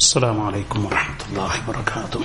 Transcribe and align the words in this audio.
السلام 0.00 0.40
عليكم 0.40 0.84
ورحمة 0.84 1.20
الله 1.28 1.52
وبركاته. 1.68 2.20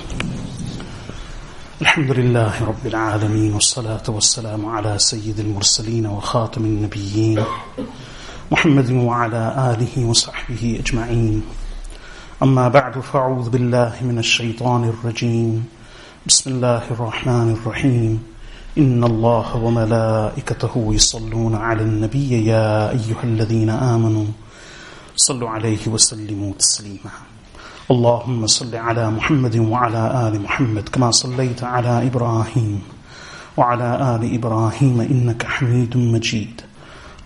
الحمد 1.80 2.10
لله 2.10 2.64
رب 2.64 2.86
العالمين 2.86 3.52
والصلاة 3.54 4.02
والسلام 4.08 4.66
على 4.66 4.98
سيد 4.98 5.40
المرسلين 5.40 6.06
وخاتم 6.06 6.64
النبيين 6.64 7.44
محمد 8.52 8.90
وعلى 8.90 9.42
آله 9.76 10.08
وصحبه 10.08 10.80
أجمعين. 10.80 11.42
أما 12.42 12.68
بعد 12.68 13.00
فأعوذ 13.00 13.50
بالله 13.50 13.92
من 14.00 14.18
الشيطان 14.18 14.88
الرجيم. 14.88 15.64
بسم 16.26 16.50
الله 16.50 16.82
الرحمن 16.90 17.60
الرحيم. 17.60 18.22
إن 18.78 19.04
الله 19.04 19.56
وملائكته 19.56 20.74
يصلون 20.94 21.54
على 21.54 21.82
النبي 21.82 22.46
يا 22.46 22.90
أيها 22.90 23.22
الذين 23.24 23.70
آمنوا 23.70 24.26
صلوا 25.16 25.50
عليه 25.50 25.88
وسلموا 25.88 26.52
تسليما. 26.58 27.35
اللهم 27.90 28.46
صل 28.46 28.74
على 28.74 29.10
محمد 29.10 29.56
وعلى 29.56 30.28
آل 30.28 30.42
محمد 30.42 30.88
كما 30.88 31.10
صليت 31.10 31.64
على 31.64 32.06
إبراهيم 32.06 32.82
وعلى 33.56 34.16
آل 34.16 34.34
إبراهيم 34.34 35.00
إنك 35.00 35.46
حميد 35.46 35.96
مجيد. 35.96 36.60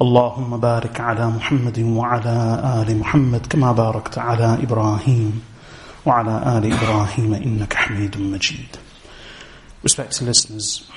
اللهم 0.02 0.56
بارك 0.56 1.00
على 1.00 1.26
محمد 1.26 1.78
وعلى 1.78 2.36
آل 2.80 2.98
محمد 2.98 3.46
كما 3.46 3.72
باركت 3.72 4.18
على 4.18 4.58
إبراهيم 4.62 5.42
وعلى 6.06 6.58
آل 6.58 6.72
إبراهيم 6.72 7.34
إنك 7.34 7.74
حميد 7.74 8.20
مجيد. 8.20 8.76
Respected 9.82 10.26
listeners, 10.26 10.90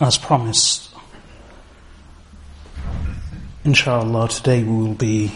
as 0.00 0.18
promised, 0.18 0.90
inshallah, 3.64 4.28
today 4.28 4.64
we 4.64 4.76
will 4.82 4.94
be 4.94 5.30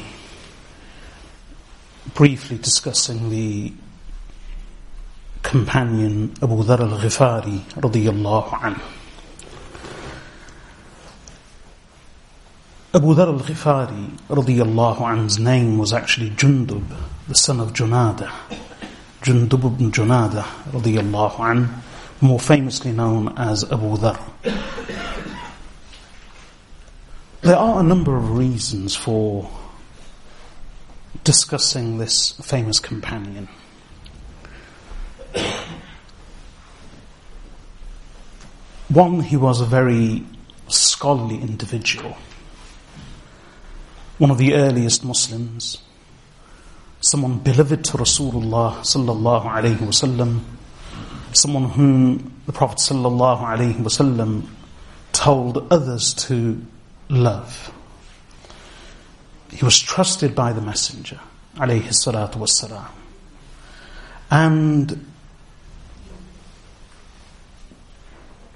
briefly 2.14 2.58
discussing 2.58 3.30
the 3.30 3.72
companion 5.42 6.34
Abu 6.42 6.62
Dhar 6.62 6.80
al-Ghifari 6.80 7.60
radiyallahu 7.74 8.50
anhu. 8.60 8.83
Abu 12.94 13.14
Dhar 13.14 13.28
al-Ghifari 13.28 14.10
radiyallahu 14.28 14.98
anhu's 14.98 15.38
name 15.38 15.78
was 15.78 15.92
actually 15.92 16.30
Jundub, 16.30 16.84
the 17.28 17.34
son 17.34 17.60
of 17.60 17.72
Junada. 17.72 18.30
Jundub 19.22 19.64
ibn 19.74 19.90
Junada 19.92 20.42
radiyallahu 20.72 21.36
anhu, 21.36 21.68
more 22.20 22.40
famously 22.40 22.92
known 22.92 23.36
as 23.36 23.64
Abu 23.64 23.96
Dhar. 23.96 24.18
There 27.42 27.56
are 27.56 27.80
a 27.80 27.83
number 27.83 28.16
of 28.16 28.36
reasons 28.36 28.96
for 28.96 29.48
discussing 31.28 31.98
this 31.98 32.30
famous 32.40 32.80
companion. 32.80 33.46
One, 38.88 39.20
he 39.20 39.36
was 39.36 39.60
a 39.60 39.66
very 39.66 40.24
scholarly 40.68 41.36
individual, 41.36 42.16
one 44.16 44.30
of 44.30 44.38
the 44.38 44.54
earliest 44.54 45.04
Muslims, 45.04 45.82
someone 47.02 47.40
beloved 47.40 47.84
to 47.84 47.98
Rasulullah 47.98 48.76
sallallahu 48.76 49.44
alayhi 49.44 49.76
wasallam, 49.76 50.40
someone 51.34 51.64
whom 51.64 52.40
the 52.46 52.54
Prophet 52.54 52.78
sallallahu 52.78 53.40
alayhi 53.40 53.74
wasallam 53.74 54.46
told 55.12 55.70
others 55.70 56.14
to 56.14 56.64
love. 57.10 57.70
He 59.50 59.64
was 59.64 59.78
trusted 59.78 60.34
by 60.34 60.52
the 60.52 60.60
Messenger, 60.60 61.20
alayhi 61.56 61.88
salatu 61.88 62.36
wassalam. 62.36 62.88
And 64.30 65.06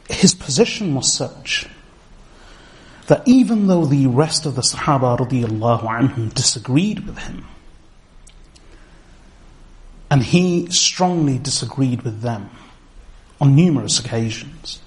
his 0.08 0.34
position 0.34 0.94
was 0.94 1.12
such 1.12 1.66
that 3.06 3.26
even 3.26 3.66
though 3.66 3.86
the 3.86 4.06
rest 4.06 4.46
of 4.46 4.54
the 4.54 4.62
Sahaba 4.62 5.18
radiallahu 5.18 5.84
anhum 5.84 6.32
disagreed 6.34 7.06
with 7.06 7.18
him, 7.18 7.46
and 10.10 10.22
he 10.22 10.70
strongly 10.70 11.38
disagreed 11.38 12.02
with 12.02 12.20
them 12.20 12.50
on 13.40 13.56
numerous 13.56 13.98
occasions, 13.98 14.81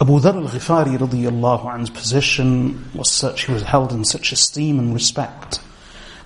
Abu 0.00 0.18
Dhar 0.18 0.34
al-Ghifari 0.34 0.96
radiallahu 0.98 1.64
anhu's 1.64 1.90
position 1.90 2.90
was 2.94 3.10
such, 3.10 3.46
he 3.46 3.52
was 3.52 3.62
held 3.62 3.92
in 3.92 4.04
such 4.04 4.32
esteem 4.32 4.78
and 4.78 4.94
respect 4.94 5.60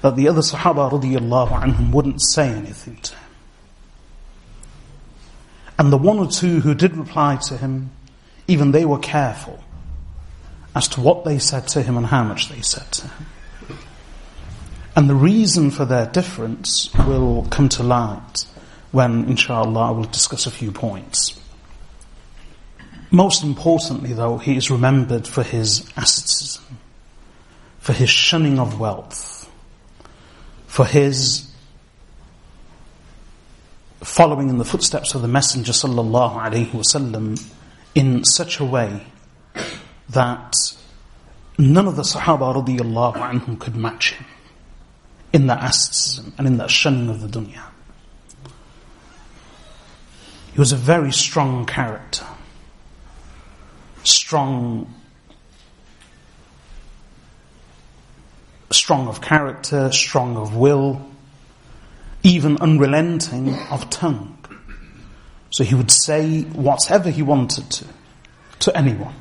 that 0.02 0.16
the 0.16 0.28
other 0.28 0.40
Sahaba 0.40 0.90
radiallahu 0.90 1.60
anhum 1.60 1.92
wouldn't 1.92 2.22
say 2.22 2.48
anything 2.48 2.96
to 2.96 3.14
him. 3.14 3.30
And 5.78 5.92
the 5.92 5.98
one 5.98 6.18
or 6.18 6.28
two 6.28 6.60
who 6.60 6.74
did 6.74 6.96
reply 6.96 7.36
to 7.48 7.56
him, 7.56 7.90
even 8.48 8.72
they 8.72 8.84
were 8.84 8.98
careful 8.98 9.62
as 10.74 10.88
to 10.88 11.00
what 11.00 11.24
they 11.24 11.38
said 11.38 11.66
to 11.68 11.82
him 11.82 11.96
and 11.96 12.06
how 12.06 12.22
much 12.22 12.48
they 12.48 12.60
said 12.60 12.90
to 12.92 13.08
him. 13.08 13.26
And 14.94 15.10
the 15.10 15.14
reason 15.14 15.70
for 15.70 15.84
their 15.84 16.06
difference 16.06 16.88
will 17.06 17.46
come 17.50 17.68
to 17.70 17.82
light 17.82 18.46
when, 18.92 19.24
inshallah, 19.28 19.88
I 19.88 19.90
will 19.90 20.04
discuss 20.04 20.46
a 20.46 20.50
few 20.50 20.72
points. 20.72 21.38
Most 23.16 23.42
importantly, 23.42 24.12
though, 24.12 24.36
he 24.36 24.58
is 24.58 24.70
remembered 24.70 25.26
for 25.26 25.42
his 25.42 25.90
asceticism, 25.96 26.76
for 27.78 27.94
his 27.94 28.10
shunning 28.10 28.58
of 28.58 28.78
wealth, 28.78 29.50
for 30.66 30.84
his 30.84 31.50
following 34.02 34.50
in 34.50 34.58
the 34.58 34.66
footsteps 34.66 35.14
of 35.14 35.22
the 35.22 35.28
Messenger 35.28 35.72
sallallahu 35.72 37.52
in 37.94 38.22
such 38.26 38.60
a 38.60 38.64
way 38.66 39.06
that 40.10 40.54
none 41.56 41.88
of 41.88 41.96
the 41.96 42.02
Sahaba 42.02 42.54
radiallahu 42.54 43.14
anhum 43.14 43.58
could 43.58 43.76
match 43.76 44.12
him 44.12 44.26
in 45.32 45.46
that 45.46 45.64
asceticism 45.64 46.34
and 46.36 46.46
in 46.46 46.58
that 46.58 46.70
shunning 46.70 47.08
of 47.08 47.22
the 47.22 47.28
dunya. 47.28 47.62
He 50.52 50.58
was 50.58 50.72
a 50.72 50.76
very 50.76 51.12
strong 51.12 51.64
character 51.64 52.26
strong, 54.06 54.92
strong 58.70 59.08
of 59.08 59.20
character, 59.20 59.90
strong 59.92 60.36
of 60.36 60.56
will, 60.56 61.06
even 62.22 62.56
unrelenting 62.58 63.54
of 63.70 63.88
tongue. 63.90 64.36
So 65.50 65.64
he 65.64 65.74
would 65.74 65.90
say 65.90 66.42
whatever 66.42 67.10
he 67.10 67.22
wanted 67.22 67.70
to, 67.70 67.86
to 68.60 68.76
anyone. 68.76 69.14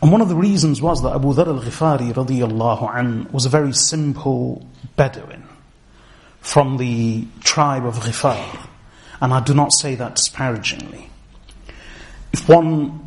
And 0.00 0.12
one 0.12 0.20
of 0.20 0.28
the 0.28 0.36
reasons 0.36 0.82
was 0.82 1.02
that 1.02 1.14
Abu 1.14 1.32
Dhar 1.32 1.46
al-Ghifari 1.46 2.12
radiyallahu 2.12 2.94
an 2.94 3.28
was 3.32 3.46
a 3.46 3.48
very 3.48 3.72
simple 3.72 4.66
Bedouin 4.96 5.48
from 6.40 6.76
the 6.76 7.26
tribe 7.40 7.86
of 7.86 7.96
Ghifar 8.00 8.68
and 9.24 9.32
I 9.32 9.40
do 9.40 9.54
not 9.54 9.72
say 9.72 9.94
that 9.94 10.16
disparagingly. 10.16 11.08
If 12.34 12.46
one, 12.46 13.06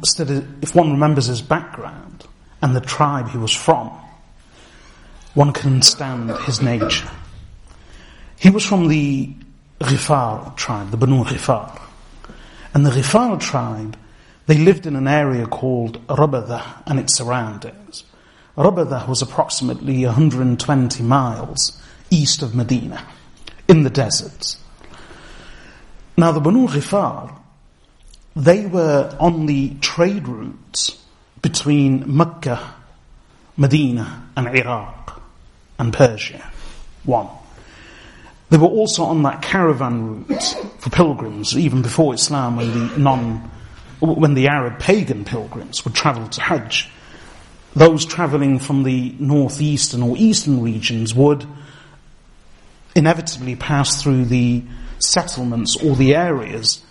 if 0.63 0.73
one 0.73 0.89
remembers 0.89 1.27
his 1.27 1.43
background 1.43 2.25
and 2.59 2.75
the 2.75 2.81
tribe 2.81 3.29
he 3.29 3.37
was 3.37 3.53
from, 3.53 3.89
one 5.35 5.53
can 5.53 5.73
understand 5.73 6.31
his 6.37 6.59
nature. 6.59 7.07
He 8.39 8.49
was 8.49 8.65
from 8.65 8.87
the 8.87 9.31
Ghifar 9.79 10.55
tribe, 10.55 10.89
the 10.89 10.97
Banu 10.97 11.23
Ghifar. 11.23 11.79
And 12.73 12.83
the 12.83 12.89
Ghifar 12.89 13.39
tribe, 13.39 13.95
they 14.47 14.57
lived 14.57 14.87
in 14.87 14.95
an 14.95 15.07
area 15.07 15.45
called 15.45 16.03
Rabada 16.07 16.81
and 16.87 16.99
its 16.99 17.15
surroundings. 17.15 18.05
Rabada 18.57 19.07
was 19.07 19.21
approximately 19.21 20.03
120 20.03 21.03
miles 21.03 21.79
east 22.09 22.41
of 22.41 22.55
Medina, 22.55 23.05
in 23.67 23.83
the 23.83 23.91
deserts. 23.91 24.57
Now 26.19 26.31
the 26.31 26.39
Banu 26.39 26.67
Ghifar, 26.67 27.31
they 28.35 28.65
were 28.65 29.15
on 29.19 29.45
the 29.45 29.75
trade 29.81 30.27
routes 30.27 30.99
between 31.43 32.17
Mecca, 32.17 32.73
Medina 33.55 34.27
and 34.35 34.47
Iraq 34.47 35.21
and 35.77 35.93
Persia. 35.93 36.51
One. 37.03 37.29
They 38.49 38.57
were 38.57 38.67
also 38.67 39.03
on 39.03 39.21
that 39.23 39.43
caravan 39.43 40.25
route 40.25 40.55
for 40.79 40.89
pilgrims, 40.89 41.55
even 41.55 41.83
before 41.83 42.15
Islam, 42.15 42.55
when 42.55 42.71
the 42.71 42.97
non, 42.97 43.51
when 43.99 44.33
the 44.33 44.47
Arab 44.47 44.79
pagan 44.79 45.23
pilgrims 45.23 45.85
would 45.85 45.93
travel 45.93 46.27
to 46.29 46.41
Hajj. 46.41 46.89
Those 47.75 48.05
traveling 48.05 48.57
from 48.57 48.81
the 48.81 49.15
northeastern 49.19 50.01
or 50.01 50.17
eastern 50.17 50.63
regions 50.63 51.13
would 51.13 51.45
inevitably 52.95 53.55
pass 53.55 54.01
through 54.01 54.25
the 54.25 54.63
settlements 54.99 55.75
or 55.83 55.95
the 55.95 56.15
areas 56.15 56.81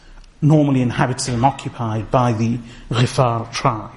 normally 0.42 0.82
inhabited 0.82 1.34
and 1.34 1.44
occupied 1.44 2.10
by 2.10 2.32
the 2.32 2.58
Ghifar 2.90 3.52
tribe. 3.52 3.90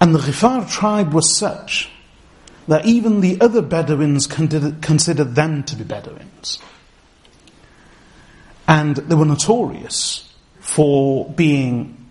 And 0.00 0.14
the 0.14 0.18
Ghifar 0.18 0.70
tribe 0.70 1.12
was 1.12 1.36
such 1.36 1.90
that 2.68 2.86
even 2.86 3.20
the 3.20 3.40
other 3.40 3.62
Bedouins 3.62 4.26
considered 4.26 5.34
them 5.34 5.64
to 5.64 5.76
be 5.76 5.84
Bedouins. 5.84 6.58
And 8.68 8.96
they 8.96 9.14
were 9.14 9.24
notorious 9.24 10.32
for 10.60 11.28
being 11.28 12.06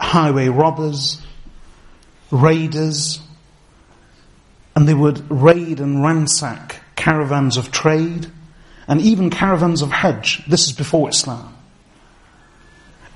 highway 0.00 0.48
robbers, 0.48 1.22
raiders, 2.30 3.20
and 4.74 4.86
they 4.88 4.94
would 4.94 5.30
raid 5.30 5.80
and 5.80 6.02
ransack 6.02 6.82
caravans 6.96 7.56
of 7.56 7.70
trade 7.70 8.30
and 8.88 9.00
even 9.00 9.30
caravans 9.30 9.82
of 9.82 9.90
Hajj. 9.90 10.46
This 10.46 10.66
is 10.66 10.72
before 10.72 11.08
Islam. 11.08 11.54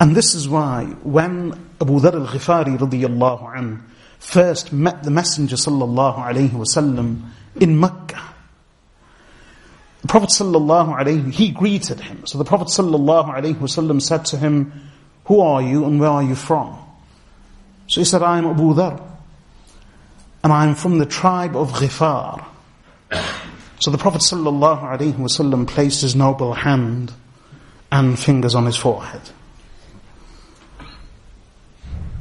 And 0.00 0.16
this 0.16 0.34
is 0.34 0.48
why 0.48 0.84
when 1.02 1.52
Abu 1.80 2.00
Dhar 2.00 2.14
al-Ghifari 2.14 2.78
radiyallahu 2.78 3.82
first 4.18 4.72
met 4.72 5.02
the 5.02 5.10
Messenger 5.10 5.56
sallallahu 5.56 6.16
alayhi 6.16 6.50
wasallam 6.50 7.22
in 7.56 7.78
Mecca, 7.78 8.20
the 10.02 10.08
Prophet 10.08 10.30
sallallahu 10.30 10.98
alayhi, 10.98 11.30
he 11.30 11.50
greeted 11.50 12.00
him. 12.00 12.26
So 12.26 12.38
the 12.38 12.44
Prophet 12.44 12.68
sallallahu 12.68 13.34
alayhi 13.34 13.56
wasallam 13.56 14.00
said 14.00 14.24
to 14.26 14.38
him, 14.38 14.90
who 15.26 15.40
are 15.40 15.60
you 15.62 15.84
and 15.84 16.00
where 16.00 16.10
are 16.10 16.22
you 16.22 16.34
from? 16.34 16.78
So 17.86 18.00
he 18.00 18.04
said, 18.04 18.22
I 18.22 18.38
am 18.38 18.46
Abu 18.46 18.74
Dhar. 18.74 19.00
And 20.42 20.52
I 20.52 20.66
am 20.66 20.74
from 20.74 20.98
the 20.98 21.06
tribe 21.06 21.54
of 21.54 21.72
Ghifar. 21.72 22.44
So 23.80 23.90
the 23.90 23.98
Prophet 23.98 24.20
wasallam 24.20 25.66
placed 25.66 26.02
his 26.02 26.14
noble 26.14 26.54
hand 26.54 27.12
and 27.90 28.18
fingers 28.18 28.54
on 28.54 28.66
his 28.66 28.76
forehead 28.76 29.22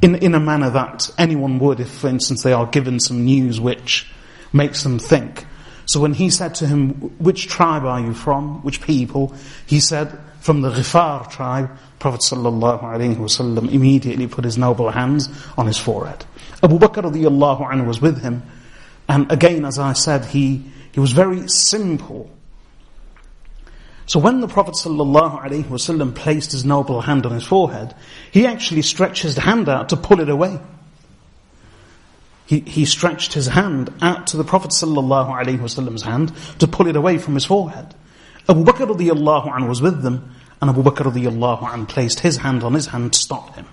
in, 0.02 0.14
in 0.16 0.34
a 0.34 0.40
manner 0.40 0.70
that 0.70 1.10
anyone 1.18 1.58
would 1.58 1.80
if, 1.80 1.90
for 1.90 2.08
instance, 2.08 2.42
they 2.42 2.52
are 2.52 2.66
given 2.66 3.00
some 3.00 3.24
news 3.24 3.60
which 3.60 4.10
makes 4.52 4.82
them 4.82 4.98
think. 4.98 5.44
So 5.86 6.00
when 6.00 6.14
he 6.14 6.30
said 6.30 6.54
to 6.56 6.66
him, 6.66 6.90
which 7.18 7.48
tribe 7.48 7.84
are 7.84 8.00
you 8.00 8.14
from? 8.14 8.62
Which 8.62 8.80
people? 8.80 9.34
He 9.66 9.80
said, 9.80 10.18
from 10.40 10.62
the 10.62 10.70
Ghifar 10.70 11.30
tribe. 11.30 11.70
Prophet 11.98 12.20
wasallam 12.20 13.70
immediately 13.70 14.26
put 14.26 14.44
his 14.44 14.56
noble 14.56 14.90
hands 14.90 15.28
on 15.58 15.66
his 15.66 15.76
forehead. 15.76 16.24
Abu 16.62 16.78
Bakr 16.78 17.02
radiallahu 17.02 17.70
anhu 17.70 17.86
was 17.86 18.00
with 18.00 18.22
him. 18.22 18.42
And 19.08 19.30
again, 19.30 19.64
as 19.64 19.78
I 19.78 19.92
said, 19.92 20.24
he, 20.24 20.64
he 20.92 21.00
was 21.00 21.12
very 21.12 21.48
simple 21.48 22.30
so 24.10 24.18
when 24.18 24.40
the 24.40 24.48
Prophet 24.48 24.74
ﷺ 24.74 26.14
placed 26.16 26.50
his 26.50 26.64
noble 26.64 27.00
hand 27.00 27.26
on 27.26 27.30
his 27.30 27.44
forehead, 27.44 27.94
he 28.32 28.44
actually 28.44 28.82
stretched 28.82 29.22
his 29.22 29.36
hand 29.36 29.68
out 29.68 29.90
to 29.90 29.96
pull 29.96 30.18
it 30.18 30.28
away. 30.28 30.58
He, 32.44 32.58
he 32.58 32.86
stretched 32.86 33.34
his 33.34 33.46
hand 33.46 33.94
out 34.02 34.26
to 34.26 34.36
the 34.36 34.42
Prophet 34.42 34.72
ﷺ's 34.72 36.02
hand 36.02 36.32
to 36.58 36.66
pull 36.66 36.88
it 36.88 36.96
away 36.96 37.18
from 37.18 37.34
his 37.34 37.44
forehead. 37.44 37.94
Abu 38.48 38.64
Bakr 38.64 38.92
radiallahu 38.92 39.48
anhu 39.48 39.68
was 39.68 39.80
with 39.80 40.02
them, 40.02 40.34
and 40.60 40.68
Abu 40.68 40.82
Bakr 40.82 41.12
radiallahu 41.12 41.62
anhu 41.62 41.88
placed 41.88 42.18
his 42.18 42.38
hand 42.38 42.64
on 42.64 42.74
his 42.74 42.86
hand 42.86 43.12
to 43.12 43.18
stop 43.20 43.54
him. 43.54 43.66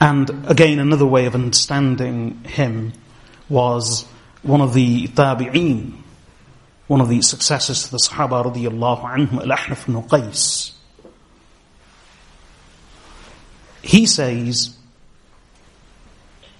And 0.00 0.30
again, 0.48 0.78
another 0.78 1.04
way 1.04 1.26
of 1.26 1.34
understanding 1.34 2.42
him 2.44 2.94
was 3.50 4.06
one 4.48 4.62
of 4.62 4.72
the 4.72 5.06
tabi'een, 5.08 5.92
one 6.86 7.02
of 7.02 7.08
the 7.10 7.20
successors 7.20 7.84
to 7.84 7.90
the 7.90 7.98
Sahaba 7.98 8.50
radiallahu 8.50 9.02
anhum, 9.02 9.40
Al-Ahnaf 9.42 9.88
ibn 9.88 10.02
Qais. 10.04 10.72
He 13.82 14.06
says 14.06 14.74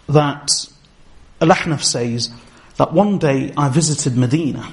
that, 0.06 0.50
Al-Ahnaf 1.40 1.82
says, 1.82 2.30
that 2.76 2.92
one 2.92 3.18
day 3.18 3.54
I 3.56 3.70
visited 3.70 4.16
Medina 4.16 4.70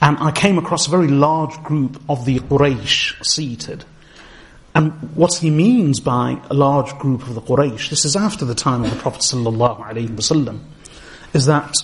and 0.00 0.16
I 0.18 0.30
came 0.30 0.56
across 0.56 0.86
a 0.86 0.90
very 0.90 1.08
large 1.08 1.62
group 1.64 2.00
of 2.08 2.24
the 2.24 2.38
Quraysh 2.38 3.24
seated. 3.24 3.84
And 4.74 4.92
what 5.16 5.34
he 5.34 5.50
means 5.50 5.98
by 5.98 6.40
a 6.48 6.54
large 6.54 6.96
group 6.98 7.22
of 7.26 7.34
the 7.34 7.42
Quraysh, 7.42 7.90
this 7.90 8.04
is 8.04 8.14
after 8.14 8.44
the 8.44 8.54
time 8.54 8.84
of 8.84 8.90
the 8.90 8.96
Prophet 8.96 9.20
sallallahu 9.20 9.84
alaihi 9.84 10.08
wasallam, 10.08 10.60
is 11.32 11.46
that 11.46 11.76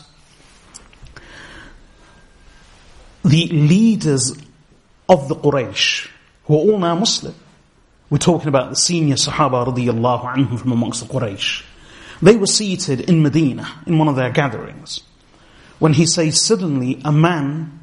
the 3.25 3.46
leaders 3.49 4.32
of 5.08 5.28
the 5.28 5.37
Quraysh, 5.37 6.08
who 6.44 6.55
are 6.55 6.58
all 6.58 6.78
now 6.78 6.94
Muslim, 6.94 7.34
we're 8.08 8.19
talking 8.19 8.49
about 8.49 8.70
the 8.70 8.76
senior 8.76 9.17
Sahaba 9.17 9.67
radiallahu 9.67 10.34
anhum 10.34 10.58
from 10.58 10.72
amongst 10.72 11.06
the 11.06 11.12
Quraysh. 11.12 11.64
They 12.22 12.37
were 12.37 12.46
seated 12.46 13.00
in 13.00 13.22
Medina 13.22 13.82
in 13.87 13.99
one 13.99 14.08
of 14.08 14.17
their 14.17 14.31
gatherings. 14.31 15.02
When 15.78 15.94
he 15.94 16.06
says 16.06 16.44
suddenly 16.44 17.00
a 17.05 17.12
man 17.12 17.81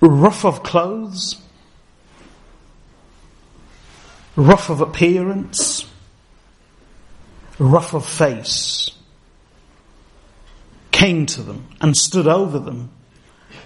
rough 0.00 0.44
of 0.44 0.62
clothes, 0.62 1.40
rough 4.36 4.68
of 4.68 4.80
appearance, 4.80 5.86
rough 7.58 7.94
of 7.94 8.04
face, 8.04 8.90
came 10.94 11.26
to 11.26 11.42
them 11.42 11.66
and 11.80 11.96
stood 11.96 12.28
over 12.28 12.60
them 12.60 12.88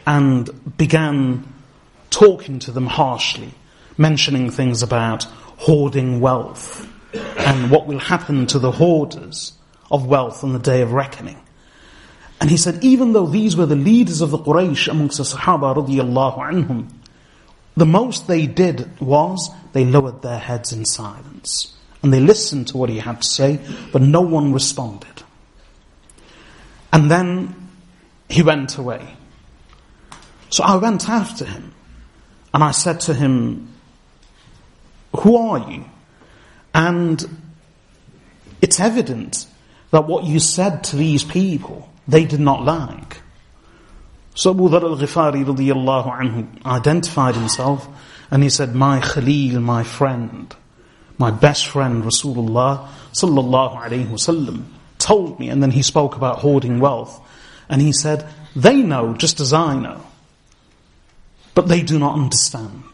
and 0.06 0.48
began 0.78 1.46
talking 2.08 2.58
to 2.58 2.72
them 2.72 2.86
harshly, 2.86 3.52
mentioning 3.98 4.50
things 4.50 4.82
about 4.82 5.24
hoarding 5.58 6.20
wealth 6.20 6.88
and 7.12 7.70
what 7.70 7.86
will 7.86 7.98
happen 7.98 8.46
to 8.46 8.58
the 8.58 8.70
hoarders 8.70 9.52
of 9.90 10.06
wealth 10.06 10.42
on 10.42 10.54
the 10.54 10.58
day 10.58 10.80
of 10.80 10.92
reckoning. 10.92 11.38
And 12.40 12.48
he 12.48 12.56
said, 12.56 12.82
even 12.82 13.12
though 13.12 13.26
these 13.26 13.56
were 13.56 13.66
the 13.66 13.76
leaders 13.76 14.22
of 14.22 14.30
the 14.30 14.38
Quraysh 14.38 14.88
amongst 14.88 15.18
the 15.18 15.24
Sahaba 15.24 15.76
radiallahu 15.76 16.38
anhum, 16.38 16.88
the 17.76 17.86
most 17.86 18.26
they 18.26 18.46
did 18.46 18.98
was 19.00 19.50
they 19.74 19.84
lowered 19.84 20.22
their 20.22 20.38
heads 20.38 20.72
in 20.72 20.86
silence. 20.86 21.76
And 22.02 22.10
they 22.10 22.20
listened 22.20 22.68
to 22.68 22.78
what 22.78 22.88
he 22.88 23.00
had 23.00 23.20
to 23.20 23.28
say, 23.28 23.60
but 23.92 24.00
no 24.00 24.22
one 24.22 24.54
responded. 24.54 25.17
And 26.92 27.10
then 27.10 27.54
he 28.28 28.42
went 28.42 28.76
away. 28.78 29.16
So 30.50 30.64
I 30.64 30.76
went 30.76 31.08
after 31.08 31.44
him 31.44 31.74
and 32.54 32.64
I 32.64 32.70
said 32.70 33.00
to 33.00 33.14
him, 33.14 33.72
Who 35.16 35.36
are 35.36 35.70
you? 35.70 35.84
And 36.74 37.38
it's 38.62 38.80
evident 38.80 39.46
that 39.90 40.06
what 40.06 40.24
you 40.24 40.38
said 40.38 40.84
to 40.84 40.96
these 40.96 41.24
people, 41.24 41.88
they 42.06 42.24
did 42.24 42.40
not 42.40 42.64
like. 42.64 43.18
So 44.34 44.50
Abu 44.52 44.68
Dhar 44.68 44.82
al-Ghifari 44.82 46.64
identified 46.64 47.34
himself 47.34 47.88
and 48.30 48.42
he 48.42 48.50
said, 48.50 48.74
My 48.74 49.00
Khalil, 49.00 49.60
my 49.60 49.82
friend, 49.82 50.54
my 51.18 51.30
best 51.30 51.66
friend 51.66 52.04
Rasulullah 52.04 52.88
sallallahu 53.12 53.76
alayhi 53.76 54.06
wasallam 54.06 54.64
told 55.08 55.40
me, 55.40 55.48
and 55.48 55.62
then 55.62 55.70
he 55.70 55.82
spoke 55.82 56.16
about 56.16 56.40
hoarding 56.40 56.80
wealth. 56.80 57.18
And 57.70 57.80
he 57.80 57.92
said, 57.92 58.28
they 58.54 58.76
know 58.76 59.14
just 59.14 59.40
as 59.40 59.54
I 59.54 59.74
know, 59.74 60.02
but 61.54 61.68
they 61.68 61.82
do 61.82 61.98
not 61.98 62.14
understand. 62.14 62.84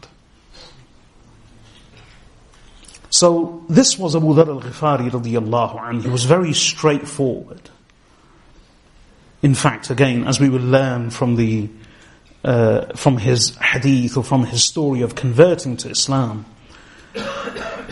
So 3.09 3.63
this 3.69 3.99
was 3.99 4.15
Abu 4.15 4.33
Dhar 4.33 4.47
al-Ghifari 4.47 5.09
radiallahu 5.09 5.79
anhu. 5.79 6.03
He 6.03 6.09
was 6.09 6.23
very 6.23 6.53
straightforward. 6.53 7.69
In 9.41 9.53
fact, 9.53 9.89
again, 9.89 10.25
as 10.25 10.39
we 10.39 10.49
will 10.49 10.67
learn 10.77 11.09
from 11.09 11.35
the 11.35 11.69
uh, 12.43 12.95
from 12.95 13.17
his 13.17 13.55
hadith 13.57 14.17
or 14.17 14.23
from 14.23 14.45
his 14.45 14.63
story 14.63 15.01
of 15.01 15.15
converting 15.15 15.77
to 15.77 15.89
Islam, 15.89 16.45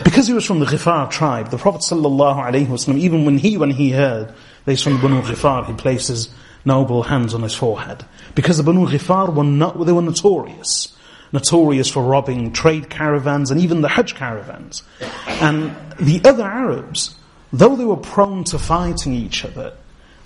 because 0.04 0.26
he 0.26 0.32
was 0.32 0.44
from 0.44 0.60
the 0.60 0.66
Ghifar 0.66 1.10
tribe, 1.10 1.50
the 1.50 1.58
Prophet 1.58 1.80
ﷺ, 1.80 2.98
even 2.98 3.24
when 3.24 3.38
he, 3.38 3.56
when 3.56 3.70
he 3.70 3.90
heard 3.90 4.28
that 4.28 4.70
he's 4.70 4.82
from 4.82 4.94
the 4.94 4.98
Banu 5.00 5.22
Ghifar, 5.22 5.66
he 5.66 5.72
placed 5.72 6.08
his 6.08 6.28
noble 6.64 7.02
hands 7.02 7.34
on 7.34 7.42
his 7.42 7.54
forehead. 7.54 8.04
Because 8.34 8.56
the 8.58 8.62
Banu 8.62 8.86
Ghifar 8.86 9.34
were 9.34 9.44
not, 9.44 9.84
they 9.84 9.92
were 9.92 10.02
notorious. 10.02 10.96
Notorious 11.32 11.90
for 11.90 12.02
robbing 12.02 12.52
trade 12.52 12.90
caravans 12.90 13.50
and 13.50 13.60
even 13.60 13.80
the 13.80 13.88
Hajj 13.88 14.14
caravans. 14.14 14.82
And 15.26 15.74
the 15.98 16.20
other 16.24 16.44
Arabs, 16.44 17.16
though 17.52 17.74
they 17.74 17.84
were 17.84 17.96
prone 17.96 18.44
to 18.44 18.58
fighting 18.58 19.14
each 19.14 19.44
other, 19.44 19.72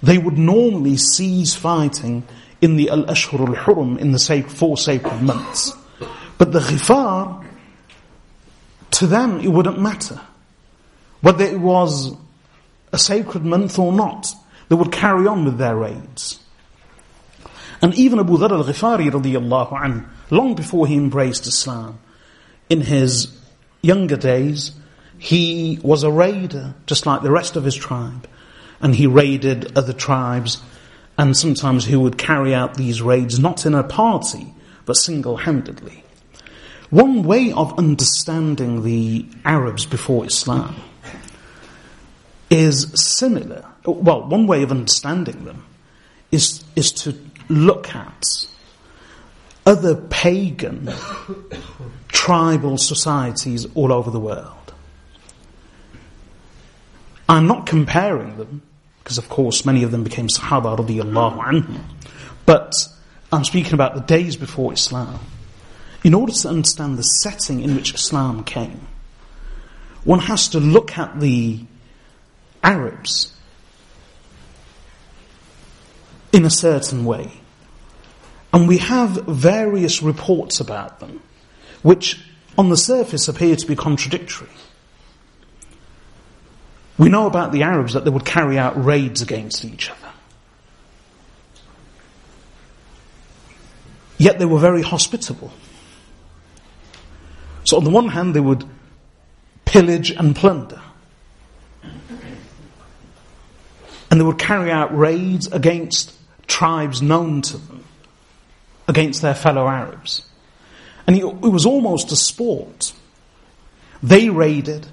they 0.03 0.19
would 0.19 0.37
normally 0.39 0.97
cease 0.97 1.55
fighting 1.55 2.25
in 2.61 2.77
the 2.77 2.91
Al-Ashhur 2.91 3.41
al-Hurum, 3.41 3.99
in 3.99 4.13
the 4.13 4.45
four 4.49 4.77
sacred 4.77 5.23
months. 5.23 5.73
But 6.37 6.53
the 6.53 6.61
Ghifar, 6.61 7.38
to 8.99 9.07
them 9.07 9.39
it 9.39 9.49
wouldn't 9.49 9.81
matter. 9.81 10.21
Whether 11.21 11.45
it 11.45 11.61
was 11.61 12.17
a 12.93 12.99
sacred 12.99 13.45
month 13.45 13.79
or 13.79 13.93
not, 13.93 14.35
they 14.69 14.75
would 14.75 14.91
carry 14.91 15.29
on 15.29 15.45
with 15.45 15.57
their 15.57 15.77
raids. 15.77 16.41
And 17.81 17.95
even 17.95 18.19
Abu 18.19 18.39
Dhar 18.39 18.51
al-Ghifari 18.51 19.09
radiallahu 19.09 19.71
anhu, 19.71 20.05
long 20.31 20.57
before 20.57 20.89
he 20.89 20.97
embraced 20.97 21.47
Islam, 21.47 22.01
in 22.69 22.81
his 22.81 23.33
younger 23.83 24.17
days, 24.17 24.73
he 25.17 25.79
was 25.81 26.03
a 26.03 26.11
raider, 26.11 26.75
just 26.87 27.07
like 27.07 27.23
the 27.23 27.31
rest 27.31 27.55
of 27.55 27.63
his 27.63 27.77
tribe. 27.77 28.29
And 28.81 28.97
he 28.97 29.07
raided 29.07 29.79
other 29.79 29.93
tribes, 29.93 30.61
and 31.17 31.37
sometimes 31.37 31.85
he 31.85 31.95
would 31.95 32.19
carry 32.19 32.53
out 32.53 32.75
these 32.75 33.01
raids 33.01 33.39
not 33.39 33.65
in 33.65 33.77
a 33.77 33.85
party, 33.85 34.55
but 34.87 34.95
single-handedly. 34.95 36.03
One 36.91 37.23
way 37.23 37.53
of 37.53 37.79
understanding 37.79 38.83
the 38.83 39.27
Arabs 39.45 39.85
before 39.85 40.25
Islam 40.25 40.77
is 42.51 42.93
similar. 42.95 43.65
Well, 43.85 44.27
one 44.27 44.47
way 44.47 44.63
of 44.63 44.71
understanding 44.71 45.45
them 45.45 45.65
is, 46.31 46.65
is 46.77 46.93
to 46.93 47.15
look 47.49 47.95
at 47.95 48.25
other 49.67 49.95
pagan 49.95 50.91
tribal 52.09 52.79
societies 52.79 53.67
all 53.75 53.93
over 53.93 54.11
the 54.11 54.21
world. 54.21 54.55
I'm 57.29 57.47
not 57.47 57.67
comparing 57.67 58.39
them, 58.39 58.63
because 59.05 59.19
of 59.19 59.29
course 59.29 59.67
many 59.67 59.83
of 59.83 59.91
them 59.91 60.05
became 60.05 60.29
Sahaba 60.29 60.79
radiallahu 60.79 61.39
anhum, 61.39 61.81
but 62.47 62.89
I'm 63.31 63.45
speaking 63.45 63.75
about 63.75 63.95
the 63.95 64.01
days 64.01 64.37
before 64.37 64.73
Islam. 64.73 65.21
In 66.09 66.15
order 66.15 66.33
to 66.33 66.49
understand 66.49 66.97
the 66.97 67.03
setting 67.03 67.61
in 67.61 67.77
which 67.77 67.93
Islam 67.93 68.43
came, 68.43 68.87
one 70.05 70.21
has 70.21 70.49
to 70.49 70.59
look 70.59 70.97
at 70.97 71.21
the 71.21 71.61
Arabs 72.63 73.35
in 76.33 76.47
a 76.47 76.51
certain 76.51 77.05
way. 77.05 77.31
And 78.55 78.67
we 78.67 78.79
have 78.79 79.27
various 79.27 80.03
reports 80.03 80.61
about 80.61 80.99
them, 80.99 81.21
which 81.83 82.19
on 82.57 82.71
the 82.71 82.79
surface 82.79 83.29
appear 83.29 83.55
to 83.57 83.67
be 83.67 83.77
contradictory. 83.77 84.49
We 86.97 87.11
know 87.11 87.27
about 87.27 87.53
the 87.53 87.65
Arabs 87.65 87.93
that 87.93 88.07
they 88.07 88.11
would 88.11 88.25
carry 88.25 88.57
out 88.57 88.83
raids 88.83 89.21
against 89.21 89.63
each 89.63 89.91
other. 89.91 90.13
Yet 94.17 94.39
they 94.39 94.47
were 94.47 94.59
very 94.59 94.81
hospitable. 94.81 95.53
So 97.69 97.77
on 97.77 97.85
the 97.85 97.91
one 97.91 98.09
hand, 98.09 98.35
they 98.35 98.41
would 98.41 98.65
pillage 99.67 100.11
and 100.11 100.35
plunder. 100.35 100.81
And 104.11 104.19
they 104.19 104.25
would 104.25 104.39
carry 104.39 104.71
out 104.71 104.97
raids 104.97 105.49
against 105.49 106.15
tribes 106.47 107.03
known 107.03 107.43
to 107.43 107.59
them, 107.59 107.85
against 108.89 109.21
their 109.21 109.35
fellow 109.35 109.69
Arabs. 109.69 110.23
And 111.07 111.15
it 111.15 111.23
was 111.23 111.67
almost 111.67 112.11
a 112.11 112.17
sport. 112.17 112.95
They 114.03 114.31
raided, 114.31 114.87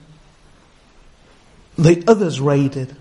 the 1.78 2.04
others 2.10 2.42
raided. 2.42 2.94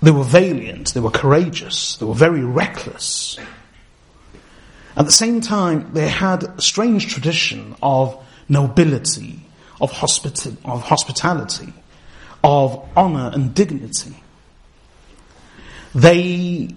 They 0.00 0.10
were 0.10 0.24
valiant, 0.24 0.94
they 0.94 1.00
were 1.00 1.10
courageous, 1.10 1.96
they 1.96 2.06
were 2.06 2.14
very 2.14 2.42
reckless. 2.42 3.38
At 4.96 5.06
the 5.06 5.12
same 5.12 5.40
time, 5.40 5.92
they 5.94 6.08
had 6.08 6.44
a 6.44 6.60
strange 6.60 7.08
tradition 7.08 7.76
of 7.82 8.22
nobility, 8.48 9.40
of, 9.80 9.90
hospita- 9.90 10.56
of 10.64 10.82
hospitality, 10.82 11.72
of 12.44 12.86
honor 12.96 13.30
and 13.32 13.54
dignity. 13.54 14.22
They, 15.94 16.74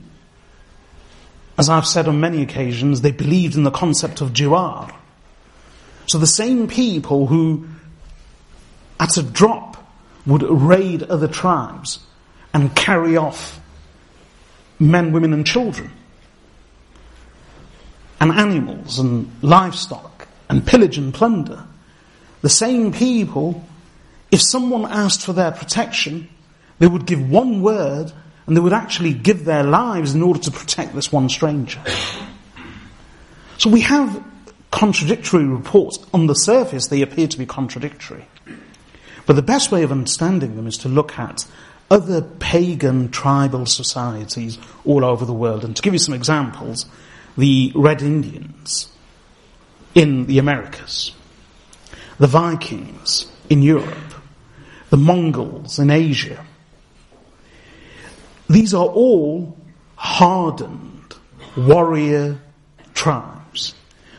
as 1.57 1.69
I've 1.69 1.87
said 1.87 2.07
on 2.07 2.19
many 2.19 2.41
occasions, 2.41 3.01
they 3.01 3.11
believed 3.11 3.55
in 3.55 3.63
the 3.63 3.71
concept 3.71 4.21
of 4.21 4.31
jiwar. 4.31 4.93
So 6.07 6.17
the 6.17 6.27
same 6.27 6.67
people 6.67 7.27
who 7.27 7.67
at 8.99 9.17
a 9.17 9.23
drop 9.23 9.75
would 10.25 10.43
raid 10.43 11.03
other 11.03 11.27
tribes 11.27 11.99
and 12.53 12.75
carry 12.75 13.17
off 13.17 13.59
men, 14.79 15.11
women 15.11 15.33
and 15.33 15.45
children 15.45 15.91
and 18.31 18.39
animals 18.39 18.99
and 18.99 19.31
livestock 19.41 20.27
and 20.49 20.65
pillage 20.65 20.97
and 20.97 21.13
plunder. 21.13 21.63
The 22.41 22.49
same 22.49 22.91
people, 22.91 23.63
if 24.31 24.41
someone 24.41 24.85
asked 24.85 25.25
for 25.25 25.33
their 25.33 25.51
protection, 25.51 26.29
they 26.79 26.87
would 26.87 27.05
give 27.05 27.29
one 27.29 27.61
word 27.61 28.11
and 28.47 28.55
they 28.55 28.61
would 28.61 28.73
actually 28.73 29.13
give 29.13 29.45
their 29.45 29.63
lives 29.63 30.13
in 30.13 30.21
order 30.21 30.39
to 30.39 30.51
protect 30.51 30.93
this 30.93 31.11
one 31.11 31.29
stranger. 31.29 31.81
So 33.57 33.69
we 33.69 33.81
have 33.81 34.23
contradictory 34.71 35.45
reports. 35.45 35.97
On 36.13 36.27
the 36.27 36.35
surface, 36.35 36.87
they 36.87 37.01
appear 37.01 37.27
to 37.27 37.37
be 37.37 37.45
contradictory. 37.45 38.27
But 39.25 39.35
the 39.35 39.41
best 39.41 39.71
way 39.71 39.83
of 39.83 39.91
understanding 39.91 40.55
them 40.55 40.67
is 40.67 40.77
to 40.79 40.89
look 40.89 41.17
at 41.17 41.45
other 41.89 42.21
pagan 42.21 43.09
tribal 43.09 43.65
societies 43.65 44.57
all 44.83 45.05
over 45.05 45.25
the 45.25 45.33
world. 45.33 45.63
And 45.63 45.75
to 45.75 45.81
give 45.81 45.93
you 45.93 45.99
some 45.99 46.13
examples, 46.13 46.85
the 47.37 47.71
Red 47.75 48.01
Indians 48.01 48.89
in 49.93 50.25
the 50.25 50.39
Americas, 50.39 51.11
the 52.17 52.27
Vikings 52.27 53.27
in 53.49 53.61
Europe, 53.61 54.13
the 54.89 54.97
Mongols 54.97 55.79
in 55.79 55.89
Asia. 55.89 56.45
These 58.49 58.73
are 58.73 58.85
all 58.85 59.57
hardened 59.95 61.15
warrior 61.57 62.39
tribes. 62.93 63.73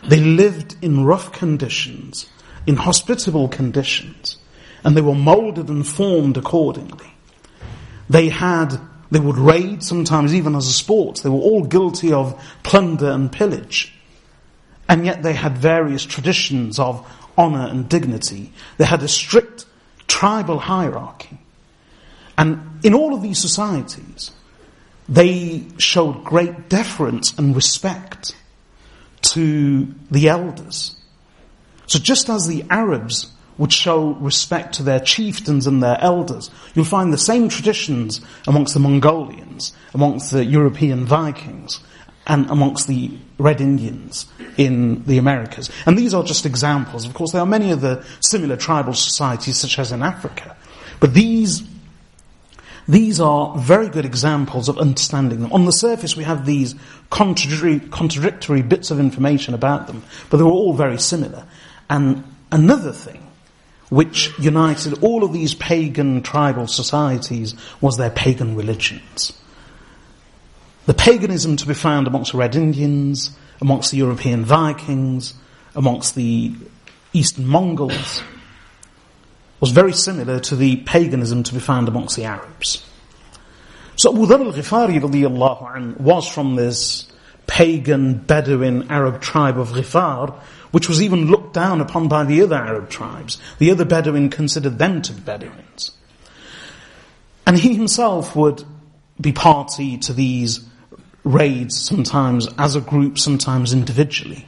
They 0.08 0.20
lived 0.20 0.76
in 0.82 1.04
rough 1.04 1.32
conditions, 1.32 2.26
in 2.66 2.76
hospitable 2.76 3.48
conditions 3.48 4.38
and 4.86 4.96
they 4.96 5.00
were 5.00 5.16
molded 5.16 5.68
and 5.68 5.84
formed 5.84 6.36
accordingly. 6.36 7.12
They 8.08 8.28
had, 8.28 8.78
they 9.10 9.20
would 9.20 9.38
raid 9.38 9.82
sometimes 9.82 10.34
even 10.34 10.56
as 10.56 10.66
a 10.66 10.72
sport. 10.72 11.20
They 11.22 11.28
were 11.28 11.36
all 11.36 11.64
guilty 11.64 12.12
of 12.12 12.40
plunder 12.62 13.10
and 13.10 13.30
pillage. 13.30 13.92
And 14.88 15.04
yet 15.04 15.22
they 15.22 15.32
had 15.32 15.58
various 15.58 16.04
traditions 16.04 16.78
of 16.78 17.06
honor 17.36 17.66
and 17.68 17.88
dignity. 17.88 18.52
They 18.78 18.84
had 18.84 19.02
a 19.02 19.08
strict 19.08 19.66
tribal 20.06 20.58
hierarchy. 20.58 21.38
And 22.38 22.84
in 22.84 22.94
all 22.94 23.14
of 23.14 23.22
these 23.22 23.38
societies, 23.38 24.30
they 25.08 25.66
showed 25.78 26.24
great 26.24 26.68
deference 26.68 27.36
and 27.38 27.54
respect 27.54 28.36
to 29.22 29.86
the 30.10 30.28
elders. 30.28 30.96
So 31.86 31.98
just 31.98 32.28
as 32.28 32.46
the 32.46 32.64
Arabs 32.68 33.32
would 33.58 33.72
show 33.72 34.12
respect 34.14 34.74
to 34.74 34.82
their 34.82 35.00
chieftains 35.00 35.66
and 35.66 35.82
their 35.82 35.98
elders. 36.00 36.50
You'll 36.74 36.84
find 36.84 37.12
the 37.12 37.18
same 37.18 37.48
traditions 37.48 38.20
amongst 38.46 38.74
the 38.74 38.80
Mongolians, 38.80 39.74
amongst 39.94 40.30
the 40.30 40.44
European 40.44 41.04
Vikings, 41.04 41.80
and 42.26 42.50
amongst 42.50 42.88
the 42.88 43.16
Red 43.38 43.60
Indians 43.60 44.26
in 44.56 45.04
the 45.04 45.18
Americas. 45.18 45.70
And 45.86 45.96
these 45.96 46.12
are 46.12 46.24
just 46.24 46.44
examples. 46.44 47.06
Of 47.06 47.14
course, 47.14 47.32
there 47.32 47.40
are 47.40 47.46
many 47.46 47.72
other 47.72 48.04
similar 48.20 48.56
tribal 48.56 48.94
societies, 48.94 49.58
such 49.58 49.78
as 49.78 49.92
in 49.92 50.02
Africa. 50.02 50.56
But 50.98 51.14
these, 51.14 51.62
these 52.88 53.20
are 53.20 53.56
very 53.58 53.88
good 53.88 54.04
examples 54.04 54.68
of 54.68 54.78
understanding 54.78 55.40
them. 55.40 55.52
On 55.52 55.66
the 55.66 55.72
surface, 55.72 56.16
we 56.16 56.24
have 56.24 56.46
these 56.46 56.74
contradictory, 57.10 57.80
contradictory 57.80 58.62
bits 58.62 58.90
of 58.90 58.98
information 58.98 59.54
about 59.54 59.86
them, 59.86 60.02
but 60.30 60.38
they 60.38 60.42
were 60.42 60.50
all 60.50 60.72
very 60.74 60.98
similar. 60.98 61.46
And 61.88 62.24
another 62.50 62.92
thing 62.92 63.25
which 63.88 64.32
united 64.38 65.02
all 65.02 65.22
of 65.24 65.32
these 65.32 65.54
pagan 65.54 66.22
tribal 66.22 66.66
societies 66.66 67.54
was 67.80 67.96
their 67.96 68.10
pagan 68.10 68.56
religions. 68.56 69.32
The 70.86 70.94
paganism 70.94 71.56
to 71.56 71.66
be 71.66 71.74
found 71.74 72.06
amongst 72.06 72.32
the 72.32 72.38
Red 72.38 72.54
Indians, 72.56 73.36
amongst 73.60 73.90
the 73.90 73.96
European 73.96 74.44
Vikings, 74.44 75.34
amongst 75.74 76.14
the 76.14 76.54
Eastern 77.12 77.46
Mongols, 77.46 78.22
was 79.60 79.70
very 79.70 79.92
similar 79.92 80.38
to 80.40 80.56
the 80.56 80.76
paganism 80.76 81.42
to 81.44 81.54
be 81.54 81.60
found 81.60 81.88
amongst 81.88 82.16
the 82.16 82.24
Arabs. 82.24 82.84
So 83.96 84.12
Abu 84.12 84.26
Dhar 84.26 84.44
al-Ghifari 84.44 85.96
was 85.98 86.28
from 86.28 86.56
this 86.56 87.10
pagan 87.46 88.14
Bedouin 88.14 88.90
Arab 88.90 89.20
tribe 89.22 89.58
of 89.58 89.70
Ghifar, 89.70 90.34
which 90.72 90.88
was 90.88 91.00
even 91.00 91.30
looked 91.30 91.45
down 91.56 91.80
upon 91.80 92.06
by 92.06 92.22
the 92.22 92.42
other 92.42 92.54
Arab 92.54 92.90
tribes. 92.90 93.40
The 93.58 93.70
other 93.70 93.86
Bedouin 93.86 94.28
considered 94.28 94.76
them 94.76 95.00
to 95.00 95.14
be 95.14 95.22
Bedouins. 95.22 95.90
And 97.46 97.58
he 97.58 97.74
himself 97.74 98.36
would 98.36 98.62
be 99.18 99.32
party 99.32 99.96
to 99.98 100.12
these 100.12 100.60
raids, 101.24 101.74
sometimes 101.80 102.46
as 102.58 102.76
a 102.76 102.82
group, 102.82 103.18
sometimes 103.18 103.72
individually. 103.72 104.46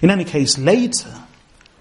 In 0.00 0.10
any 0.10 0.24
case, 0.24 0.56
later, 0.56 1.12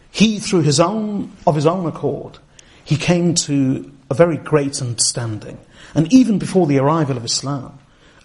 he, 0.10 0.39
through 0.39 0.62
his 0.62 0.80
own, 0.80 1.32
of 1.46 1.53
his 1.53 1.68
own 1.68 1.86
accord, 1.86 2.39
he 2.84 2.98
came 2.98 3.36
to 3.36 3.92
a 4.10 4.15
very 4.15 4.38
great 4.38 4.82
understanding. 4.82 5.60
And 5.94 6.12
even 6.12 6.39
before 6.39 6.65
the 6.65 6.80
arrival 6.80 7.15
of 7.15 7.25
Islam, 7.25 7.77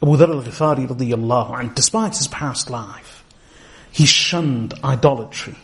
Abu 0.03 0.17
Dhar 0.17 0.31
al-Ghifari 0.31 1.59
anh, 1.61 1.73
despite 1.75 2.17
his 2.17 2.29
past 2.29 2.71
life, 2.71 3.23
he 3.91 4.07
shunned 4.07 4.73
idolatry. 4.83 5.57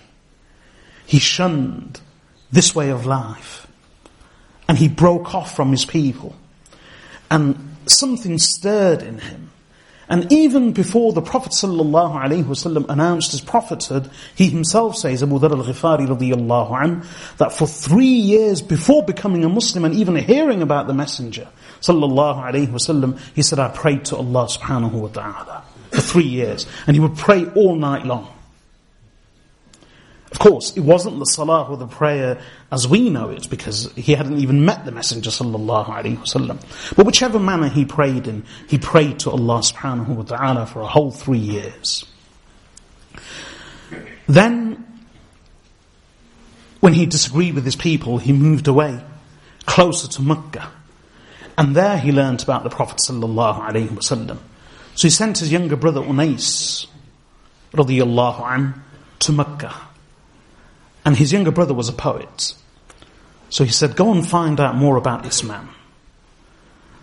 He 1.07 1.19
shunned 1.19 2.01
this 2.51 2.75
way 2.75 2.91
of 2.91 3.07
life. 3.07 3.67
And 4.69 4.79
he 4.79 4.89
broke 4.89 5.35
off 5.35 5.55
from 5.55 5.71
his 5.71 5.85
people. 5.85 6.35
And 7.31 7.77
something 7.87 8.39
stirred 8.39 9.03
in 9.03 9.19
him. 9.19 9.51
And 10.09 10.31
even 10.31 10.73
before 10.73 11.13
the 11.13 11.23
Prophet 11.23 11.53
ﷺ 11.53 12.89
announced 12.89 13.33
his 13.33 13.41
prophethood, 13.41 14.11
he 14.35 14.51
himself 14.51 14.97
says, 14.97 15.23
Abu 15.23 15.39
Dhar 15.39 15.51
al-Ghifari 15.51 16.07
radiallahu 16.07 16.85
an, 16.85 17.07
that 17.39 17.53
for 17.53 17.67
three 17.67 18.07
years 18.07 18.61
before 18.61 19.03
becoming 19.03 19.45
a 19.45 19.49
Muslim 19.49 19.85
and 19.85 19.95
even 19.95 20.15
hearing 20.17 20.61
about 20.61 20.87
the 20.87 20.95
Messenger 20.95 21.49
sallallahu 21.81 22.45
alayhi 22.45 22.69
wasallam, 22.69 23.19
he 23.35 23.43
said, 23.43 23.59
I 23.59 23.69
prayed 23.69 24.05
to 24.07 24.17
Allah 24.17 24.47
subhanahu 24.47 24.93
wa 24.93 25.09
ta'ala 25.09 25.65
for 25.91 26.01
three 26.01 26.29
years. 26.29 26.67
And 26.87 26.95
he 26.95 27.01
would 27.01 27.17
pray 27.17 27.47
all 27.55 27.75
night 27.77 28.05
long. 28.05 28.34
Of 30.35 30.41
course, 30.41 30.77
it 30.77 30.81
wasn't 30.81 31.21
the 31.21 31.27
salah 31.27 31.71
or 31.71 31.77
the 31.77 31.87
prayer 31.87 32.41
as 32.73 32.89
we 32.89 33.09
know 33.09 33.31
it, 33.31 33.49
because 33.49 33.93
he 33.93 34.15
hadn't 34.15 34.41
even 34.41 34.65
met 34.65 34.85
the 34.85 34.91
Messenger 34.91 35.31
sallallahu 35.31 35.87
alaihi 35.87 36.19
wasallam. 36.19 36.61
But 36.97 37.07
whichever 37.07 37.39
manner 37.39 37.69
he 37.69 37.85
prayed 37.85 38.27
in, 38.27 38.45
he 38.67 38.77
prayed 38.77 39.21
to 39.21 39.31
Allah 39.31 39.61
subhanahu 39.61 40.09
wa 40.09 40.23
ta'ala 40.25 40.67
for 40.67 40.81
a 40.81 40.89
whole 40.89 41.13
three 41.13 41.39
years. 41.39 42.05
Then, 44.27 44.85
when 46.81 46.95
he 46.95 47.07
disagreed 47.07 47.55
with 47.55 47.65
his 47.65 47.77
people, 47.77 48.19
he 48.19 48.33
moved 48.33 48.67
away, 48.67 49.05
closer 49.67 50.09
to 50.09 50.21
Mecca. 50.23 50.69
And 51.57 51.77
there 51.77 51.97
he 51.97 52.11
learnt 52.11 52.43
about 52.43 52.65
the 52.65 52.71
Prophet 52.71 52.99
sallallahu 52.99 53.69
alaihi 53.69 53.89
wasallam. 53.89 54.39
So 54.97 55.07
he 55.07 55.11
sent 55.11 55.39
his 55.39 55.53
younger 55.53 55.77
brother 55.77 56.01
Unais, 56.01 56.89
radiyallahu 57.73 58.43
an, 58.53 58.83
to 59.21 59.31
Mecca. 59.31 59.84
And 61.05 61.17
his 61.17 61.33
younger 61.33 61.51
brother 61.51 61.75
was 61.75 61.89
a 61.89 61.93
poet. 61.93 62.55
So 63.51 63.65
he 63.65 63.71
said, 63.71 63.97
go 63.97 64.11
and 64.11 64.27
find 64.27 64.59
out 64.59 64.75
more 64.75 64.97
about 64.97 65.23
this 65.23 65.43
man. 65.43 65.69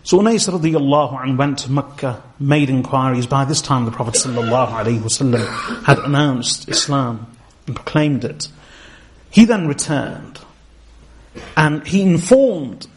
So 0.03 0.19
Unais 0.19 0.49
radiallahu 0.49 1.21
anh 1.21 1.37
went 1.37 1.59
to 1.59 1.71
Mecca, 1.71 2.23
made 2.39 2.69
inquiries. 2.69 3.27
By 3.27 3.45
this 3.45 3.61
time 3.61 3.85
the 3.85 3.91
Prophet 3.91 4.15
sallallahu 4.15 4.69
alaihi 4.69 4.99
wasallam 4.99 5.83
had 5.83 5.99
announced 5.99 6.67
Islam 6.67 7.27
and 7.67 7.75
proclaimed 7.75 8.25
it. 8.25 8.47
He 9.29 9.45
then 9.45 9.67
returned 9.67 10.39
and 11.55 11.85
he 11.85 12.01
informed 12.01 12.87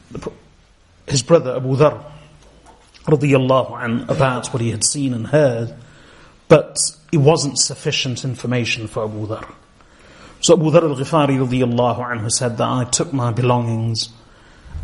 his 1.06 1.23
brother 1.23 1.56
Abu 1.56 1.76
Dhar 1.76 2.02
radiallahu 3.04 3.82
anh 3.82 4.08
about 4.08 4.49
what 4.49 4.62
he 4.62 4.70
had 4.70 4.82
seen 4.82 5.12
and 5.12 5.26
heard, 5.26 5.75
but 6.49 6.78
it 7.12 7.18
wasn't 7.18 7.58
sufficient 7.58 8.25
information 8.25 8.87
for 8.87 9.04
Abu 9.04 9.26
Dhar. 9.26 9.54
So 10.44 10.52
Abu 10.52 10.70
Dhar 10.70 10.82
al-Ghifari 10.82 11.38
radiallahu 11.38 12.04
anhu 12.04 12.30
said 12.30 12.58
that 12.58 12.68
I 12.68 12.84
took 12.84 13.14
my 13.14 13.32
belongings 13.32 14.10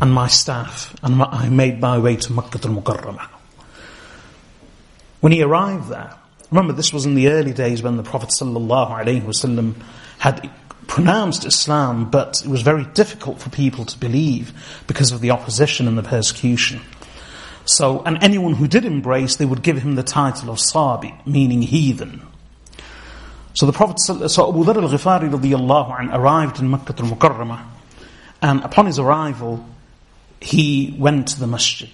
and 0.01 0.11
my 0.11 0.25
staff 0.25 0.95
and 1.03 1.21
I 1.21 1.49
made 1.49 1.79
my 1.79 1.99
way 1.99 2.15
to 2.15 2.33
Makkah 2.33 2.67
al-Mukarramah. 2.67 3.27
When 5.19 5.31
he 5.31 5.43
arrived 5.43 5.89
there, 5.89 6.15
remember 6.49 6.73
this 6.73 6.91
was 6.91 7.05
in 7.05 7.13
the 7.13 7.27
early 7.27 7.53
days 7.53 7.83
when 7.83 7.95
the 7.95 8.01
Prophet 8.01 8.29
sallallahu 8.29 8.89
alaihi 8.89 9.21
wasallam 9.21 9.75
had 10.17 10.49
pronounced 10.87 11.45
Islam, 11.45 12.09
but 12.09 12.41
it 12.43 12.49
was 12.49 12.63
very 12.63 12.85
difficult 12.95 13.39
for 13.39 13.51
people 13.51 13.85
to 13.85 13.99
believe 13.99 14.53
because 14.87 15.11
of 15.11 15.21
the 15.21 15.29
opposition 15.29 15.87
and 15.87 15.95
the 15.95 16.01
persecution. 16.01 16.81
So, 17.65 18.01
and 18.01 18.23
anyone 18.23 18.55
who 18.55 18.67
did 18.67 18.83
embrace, 18.83 19.35
they 19.35 19.45
would 19.45 19.61
give 19.61 19.77
him 19.77 19.93
the 19.93 20.01
title 20.01 20.49
of 20.49 20.59
Sabi, 20.59 21.13
meaning 21.23 21.61
heathen. 21.61 22.30
So 23.53 23.65
the 23.65 23.73
Prophet, 23.73 23.99
so 23.99 24.49
Abu 24.49 24.63
Dhar 24.63 24.75
al-Ghifari 24.77 25.29
radiallahu 25.29 25.99
anh 25.99 26.09
arrived 26.11 26.59
in 26.59 26.69
Makkah 26.69 26.95
al-Mukarramah 26.97 27.65
and 28.41 28.63
upon 28.63 28.87
his 28.87 28.97
arrival, 28.97 29.65
he 30.39 30.95
went 30.97 31.27
to 31.29 31.39
the 31.39 31.47
masjid. 31.47 31.89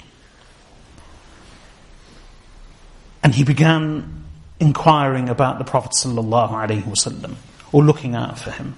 And 3.22 3.36
he 3.36 3.44
began 3.44 4.24
inquiring 4.60 5.30
about 5.30 5.58
the 5.58 5.66
Prophet 5.66 5.92
sallallahu 5.92 6.52
alaihi 6.52 6.84
wasallam 6.84 7.36
or 7.72 7.84
looking 7.84 8.16
out 8.16 8.40
for 8.40 8.52
him, 8.52 8.76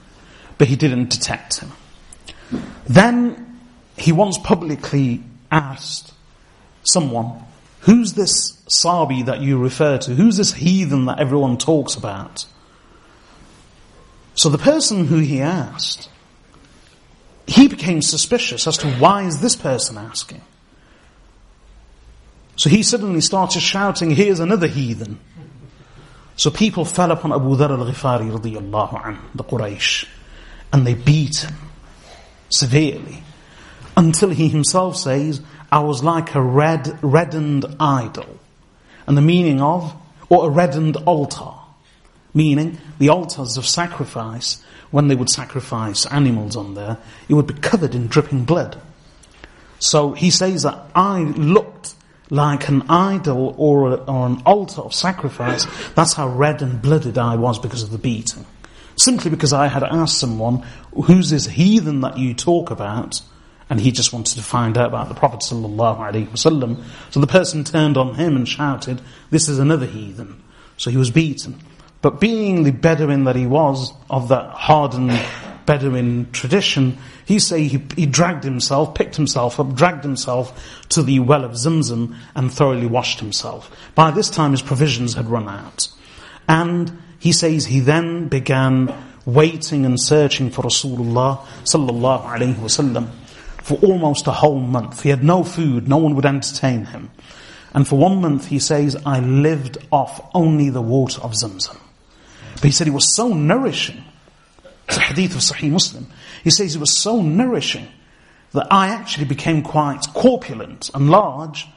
but 0.57 0.67
he 0.67 0.75
didn't 0.75 1.09
detect 1.09 1.59
him. 1.59 1.71
Then 2.85 3.59
he 3.95 4.11
once 4.11 4.39
publicly 4.39 5.21
asked 5.51 6.13
someone, 6.83 7.43
who's 7.81 8.13
this 8.13 8.63
Sabi 8.67 9.23
that 9.23 9.41
you 9.41 9.59
refer 9.59 9.99
to? 9.99 10.15
Who's 10.15 10.37
this 10.37 10.53
heathen 10.53 11.05
that 11.05 11.19
everyone 11.19 11.57
talks 11.57 11.95
about? 11.95 12.45
So 14.39 14.47
the 14.47 14.57
person 14.57 15.05
who 15.07 15.17
he 15.17 15.41
asked, 15.41 16.07
he 17.45 17.67
became 17.67 18.01
suspicious 18.01 18.67
as 18.67 18.77
to 18.77 18.87
why 18.87 19.23
is 19.23 19.41
this 19.41 19.57
person 19.57 19.97
asking. 19.97 20.39
So 22.55 22.69
he 22.69 22.81
suddenly 22.81 23.19
started 23.19 23.59
shouting, 23.59 24.11
here's 24.11 24.39
another 24.39 24.67
heathen. 24.67 25.19
So 26.37 26.51
people 26.51 26.85
fell 26.85 27.11
upon 27.11 27.33
Abu 27.33 27.57
Dhar 27.57 27.69
al-Ghifari 27.69 28.31
radiyallahu 28.31 29.05
anh, 29.05 29.19
the 29.35 29.43
Quraysh, 29.43 30.07
and 30.71 30.87
they 30.87 30.93
beat 30.93 31.39
him 31.39 31.55
severely 32.47 33.21
until 33.97 34.29
he 34.29 34.47
himself 34.47 34.95
says, 34.95 35.41
I 35.69 35.79
was 35.79 36.01
like 36.01 36.33
a 36.33 36.41
red, 36.41 36.97
reddened 37.03 37.65
idol. 37.77 38.39
And 39.05 39.17
the 39.17 39.21
meaning 39.21 39.61
of, 39.61 39.93
or 40.29 40.47
a 40.47 40.49
reddened 40.49 40.95
altar. 40.95 41.58
Meaning, 42.33 42.77
the 42.99 43.09
altars 43.09 43.57
of 43.57 43.65
sacrifice, 43.65 44.63
when 44.91 45.07
they 45.07 45.15
would 45.15 45.29
sacrifice 45.29 46.05
animals 46.07 46.55
on 46.55 46.75
there, 46.75 46.97
it 47.27 47.33
would 47.33 47.47
be 47.47 47.53
covered 47.55 47.95
in 47.95 48.07
dripping 48.07 48.45
blood. 48.45 48.79
So 49.79 50.11
he 50.11 50.29
says 50.29 50.63
that 50.63 50.89
I 50.93 51.21
looked 51.21 51.95
like 52.29 52.67
an 52.67 52.83
idol 52.89 53.55
or, 53.57 53.91
a, 53.91 53.95
or 53.95 54.27
an 54.27 54.41
altar 54.45 54.81
of 54.81 54.93
sacrifice. 54.93 55.65
That's 55.95 56.13
how 56.13 56.27
red 56.27 56.61
and 56.61 56.81
blooded 56.81 57.17
I 57.17 57.35
was 57.35 57.57
because 57.57 57.81
of 57.81 57.91
the 57.91 57.97
beating. 57.97 58.45
Simply 58.95 59.31
because 59.31 59.53
I 59.53 59.67
had 59.67 59.83
asked 59.83 60.19
someone, 60.19 60.65
who's 61.05 61.29
this 61.29 61.47
heathen 61.47 62.01
that 62.01 62.17
you 62.17 62.33
talk 62.33 62.69
about? 62.69 63.21
And 63.69 63.79
he 63.79 63.91
just 63.91 64.11
wanted 64.11 64.35
to 64.35 64.43
find 64.43 64.77
out 64.77 64.89
about 64.89 65.09
the 65.09 65.15
Prophet 65.15 65.39
wasallam. 65.39 66.83
So 67.11 67.19
the 67.19 67.27
person 67.27 67.63
turned 67.63 67.97
on 67.97 68.15
him 68.15 68.35
and 68.35 68.47
shouted, 68.47 69.01
this 69.29 69.47
is 69.47 69.59
another 69.59 69.85
heathen. 69.85 70.43
So 70.77 70.91
he 70.91 70.97
was 70.97 71.11
beaten. 71.11 71.59
But 72.01 72.19
being 72.19 72.63
the 72.63 72.71
Bedouin 72.71 73.25
that 73.25 73.35
he 73.35 73.45
was, 73.45 73.93
of 74.09 74.29
that 74.29 74.51
hardened 74.51 75.19
Bedouin 75.65 76.31
tradition, 76.31 76.97
he 77.25 77.39
say 77.39 77.63
he, 77.67 77.83
he 77.95 78.05
dragged 78.05 78.43
himself, 78.43 78.95
picked 78.95 79.15
himself 79.15 79.59
up, 79.59 79.75
dragged 79.75 80.03
himself 80.03 80.85
to 80.89 81.03
the 81.03 81.19
well 81.19 81.43
of 81.43 81.51
Zamzam 81.51 82.15
and 82.35 82.51
thoroughly 82.51 82.87
washed 82.87 83.19
himself. 83.19 83.69
By 83.95 84.11
this 84.11 84.29
time 84.29 84.51
his 84.51 84.61
provisions 84.61 85.13
had 85.13 85.27
run 85.27 85.47
out. 85.47 85.89
And 86.47 86.99
he 87.19 87.33
says 87.33 87.65
he 87.65 87.81
then 87.81 88.29
began 88.29 88.91
waiting 89.25 89.85
and 89.85 89.99
searching 90.01 90.49
for 90.49 90.63
Rasulullah 90.63 91.37
sallallahu 91.65 92.23
alaihi 92.23 92.55
wasallam 92.55 93.09
for 93.61 93.77
almost 93.83 94.25
a 94.25 94.31
whole 94.31 94.59
month. 94.59 95.03
He 95.03 95.09
had 95.09 95.23
no 95.23 95.43
food, 95.43 95.87
no 95.87 95.97
one 95.97 96.15
would 96.15 96.25
entertain 96.25 96.85
him. 96.85 97.11
And 97.73 97.87
for 97.87 97.99
one 97.99 98.21
month 98.21 98.47
he 98.47 98.57
says, 98.57 98.97
I 99.05 99.19
lived 99.19 99.77
off 99.91 100.27
only 100.33 100.71
the 100.71 100.81
water 100.81 101.21
of 101.21 101.33
Zamzam. 101.33 101.77
But 102.59 102.65
he 102.65 102.71
said 102.71 102.87
it 102.87 102.93
was 102.93 103.15
so 103.15 103.29
nourishing. 103.29 104.03
It's 104.87 104.97
a 104.97 105.01
hadith 105.01 105.35
of 105.35 105.41
Sahih 105.41 105.71
Muslim. 105.71 106.07
He 106.43 106.49
says 106.49 106.75
it 106.75 106.79
was 106.79 106.91
so 106.91 107.21
nourishing 107.21 107.87
that 108.51 108.67
I 108.69 108.89
actually 108.89 109.25
became 109.25 109.61
quite 109.61 110.01
corpulent 110.13 110.89
and 110.93 111.09
large 111.09 111.67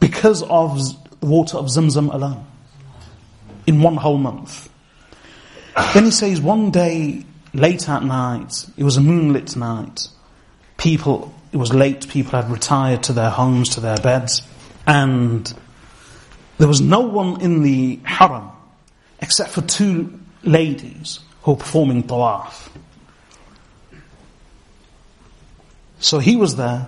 because 0.00 0.42
of 0.42 0.78
the 1.20 1.26
water 1.26 1.58
of 1.58 1.66
Zamzam 1.66 2.12
alone. 2.12 2.44
In 3.66 3.82
one 3.82 3.96
whole 3.96 4.18
month. 4.18 4.68
Then 5.94 6.06
he 6.06 6.10
says 6.10 6.40
one 6.40 6.70
day, 6.70 7.24
late 7.52 7.88
at 7.88 8.02
night, 8.02 8.66
it 8.76 8.84
was 8.84 8.96
a 8.96 9.00
moonlit 9.00 9.54
night, 9.54 10.08
people, 10.76 11.34
it 11.52 11.58
was 11.58 11.72
late, 11.72 12.08
people 12.08 12.40
had 12.40 12.50
retired 12.50 13.02
to 13.04 13.12
their 13.12 13.30
homes, 13.30 13.70
to 13.70 13.80
their 13.80 13.98
beds, 13.98 14.42
and 14.86 15.52
there 16.58 16.68
was 16.68 16.80
no 16.80 17.00
one 17.00 17.42
in 17.42 17.62
the 17.62 18.00
haram 18.04 18.50
except 19.26 19.50
for 19.50 19.60
two 19.60 20.18
ladies 20.44 21.18
who 21.42 21.50
were 21.50 21.56
performing 21.56 22.04
tawaf. 22.04 22.68
So 25.98 26.20
he 26.20 26.36
was 26.36 26.54
there, 26.54 26.86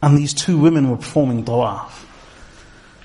and 0.00 0.16
these 0.16 0.32
two 0.32 0.56
women 0.56 0.88
were 0.88 0.98
performing 0.98 1.44
tawaf. 1.44 2.04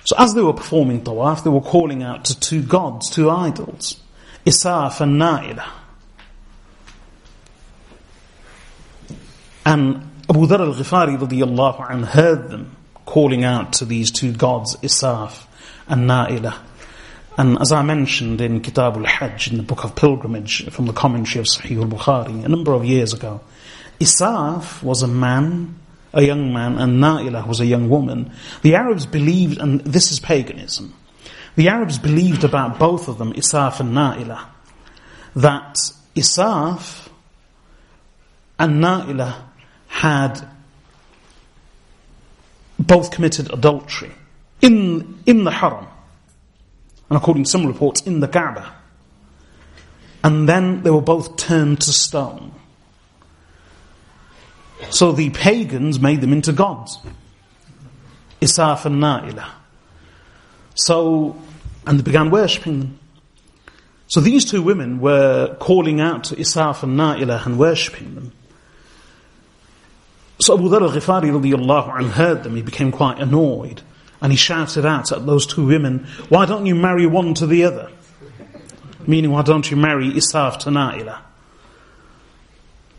So 0.05 0.15
as 0.19 0.35
they 0.35 0.43
were 0.43 0.53
performing 0.53 1.01
tawaf, 1.01 1.43
they 1.43 1.49
were 1.49 1.61
calling 1.61 2.03
out 2.03 2.25
to 2.25 2.39
two 2.39 2.61
gods, 2.61 3.09
two 3.09 3.31
idols, 3.31 3.99
Isaf 4.45 5.01
and 5.01 5.19
Na'ilah. 5.19 5.71
And 9.65 9.95
Abu 10.29 10.45
Dhar 10.45 10.59
al-Ghifari 10.59 11.17
radiallahu 11.17 11.89
anh 11.89 12.03
heard 12.03 12.49
them 12.49 12.75
calling 13.05 13.43
out 13.43 13.73
to 13.73 13.85
these 13.85 14.11
two 14.11 14.31
gods, 14.31 14.75
Isaf 14.77 15.47
and 15.87 16.07
Na'ilah. 16.07 16.59
And 17.35 17.59
as 17.59 17.71
I 17.71 17.81
mentioned 17.81 18.41
in 18.41 18.61
Kitab 18.61 18.95
al-Hajj, 18.95 19.51
in 19.51 19.57
the 19.57 19.63
book 19.63 19.83
of 19.83 19.95
pilgrimage, 19.95 20.69
from 20.69 20.85
the 20.85 20.93
commentary 20.93 21.39
of 21.39 21.47
Sahih 21.47 21.81
al-Bukhari, 21.81 22.45
a 22.45 22.49
number 22.49 22.73
of 22.73 22.85
years 22.85 23.13
ago, 23.13 23.41
Isaf 23.99 24.83
was 24.83 25.01
a 25.01 25.07
man, 25.07 25.79
a 26.13 26.21
young 26.21 26.53
man, 26.53 26.77
and 26.77 27.01
Na'ilah 27.01 27.47
was 27.47 27.59
a 27.59 27.65
young 27.65 27.89
woman. 27.89 28.31
The 28.61 28.75
Arabs 28.75 29.07
believed, 29.07 29.57
and 29.57 29.81
this 29.81 30.11
is 30.11 30.19
paganism, 30.19 30.93
the 31.55 31.69
Arabs 31.69 31.97
believed 31.97 32.43
about 32.43 32.77
both 32.77 33.07
of 33.07 33.17
them, 33.17 33.33
Isaf 33.33 33.79
and 33.79 33.93
Na'ilah, 33.95 34.45
that 35.35 35.75
Isaf 36.15 37.09
and 38.59 38.83
Na'ilah 38.83 39.41
had 39.87 40.47
both 42.77 43.09
committed 43.09 43.51
adultery 43.51 44.11
in, 44.61 45.19
in 45.25 45.45
the 45.45 45.51
haram 45.51 45.87
and 47.09 47.17
according 47.17 47.43
to 47.43 47.49
some 47.49 47.65
reports, 47.65 48.01
in 48.01 48.19
the 48.19 48.27
Kaaba. 48.27 48.73
And 50.23 50.47
then 50.47 50.83
they 50.83 50.89
were 50.89 51.01
both 51.01 51.35
turned 51.35 51.81
to 51.81 51.91
stone. 51.91 52.53
So 54.89 55.11
the 55.11 55.29
pagans 55.29 55.99
made 55.99 56.21
them 56.21 56.33
into 56.33 56.53
gods. 56.53 56.97
Isaf 58.41 58.85
and 58.85 59.01
Na'ilah. 59.01 59.49
So, 60.75 61.35
and 61.85 61.99
they 61.99 62.03
began 62.03 62.31
worshipping 62.31 62.79
them. 62.79 62.99
So 64.07 64.19
these 64.19 64.45
two 64.45 64.61
women 64.61 64.99
were 64.99 65.55
calling 65.59 65.99
out 65.99 66.25
to 66.25 66.35
Isaf 66.35 66.83
and 66.83 66.99
Na'ilah 66.99 67.45
and 67.45 67.57
worshipping 67.57 68.15
them. 68.15 68.31
So 70.39 70.55
Abu 70.55 70.69
Dhar 70.69 70.81
al-Ghifari 70.81 71.31
radiallahu 71.31 71.93
anhu 71.93 72.09
heard 72.09 72.43
them, 72.43 72.55
he 72.55 72.61
became 72.61 72.91
quite 72.91 73.19
annoyed. 73.19 73.81
And 74.23 74.31
he 74.31 74.37
shouted 74.37 74.85
out 74.85 75.11
at 75.11 75.25
those 75.25 75.45
two 75.45 75.67
women, 75.67 76.07
why 76.29 76.45
don't 76.45 76.65
you 76.65 76.75
marry 76.75 77.05
one 77.05 77.33
to 77.35 77.45
the 77.45 77.65
other? 77.65 77.91
Meaning, 79.05 79.31
why 79.31 79.41
don't 79.41 79.69
you 79.69 79.75
marry 79.75 80.11
Isaf 80.11 80.59
to 80.59 80.69
Na'ilah? 80.69 81.19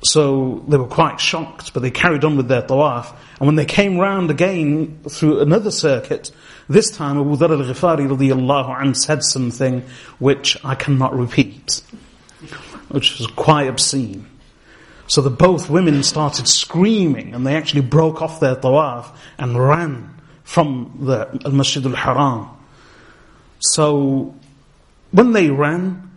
So 0.03 0.63
they 0.69 0.77
were 0.77 0.87
quite 0.87 1.19
shocked, 1.19 1.73
but 1.73 1.81
they 1.81 1.91
carried 1.91 2.25
on 2.25 2.37
with 2.37 2.49
their 2.49 2.61
tawaf. 2.61 3.17
And 3.41 3.47
when 3.47 3.57
they 3.57 3.65
came 3.65 3.97
round 3.97 4.31
again 4.31 5.01
through 5.09 5.41
another 5.41 5.71
circuit, 5.71 6.31
this 6.69 6.91
time 6.91 7.19
Abu 7.19 7.37
Dhar 7.37 7.51
al-Ghifari 7.51 8.07
radiallahu 8.07 8.95
said 8.95 9.25
something 9.25 9.83
which 10.19 10.63
I 10.63 10.75
cannot 10.75 11.17
repeat, 11.17 11.81
which 12.91 13.19
was 13.19 13.29
quite 13.29 13.67
obscene. 13.67 14.27
So 15.07 15.23
the 15.23 15.31
both 15.31 15.71
women 15.71 16.03
started 16.03 16.49
screaming 16.49 17.35
and 17.35 17.47
they 17.47 17.57
actually 17.57 17.81
broke 17.81 18.21
off 18.21 18.41
their 18.41 18.57
tawaf 18.57 19.17
and 19.39 19.59
ran 19.59 20.14
from 20.45 20.99
the 21.01 21.41
Al-Masjid 21.45 21.85
al-Haram. 21.85 22.49
So 23.61 24.35
when 25.11 25.33
they 25.33 25.51
ran, 25.51 26.11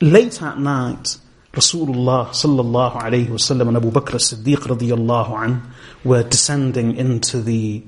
late 0.00 0.42
at 0.42 0.58
night, 0.58 1.18
Rasulullah 1.52 2.28
sallallahu 2.28 2.96
alayhi 2.96 3.28
wasallam 3.28 3.68
and 3.68 3.76
Abu 3.76 3.90
Bakr 3.90 4.14
as-Siddiq 4.14 4.56
radiyallahu 4.56 5.44
an 5.44 5.62
were 6.02 6.22
descending 6.22 6.96
into 6.96 7.42
the 7.42 7.84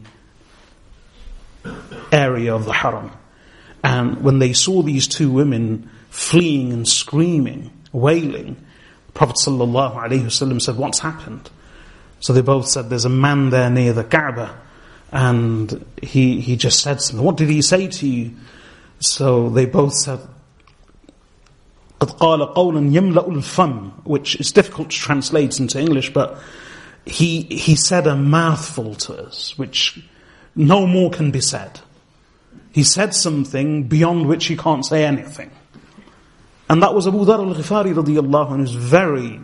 area 2.12 2.54
of 2.54 2.66
the 2.66 2.74
Haram. 2.74 3.10
And 3.82 4.22
when 4.22 4.38
they 4.38 4.52
saw 4.52 4.82
these 4.82 5.08
two 5.08 5.30
women 5.30 5.90
fleeing 6.10 6.72
and 6.72 6.86
screaming, 6.86 7.70
wailing, 7.92 8.62
Prophet 9.14 9.36
sallallahu 9.36 9.96
alayhi 9.96 10.24
wasallam 10.24 10.60
said, 10.60 10.76
what's 10.76 10.98
happened? 10.98 11.48
So 12.20 12.34
they 12.34 12.42
both 12.42 12.68
said, 12.68 12.90
there's 12.90 13.04
a 13.06 13.10
man 13.10 13.48
there 13.50 13.70
near 13.70 13.94
the 13.94 14.04
Kaaba 14.04 14.60
and 15.11 15.85
he, 16.01 16.39
he 16.39 16.55
just 16.55 16.81
said 16.81 17.01
something. 17.01 17.25
What 17.25 17.37
did 17.37 17.49
he 17.49 17.61
say 17.61 17.87
to 17.87 18.07
you? 18.07 18.31
So 18.99 19.49
they 19.49 19.65
both 19.65 19.93
said, 19.93 20.19
قد 21.99 22.17
قال 22.17 22.53
قولا 22.53 22.91
يملأ 22.91 23.27
الفم, 23.27 24.05
which 24.05 24.35
is 24.39 24.51
difficult 24.51 24.89
to 24.91 24.97
translate 24.97 25.59
into 25.59 25.79
English, 25.79 26.13
but 26.13 26.39
he, 27.05 27.41
he 27.43 27.75
said 27.75 28.07
a 28.07 28.15
mouthful 28.15 28.95
to 28.95 29.13
us, 29.25 29.57
which 29.57 30.01
no 30.55 30.85
more 30.85 31.09
can 31.09 31.31
be 31.31 31.41
said. 31.41 31.79
He 32.71 32.83
said 32.83 33.15
something 33.15 33.83
beyond 33.83 34.27
which 34.27 34.45
he 34.45 34.55
can't 34.55 34.85
say 34.85 35.05
anything. 35.05 35.51
And 36.69 36.83
that 36.83 36.93
was 36.93 37.07
Abu 37.07 37.25
Dhar 37.25 37.39
al-Ghifari 37.39 37.93
radiallahu 37.93 38.51
anhu, 38.51 38.57
who's 38.57 38.71
very 38.71 39.39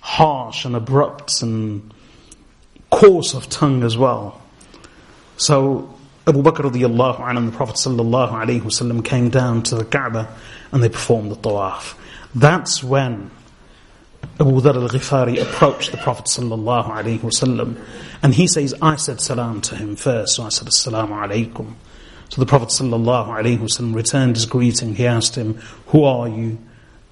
harsh 0.00 0.64
and 0.64 0.74
abrupt 0.74 1.42
and 1.42 1.92
coarse 2.90 3.34
of 3.34 3.48
tongue 3.48 3.82
as 3.82 3.98
well. 3.98 4.40
So 5.39 5.95
Abu 6.27 6.43
Bakr 6.43 6.69
radiallahu 6.69 7.21
anhu 7.21 7.37
and 7.37 7.47
the 7.47 7.55
Prophet 7.55 7.77
sallallahu 7.77 8.31
alayhi 8.31 8.59
wasallam 8.59 9.05
came 9.05 9.29
down 9.29 9.63
to 9.63 9.75
the 9.75 9.85
Kaaba 9.85 10.27
and 10.73 10.83
they 10.83 10.89
performed 10.89 11.31
the 11.31 11.37
tawaf. 11.37 11.95
That's 12.35 12.83
when 12.83 13.31
Abu 14.37 14.59
Dhar 14.59 14.75
al-Ghifari 14.75 15.41
approached 15.41 15.91
the 15.91 15.97
Prophet 15.97 16.25
sallallahu 16.25 16.91
alayhi 16.91 17.19
wasallam 17.19 17.81
and 18.21 18.33
he 18.33 18.47
says, 18.47 18.75
I 18.81 18.97
said 18.97 19.21
salam 19.21 19.61
to 19.61 19.77
him 19.77 19.95
first, 19.95 20.35
so 20.35 20.43
I 20.43 20.49
said 20.49 20.67
assalamu 20.67 21.25
alaykum. 21.25 21.73
So 22.27 22.41
the 22.41 22.45
Prophet 22.45 22.67
sallallahu 22.67 23.27
alayhi 23.27 23.59
wasallam 23.59 23.95
returned 23.95 24.35
his 24.35 24.45
greeting. 24.45 24.95
He 24.95 25.07
asked 25.07 25.35
him, 25.35 25.53
who 25.87 26.03
are 26.03 26.27
you 26.27 26.57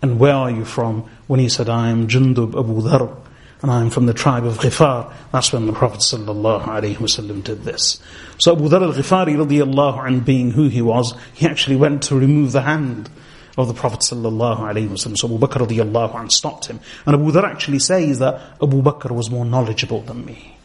and 0.01 0.19
where 0.19 0.33
are 0.33 0.51
you 0.51 0.65
from? 0.65 1.09
When 1.27 1.39
he 1.39 1.47
said, 1.47 1.69
I 1.69 1.91
am 1.91 2.09
Jundub 2.09 2.59
Abu 2.59 2.81
Dhar 2.81 3.15
and 3.62 3.72
I'm 3.72 3.89
from 3.89 4.06
the 4.06 4.13
tribe 4.13 4.46
of 4.46 4.60
Ghifar. 4.60 5.12
That's 5.32 5.52
when 5.52 5.65
the 5.65 5.74
Prophet 5.74 6.00
ﷺ 6.00 7.43
did 7.43 7.63
this. 7.63 8.00
So 8.38 8.54
Abu 8.54 8.70
Dhar 8.70 8.84
al-Ghifari 8.84 10.26
being 10.26 10.52
who 10.52 10.67
he 10.67 10.82
was, 10.82 11.15
he 11.34 11.48
actually 11.48 11.76
went 11.76 12.04
to 12.04 12.15
remove 12.15 12.52
the 12.52 12.62
hand 12.62 13.10
of 13.58 13.67
the 13.67 13.74
Prophet 13.74 14.02
ﷺ. 14.02 15.17
So 15.17 15.28
Abu 15.28 15.39
Bakr 15.39 15.67
radiallahu 15.67 16.32
stopped 16.32 16.67
him. 16.67 16.80
And 17.08 17.15
Abu 17.15 17.32
Dhar 17.32 17.46
actually 17.46 17.80
says 17.80 18.20
that 18.20 18.39
Abu 18.62 18.84
Bakr 18.84 19.10
was 19.10 19.32
more 19.32 19.46
knowledgeable 19.46 20.02
than 20.02 20.24
me. 20.24 20.56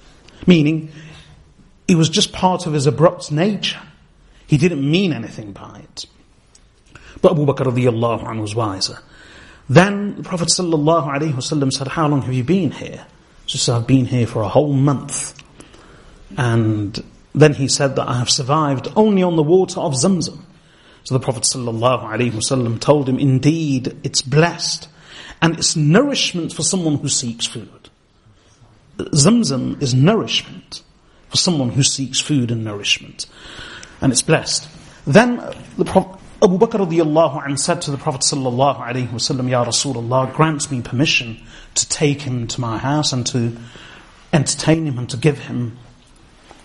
Meaning, 0.46 0.92
it 1.88 1.94
was 1.94 2.10
just 2.10 2.32
part 2.32 2.66
of 2.66 2.74
his 2.74 2.86
abrupt 2.86 3.32
nature. 3.32 3.80
He 4.46 4.58
didn't 4.58 4.88
mean 4.88 5.14
anything 5.14 5.52
by 5.52 5.80
it. 5.82 6.04
But 7.22 7.32
Abu 7.32 7.46
Bakr 7.46 7.72
radiallahu 7.72 8.38
was 8.38 8.54
wiser. 8.54 8.98
Then 9.72 10.16
the 10.16 10.22
Prophet 10.22 10.48
ﷺ 10.48 11.72
said, 11.72 11.88
how 11.88 12.06
long 12.06 12.20
have 12.22 12.34
you 12.34 12.44
been 12.44 12.72
here? 12.72 13.06
She 13.46 13.56
said, 13.56 13.74
I've 13.74 13.86
been 13.86 14.04
here 14.04 14.26
for 14.26 14.42
a 14.42 14.48
whole 14.48 14.74
month. 14.74 15.34
And 16.36 17.02
then 17.34 17.54
he 17.54 17.68
said 17.68 17.96
that 17.96 18.06
I 18.06 18.18
have 18.18 18.28
survived 18.28 18.92
only 18.96 19.22
on 19.22 19.36
the 19.36 19.42
water 19.42 19.80
of 19.80 19.94
Zamzam. 19.94 20.42
So 21.04 21.14
the 21.14 21.24
Prophet 21.24 21.44
ﷺ 21.44 22.80
told 22.80 23.08
him, 23.08 23.18
indeed, 23.18 23.96
it's 24.04 24.20
blessed. 24.20 24.88
And 25.40 25.56
it's 25.56 25.74
nourishment 25.74 26.52
for 26.52 26.62
someone 26.62 26.96
who 26.96 27.08
seeks 27.08 27.46
food. 27.46 27.88
Zamzam 28.98 29.80
is 29.80 29.94
nourishment 29.94 30.82
for 31.30 31.38
someone 31.38 31.70
who 31.70 31.82
seeks 31.82 32.20
food 32.20 32.50
and 32.50 32.62
nourishment. 32.62 33.24
And 34.02 34.12
it's 34.12 34.20
blessed. 34.20 34.68
Then 35.06 35.36
the 35.78 35.86
Prophet, 35.86 36.21
Abu 36.42 36.58
Bakr 36.58 36.84
radiallahu 36.84 37.46
anh 37.46 37.56
said 37.56 37.82
to 37.82 37.92
the 37.92 37.96
Prophet 37.96 38.22
sallallahu 38.22 38.80
alayhi 38.80 39.08
wasallam, 39.10 39.48
Ya 39.48 39.64
Rasulullah, 39.64 40.34
grant 40.34 40.68
me 40.72 40.82
permission 40.82 41.40
to 41.76 41.88
take 41.88 42.22
him 42.22 42.48
to 42.48 42.60
my 42.60 42.78
house 42.78 43.12
and 43.12 43.24
to 43.28 43.56
entertain 44.32 44.84
him 44.84 44.98
and 44.98 45.08
to 45.10 45.16
give 45.16 45.38
him, 45.38 45.78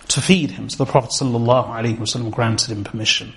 to 0.08 0.20
feed 0.20 0.50
him. 0.50 0.68
So 0.68 0.84
the 0.84 0.90
Prophet 0.90 1.10
sallallahu 1.10 1.68
alayhi 1.68 1.96
wasallam 1.96 2.32
granted 2.32 2.70
him 2.70 2.82
permission. 2.82 3.32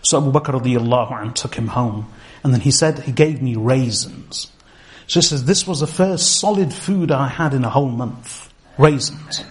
So 0.00 0.16
Abu 0.16 0.32
Bakr 0.32 0.58
radiallahu 0.62 1.12
anh 1.12 1.34
took 1.34 1.56
him 1.56 1.68
home 1.68 2.10
and 2.42 2.54
then 2.54 2.62
he 2.62 2.70
said, 2.70 3.00
he 3.00 3.12
gave 3.12 3.42
me 3.42 3.54
raisins. 3.56 4.50
So 5.08 5.20
he 5.20 5.26
says, 5.26 5.44
this 5.44 5.66
was 5.66 5.80
the 5.80 5.86
first 5.86 6.40
solid 6.40 6.72
food 6.72 7.12
I 7.12 7.28
had 7.28 7.52
in 7.52 7.64
a 7.64 7.70
whole 7.70 7.90
month. 7.90 8.50
Raisins. 8.78 9.44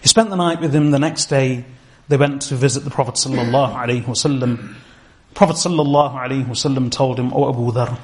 He 0.00 0.08
spent 0.08 0.30
the 0.30 0.36
night 0.36 0.62
with 0.62 0.74
him 0.74 0.90
the 0.90 0.98
next 0.98 1.26
day 1.26 1.66
they 2.10 2.16
went 2.16 2.42
to 2.42 2.56
visit 2.56 2.82
the 2.82 2.90
Prophet 2.90 3.14
sallallahu 3.14 3.72
alaihi 3.72 4.04
wasallam. 4.04 4.74
Prophet 5.32 5.54
sallallahu 5.54 6.14
alaihi 6.14 6.44
wasallam 6.44 6.90
told 6.90 7.20
him, 7.20 7.32
"O 7.32 7.48
Abu 7.48 7.70
Dhar, 7.70 7.96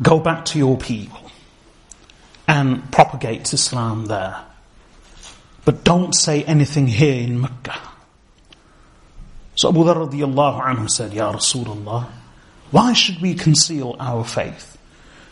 go 0.00 0.20
back 0.20 0.44
to 0.46 0.58
your 0.58 0.78
people 0.78 1.18
and 2.46 2.92
propagate 2.92 3.52
Islam 3.52 4.06
there, 4.06 4.36
but 5.64 5.82
don't 5.82 6.14
say 6.14 6.44
anything 6.44 6.86
here 6.86 7.20
in 7.24 7.40
Mecca." 7.40 7.76
So 9.56 9.70
Abu 9.70 9.82
Dhar 9.82 10.08
radiallahu 10.08 10.62
anhu 10.62 10.88
said, 10.88 11.12
"Ya 11.12 11.32
Rasulullah, 11.32 12.06
why 12.70 12.92
should 12.92 13.20
we 13.20 13.34
conceal 13.34 13.96
our 13.98 14.24
faith?" 14.24 14.78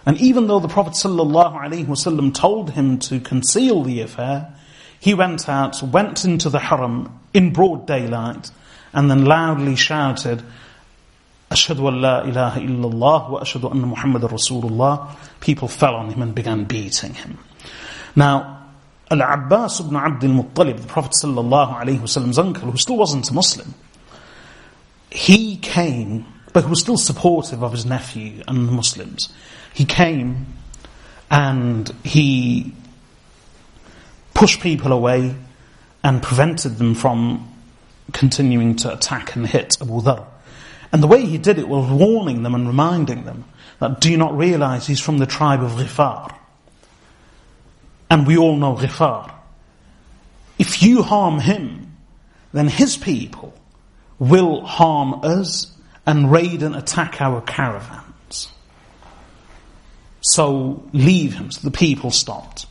And 0.04 0.20
even 0.20 0.48
though 0.48 0.58
the 0.58 0.66
Prophet 0.66 0.94
sallallahu 0.94 1.54
alaihi 1.54 1.86
wasallam 1.86 2.34
told 2.34 2.70
him 2.70 2.98
to 2.98 3.20
conceal 3.20 3.84
the 3.84 4.00
affair, 4.00 4.52
he 5.02 5.14
went 5.14 5.48
out, 5.48 5.82
went 5.82 6.24
into 6.24 6.48
the 6.48 6.60
haram 6.60 7.18
in 7.34 7.52
broad 7.52 7.88
daylight, 7.88 8.52
and 8.92 9.10
then 9.10 9.24
loudly 9.24 9.74
shouted, 9.74 10.44
Ashhadu 11.50 11.88
an 11.88 12.00
la 12.00 12.20
ilaha 12.20 12.60
illallah 12.60 13.30
wa 13.30 13.40
ashhadu 13.40 13.68
anna 13.72 13.88
Muhammad 13.88 14.22
Rasulullah. 14.22 15.16
People 15.40 15.66
fell 15.66 15.96
on 15.96 16.10
him 16.10 16.22
and 16.22 16.36
began 16.36 16.66
beating 16.66 17.14
him. 17.14 17.36
Now, 18.14 18.68
Al-Abbas 19.10 19.80
ibn 19.80 19.96
Abdul 19.96 20.30
Muttalib, 20.30 20.80
the 20.80 20.86
Prophet 20.86 21.14
sallallahu 21.20 21.80
alayhi 21.80 21.98
wasallam's 21.98 22.38
uncle, 22.38 22.70
who 22.70 22.78
still 22.78 22.96
wasn't 22.96 23.28
a 23.28 23.34
Muslim, 23.34 23.74
he 25.10 25.56
came, 25.56 26.26
but 26.52 26.62
he 26.62 26.70
was 26.70 26.80
still 26.80 26.96
supportive 26.96 27.64
of 27.64 27.72
his 27.72 27.84
nephew 27.84 28.44
and 28.46 28.68
the 28.68 28.72
Muslims. 28.72 29.32
He 29.74 29.84
came 29.84 30.46
and 31.28 31.90
he 32.04 32.72
pushed 34.34 34.60
people 34.60 34.92
away 34.92 35.34
and 36.02 36.22
prevented 36.22 36.78
them 36.78 36.94
from 36.94 37.48
continuing 38.12 38.76
to 38.76 38.92
attack 38.92 39.36
and 39.36 39.46
hit 39.46 39.76
Abu 39.80 40.00
Dhar. 40.00 40.26
And 40.92 41.02
the 41.02 41.06
way 41.06 41.24
he 41.24 41.38
did 41.38 41.58
it 41.58 41.68
was 41.68 41.90
warning 41.90 42.42
them 42.42 42.54
and 42.54 42.66
reminding 42.66 43.24
them 43.24 43.44
that 43.78 44.00
do 44.00 44.10
you 44.10 44.16
not 44.16 44.36
realize 44.36 44.86
he's 44.86 45.00
from 45.00 45.18
the 45.18 45.26
tribe 45.26 45.62
of 45.62 45.72
Ghifar. 45.72 46.34
And 48.10 48.26
we 48.26 48.36
all 48.36 48.56
know 48.56 48.76
Ghifar. 48.76 49.32
If 50.58 50.82
you 50.82 51.02
harm 51.02 51.40
him, 51.40 51.96
then 52.52 52.68
his 52.68 52.96
people 52.96 53.54
will 54.18 54.64
harm 54.64 55.24
us 55.24 55.74
and 56.06 56.30
raid 56.30 56.62
and 56.62 56.76
attack 56.76 57.20
our 57.20 57.40
caravans. 57.40 58.52
So 60.20 60.88
leave 60.92 61.34
him. 61.34 61.50
So 61.50 61.62
the 61.62 61.76
people 61.76 62.10
stopped. 62.10 62.66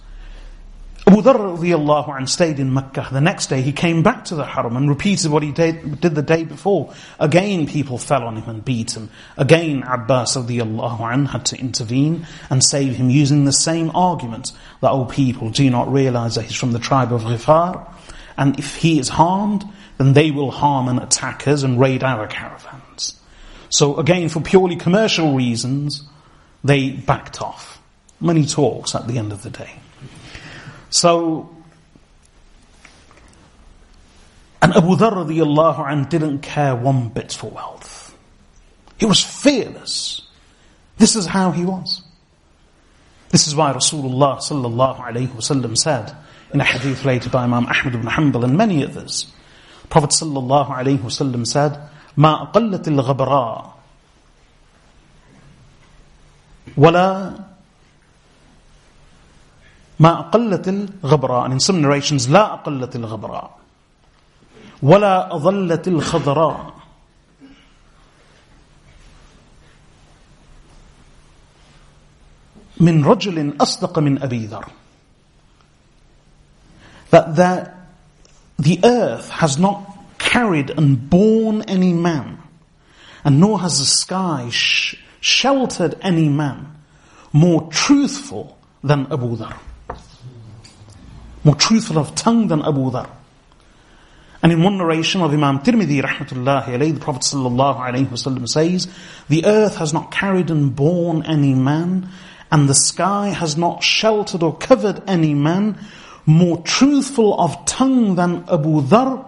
Abu 1.22 1.30
Dharr 1.30 2.28
stayed 2.28 2.60
in 2.60 2.74
Mecca. 2.74 3.08
The 3.12 3.22
next 3.22 3.48
day 3.48 3.62
he 3.62 3.72
came 3.72 4.02
back 4.02 4.26
to 4.26 4.36
the 4.36 4.46
Haram 4.46 4.76
and 4.76 4.90
repeated 4.90 5.30
what 5.30 5.44
he 5.44 5.52
did, 5.52 6.02
did, 6.02 6.16
the 6.16 6.24
day 6.24 6.44
before. 6.44 6.94
Again 7.20 7.68
people 7.68 8.00
fell 8.00 8.24
on 8.24 8.38
him 8.38 8.50
and 8.50 8.66
beat 8.66 8.98
him. 8.98 9.10
Again 9.38 9.84
Abbas 9.84 10.36
radiallahu 10.36 11.28
had 11.28 11.46
to 11.48 11.60
intervene 11.60 12.26
and 12.50 12.64
save 12.64 12.96
him 12.96 13.12
using 13.12 13.46
the 13.46 13.54
same 13.54 13.92
argument 13.94 14.52
that, 14.82 14.90
oh 14.90 15.06
people, 15.06 15.52
do 15.52 15.70
not 15.70 15.92
realize 15.92 16.36
that 16.36 16.44
he's 16.44 16.56
from 16.56 16.72
the 16.72 16.80
tribe 16.80 17.14
of 17.14 17.22
Ghifar? 17.22 17.94
And 18.36 18.58
if 18.58 18.78
he 18.78 18.98
is 18.98 19.10
harmed, 19.10 19.64
then 20.00 20.14
they 20.14 20.32
will 20.32 20.50
harm 20.50 20.88
and 20.88 21.00
attack 21.00 21.48
us 21.48 21.62
and 21.62 21.80
raid 21.80 22.04
our 22.04 22.26
caravans. 22.26 23.20
So 23.70 23.98
again, 23.98 24.28
for 24.30 24.42
purely 24.42 24.76
commercial 24.76 25.36
reasons, 25.36 26.04
they 26.64 26.90
backed 26.90 27.42
off. 27.42 27.80
Money 28.20 28.46
talks 28.46 28.96
at 28.96 29.08
the 29.08 29.20
end 29.20 29.32
of 29.32 29.44
the 29.44 29.52
day. 29.52 29.80
So, 30.91 31.55
and 34.63 34.73
Abu 34.75 34.97
Dharr 34.97 35.27
radiallahu 35.27 35.91
anh 35.91 36.05
didn't 36.05 36.41
care 36.41 36.75
one 36.75 37.09
bit 37.09 37.33
for 37.33 37.51
wealth. 37.51 38.17
He 38.99 39.07
was 39.07 39.23
fearless. 39.23 40.23
This 40.99 41.17
is 41.17 41.27
how 41.27 41.51
he 41.51 41.65
was. 41.65 42.03
This 43.31 43.47
is 43.47 43.55
why 43.55 43.73
Rasulullah 43.73 44.39
sallallahu 44.39 45.01
alayhi 45.01 45.29
wasallam 45.29 45.77
said 45.77 46.17
in 46.55 46.61
a 46.61 46.65
hadith 46.65 47.05
related 47.05 47.33
by 47.33 47.45
Imam 47.45 47.67
Ahmad 47.67 47.95
ibn 47.95 48.07
Hanbal 48.07 48.45
and 48.45 48.57
many 48.57 48.85
others. 48.85 49.31
Prophet 49.91 50.11
sallallahu 50.11 50.71
alayhi 50.71 50.99
wasallam 50.99 51.47
said, 51.47 51.79
ما 52.17 52.51
أقلت 52.51 52.89
الغبراء 52.89 53.75
ولا 56.77 57.45
ما 60.02 60.20
أقلت 60.20 60.68
الغبراء 60.68 61.46
and 61.46 61.54
in 61.54 61.60
some 61.60 61.80
narrations 61.82 62.30
لا 62.30 62.54
أقلت 62.54 62.96
الغبراء 62.96 63.58
ولا 64.84 65.36
أظلت 65.36 65.88
الخضراء 65.88 66.74
من 72.80 73.06
رجل 73.06 73.54
أصدق 73.62 74.00
من 74.00 74.24
أبي 74.24 74.46
ذر 74.46 74.66
that 77.12 77.36
the, 77.36 77.72
the 78.58 78.80
earth 78.84 79.30
has 79.30 79.60
not 79.60 79.84
carried 80.18 80.72
and 80.72 81.10
borne 81.10 81.62
any 81.64 81.94
man 81.94 82.40
and 83.24 83.40
nor 83.40 83.60
has 83.60 83.78
the 83.78 83.86
sky 83.86 84.50
sh- 84.50 84.96
sheltered 85.20 85.96
any 86.02 86.30
man 86.30 86.68
more 87.34 87.70
truthful 87.70 88.58
than 88.84 89.06
Abu 89.12 89.36
Dhar 89.36 89.54
more 91.44 91.56
truthful 91.56 91.98
of 91.98 92.16
tongue 92.16 92.48
than 92.48 92.62
Abu 92.62 92.92
Dhar. 92.92 93.10
And 94.44 94.52
in 94.52 94.64
one 94.64 94.78
narration 94.78 95.22
of 95.22 95.34
Imam 95.34 95.60
Tirmidhi 95.60 96.02
rahmatullahi 96.02 96.66
alayhi, 96.66 96.96
the 96.96 97.00
Prophet 97.00 97.22
sallallahu 97.22 98.50
says, 98.50 98.88
the 99.30 99.46
earth 99.46 99.78
has 99.78 99.94
not 99.94 100.12
carried 100.12 100.50
and 100.50 100.76
borne 100.76 101.24
any 101.26 101.54
man, 101.54 102.10
and 102.52 102.68
the 102.68 102.76
sky 102.76 103.30
has 103.30 103.56
not 103.56 103.84
sheltered 103.84 104.42
or 104.42 104.58
covered 104.58 105.04
any 105.08 105.34
man 105.34 105.78
more 106.26 106.62
truthful 106.64 107.40
of 107.40 107.66
tongue 107.66 108.16
than 108.16 108.44
Abu 108.50 108.82
Dhar. 108.82 109.26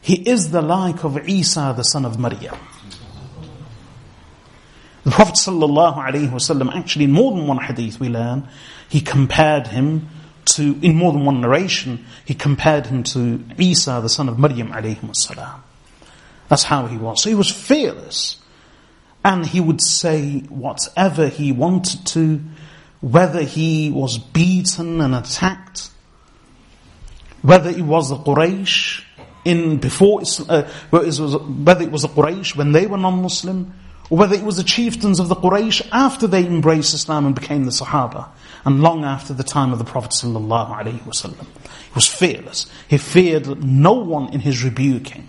He 0.00 0.14
is 0.14 0.50
the 0.50 0.62
like 0.62 1.04
of 1.04 1.28
Isa, 1.28 1.74
the 1.76 1.82
son 1.82 2.04
of 2.04 2.18
Maryam. 2.18 2.56
The 5.04 5.10
Prophet 5.10 5.36
wasallam, 5.36 6.74
actually 6.74 7.04
in 7.04 7.12
more 7.12 7.32
than 7.32 7.46
one 7.46 7.58
hadith 7.58 8.00
we 8.00 8.08
learn, 8.08 8.48
he 8.88 9.00
compared 9.00 9.68
him 9.68 10.08
to, 10.56 10.78
in 10.82 10.96
more 10.96 11.12
than 11.12 11.24
one 11.24 11.40
narration, 11.40 12.04
he 12.24 12.34
compared 12.34 12.86
him 12.86 13.02
to 13.04 13.42
Isa, 13.58 14.00
the 14.02 14.08
son 14.08 14.28
of 14.28 14.38
Maryam 14.38 14.68
alayhi 14.68 15.14
salam. 15.14 15.62
That's 16.48 16.64
how 16.64 16.86
he 16.86 16.96
was. 16.96 17.22
So 17.22 17.28
he 17.28 17.34
was 17.34 17.50
fearless. 17.50 18.36
And 19.24 19.46
he 19.46 19.60
would 19.60 19.80
say 19.80 20.40
whatever 20.48 21.28
he 21.28 21.52
wanted 21.52 22.06
to, 22.08 22.40
whether 23.00 23.42
he 23.42 23.90
was 23.90 24.18
beaten 24.18 25.00
and 25.00 25.14
attacked, 25.14 25.90
whether 27.42 27.70
it 27.70 27.82
was 27.82 28.08
the 28.08 28.16
Quraysh 28.16 29.04
in 29.44 29.78
before, 29.78 30.22
uh, 30.48 30.62
whether 30.90 31.06
it 31.06 31.90
was 31.90 32.02
the 32.02 32.08
Quraysh 32.08 32.56
when 32.56 32.72
they 32.72 32.86
were 32.86 32.98
non-Muslim, 32.98 33.72
or 34.08 34.18
whether 34.18 34.34
it 34.34 34.42
was 34.42 34.56
the 34.56 34.64
chieftains 34.64 35.20
of 35.20 35.28
the 35.28 35.36
Quraysh 35.36 35.86
after 35.92 36.26
they 36.26 36.44
embraced 36.44 36.94
Islam 36.94 37.26
and 37.26 37.34
became 37.34 37.64
the 37.64 37.70
Sahaba 37.70 38.28
and 38.64 38.82
long 38.82 39.04
after 39.04 39.32
the 39.32 39.42
time 39.42 39.72
of 39.72 39.78
the 39.78 39.84
Prophet 39.84 40.10
wasallam. 40.10 41.46
He 41.46 41.94
was 41.94 42.06
fearless. 42.06 42.70
He 42.88 42.98
feared 42.98 43.62
no 43.64 43.94
one 43.94 44.32
in 44.32 44.40
his 44.40 44.62
rebuking. 44.62 45.28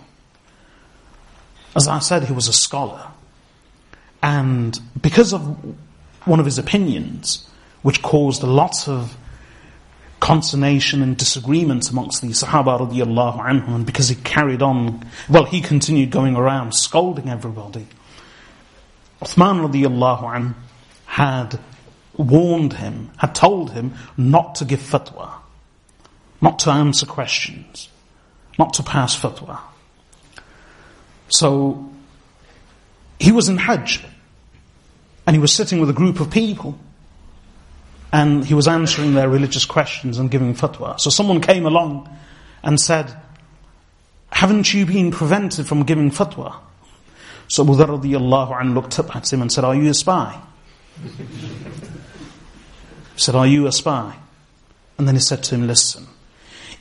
As 1.76 1.88
I 1.88 2.00
said, 2.00 2.26
he 2.26 2.34
was 2.34 2.48
a 2.48 2.54
scholar. 2.54 3.08
And 4.22 4.80
because 5.02 5.34
of 5.34 5.42
one 6.26 6.40
of 6.40 6.46
his 6.46 6.58
opinions, 6.58 7.48
which 7.82 8.02
caused 8.02 8.44
a 8.44 8.48
lot 8.48 8.88
of 8.88 9.18
consternation 10.20 11.02
and 11.02 11.18
disagreement 11.18 11.90
amongst 11.90 12.22
the 12.22 12.28
Sahaba 12.28 12.80
radiallahu 12.80 13.40
anhum, 13.40 13.76
and 13.76 13.86
because 13.86 14.10
he 14.10 14.16
carried 14.16 14.62
on, 14.62 15.04
well, 15.30 15.46
he 15.46 15.62
continued 15.62 16.12
going 16.12 16.36
around 16.36 16.74
scolding 16.74 17.30
everybody. 17.30 17.88
Uthman 19.22 19.68
radiallahu 19.68 20.24
anhu 20.24 20.56
had 21.06 21.60
warned 22.18 22.74
him, 22.74 23.12
had 23.18 23.34
told 23.36 23.72
him 23.72 23.94
not 24.18 24.56
to 24.56 24.66
give 24.66 24.80
fatwa, 24.80 25.32
not 26.42 26.60
to 26.60 26.70
answer 26.70 27.06
questions, 27.06 27.90
not 28.60 28.74
to 28.74 28.84
pass 28.84 29.16
fatwa. 29.20 29.60
So, 31.30 31.90
he 33.20 33.32
was 33.32 33.48
in 33.48 33.58
Hajj, 33.58 34.04
and 35.26 35.36
he 35.36 35.40
was 35.40 35.54
sitting 35.54 35.80
with 35.80 35.90
a 35.90 35.94
group 35.94 36.20
of 36.20 36.30
people, 36.32 36.78
and 38.12 38.44
he 38.44 38.54
was 38.54 38.68
answering 38.68 39.14
their 39.14 39.30
religious 39.30 39.66
questions 39.66 40.18
and 40.18 40.30
giving 40.30 40.54
fatwa. 40.54 41.00
So 41.00 41.10
someone 41.10 41.40
came 41.40 41.66
along 41.66 42.10
and 42.64 42.80
said, 42.80 43.16
haven't 44.32 44.74
you 44.74 44.86
been 44.86 45.12
prevented 45.12 45.68
from 45.68 45.84
giving 45.84 46.12
fatwa? 46.12 46.56
So 47.48 47.64
Abu 47.64 47.74
Dharr 47.74 48.74
looked 48.74 49.00
up 49.00 49.16
at 49.16 49.32
him 49.32 49.42
and 49.42 49.52
said, 49.52 49.64
are 49.64 49.76
you 49.76 49.90
a 49.90 49.94
spy? 49.94 50.42
Said, 53.22 53.36
Are 53.36 53.48
you 53.48 53.68
a 53.68 53.72
spy? 53.72 54.16
And 54.98 55.08
then 55.08 55.16
he 55.16 55.22
said 55.22 55.44
to 55.44 55.56
him, 55.56 55.68
Listen, 55.68 56.08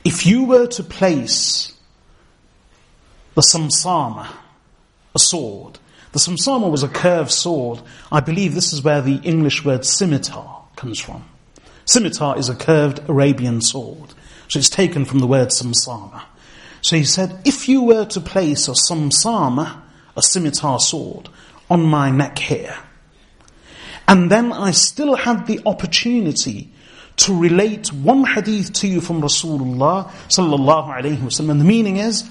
if 0.03 0.25
you 0.25 0.45
were 0.45 0.67
to 0.67 0.83
place 0.83 1.73
the 3.35 3.41
samsama, 3.41 4.27
a 5.13 5.19
sword, 5.19 5.79
the 6.11 6.19
samsama 6.19 6.69
was 6.69 6.83
a 6.83 6.89
curved 6.89 7.31
sword. 7.31 7.81
I 8.11 8.19
believe 8.19 8.53
this 8.53 8.73
is 8.73 8.83
where 8.83 9.01
the 9.01 9.17
English 9.17 9.63
word 9.63 9.85
scimitar 9.85 10.63
comes 10.75 10.99
from. 10.99 11.23
Scimitar 11.85 12.37
is 12.37 12.49
a 12.49 12.55
curved 12.55 13.07
Arabian 13.09 13.61
sword. 13.61 14.13
So 14.49 14.59
it's 14.59 14.69
taken 14.69 15.05
from 15.05 15.19
the 15.19 15.27
word 15.27 15.49
samsama. 15.49 16.23
So 16.81 16.97
he 16.97 17.05
said, 17.05 17.39
if 17.45 17.69
you 17.69 17.83
were 17.83 18.05
to 18.05 18.19
place 18.19 18.67
a 18.67 18.71
samsama, 18.71 19.81
a 20.17 20.21
scimitar 20.21 20.79
sword, 20.79 21.29
on 21.69 21.83
my 21.83 22.09
neck 22.09 22.37
here, 22.39 22.77
and 24.11 24.29
then 24.29 24.51
I 24.51 24.71
still 24.71 25.15
had 25.15 25.47
the 25.47 25.61
opportunity 25.65 26.69
to 27.15 27.33
relate 27.33 27.93
one 27.93 28.25
hadith 28.25 28.73
to 28.73 28.87
you 28.89 28.99
from 28.99 29.21
Rasulullah 29.21 30.09
sallallahu 30.27 30.89
alayhi 30.89 31.15
wasallam. 31.19 31.51
And 31.51 31.61
the 31.61 31.65
meaning 31.65 31.95
is, 31.95 32.29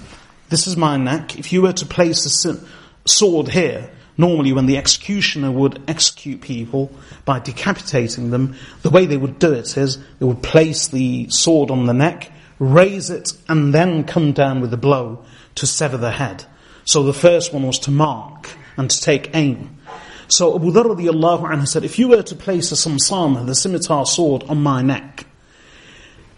this 0.49 0.67
is 0.67 0.77
my 0.77 0.97
neck. 0.97 1.39
If 1.39 1.51
you 1.51 1.63
were 1.63 1.73
to 1.73 1.85
place 1.87 2.45
a 2.45 2.59
sword 3.05 3.47
here, 3.47 3.89
normally 4.15 4.53
when 4.53 4.67
the 4.67 4.77
executioner 4.77 5.49
would 5.49 5.81
execute 5.87 6.41
people 6.41 6.91
by 7.25 7.39
decapitating 7.39 8.29
them, 8.29 8.55
the 8.83 8.91
way 8.91 9.07
they 9.07 9.17
would 9.17 9.39
do 9.39 9.51
it 9.51 9.75
is 9.75 9.97
they 10.19 10.25
would 10.27 10.43
place 10.43 10.87
the 10.87 11.31
sword 11.31 11.71
on 11.71 11.87
the 11.87 11.95
neck, 11.95 12.31
raise 12.59 13.09
it, 13.09 13.33
and 13.49 13.73
then 13.73 14.03
come 14.03 14.33
down 14.33 14.61
with 14.61 14.71
a 14.71 14.77
blow 14.77 15.25
to 15.55 15.65
sever 15.65 15.97
the 15.97 16.11
head. 16.11 16.45
So 16.85 17.01
the 17.01 17.11
first 17.11 17.51
one 17.51 17.65
was 17.65 17.79
to 17.79 17.91
mark 17.91 18.51
and 18.77 18.87
to 18.87 19.01
take 19.01 19.31
aim. 19.33 19.79
So 20.31 20.55
Abu 20.55 20.71
Dharr 20.71 20.95
radiallahu 20.95 21.41
anhu 21.41 21.67
said, 21.67 21.83
if 21.83 21.99
you 21.99 22.07
were 22.07 22.23
to 22.23 22.35
place 22.35 22.71
a 22.71 22.75
samsam, 22.75 23.45
the 23.45 23.53
scimitar 23.53 24.05
sword, 24.05 24.43
on 24.43 24.63
my 24.63 24.81
neck, 24.81 25.25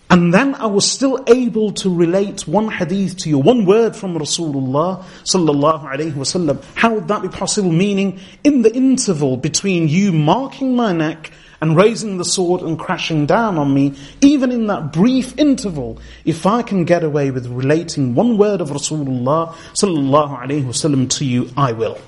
and 0.09 0.33
then 0.33 0.55
I 0.55 0.65
was 0.65 0.91
still 0.91 1.23
able 1.27 1.73
to 1.73 1.93
relate 1.93 2.47
one 2.47 2.69
hadith 2.69 3.17
to 3.17 3.29
you, 3.29 3.37
one 3.37 3.65
word 3.65 3.95
from 3.95 4.17
Rasulullah 4.17 5.03
sallallahu 5.25 5.85
alayhi 5.85 6.13
wasallam. 6.13 6.63
How 6.73 6.95
would 6.95 7.07
that 7.07 7.21
be 7.21 7.27
possible? 7.27 7.71
Meaning, 7.71 8.19
in 8.43 8.63
the 8.63 8.73
interval 8.73 9.37
between 9.37 9.87
you 9.87 10.11
marking 10.11 10.75
my 10.75 10.91
neck 10.91 11.31
and 11.61 11.77
raising 11.77 12.17
the 12.17 12.25
sword 12.25 12.61
and 12.63 12.79
crashing 12.79 13.27
down 13.27 13.59
on 13.59 13.75
me, 13.75 13.93
even 14.21 14.51
in 14.51 14.65
that 14.67 14.91
brief 14.91 15.37
interval, 15.37 15.99
if 16.25 16.47
I 16.47 16.63
can 16.63 16.83
get 16.83 17.03
away 17.03 17.29
with 17.29 17.45
relating 17.45 18.15
one 18.15 18.39
word 18.39 18.59
of 18.59 18.69
Rasulullah 18.69 19.53
sallallahu 19.79 20.41
alayhi 20.41 20.63
wasallam 20.63 21.11
to 21.17 21.25
you, 21.25 21.51
I 21.55 21.73
will. 21.73 21.99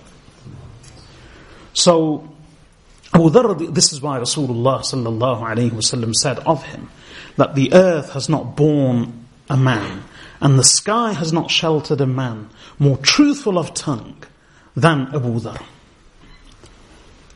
So, 1.75 2.27
Abu 3.13 3.29
Dharr, 3.29 3.73
this 3.73 3.91
is 3.91 4.01
why 4.01 4.17
Rasulullah 4.17 4.79
sallallahu 4.79 5.41
alayhi 5.41 5.71
wasallam 5.71 6.13
said 6.13 6.39
of 6.39 6.63
him, 6.63 6.89
that 7.35 7.53
the 7.53 7.73
earth 7.73 8.13
has 8.13 8.29
not 8.29 8.55
borne 8.55 9.25
a 9.49 9.57
man, 9.57 10.03
and 10.39 10.57
the 10.57 10.63
sky 10.63 11.11
has 11.11 11.33
not 11.33 11.51
sheltered 11.51 11.99
a 11.99 12.07
man 12.07 12.49
more 12.79 12.97
truthful 12.97 13.59
of 13.59 13.73
tongue 13.73 14.23
than 14.75 15.13
Abu 15.13 15.39
Dhar. 15.39 15.61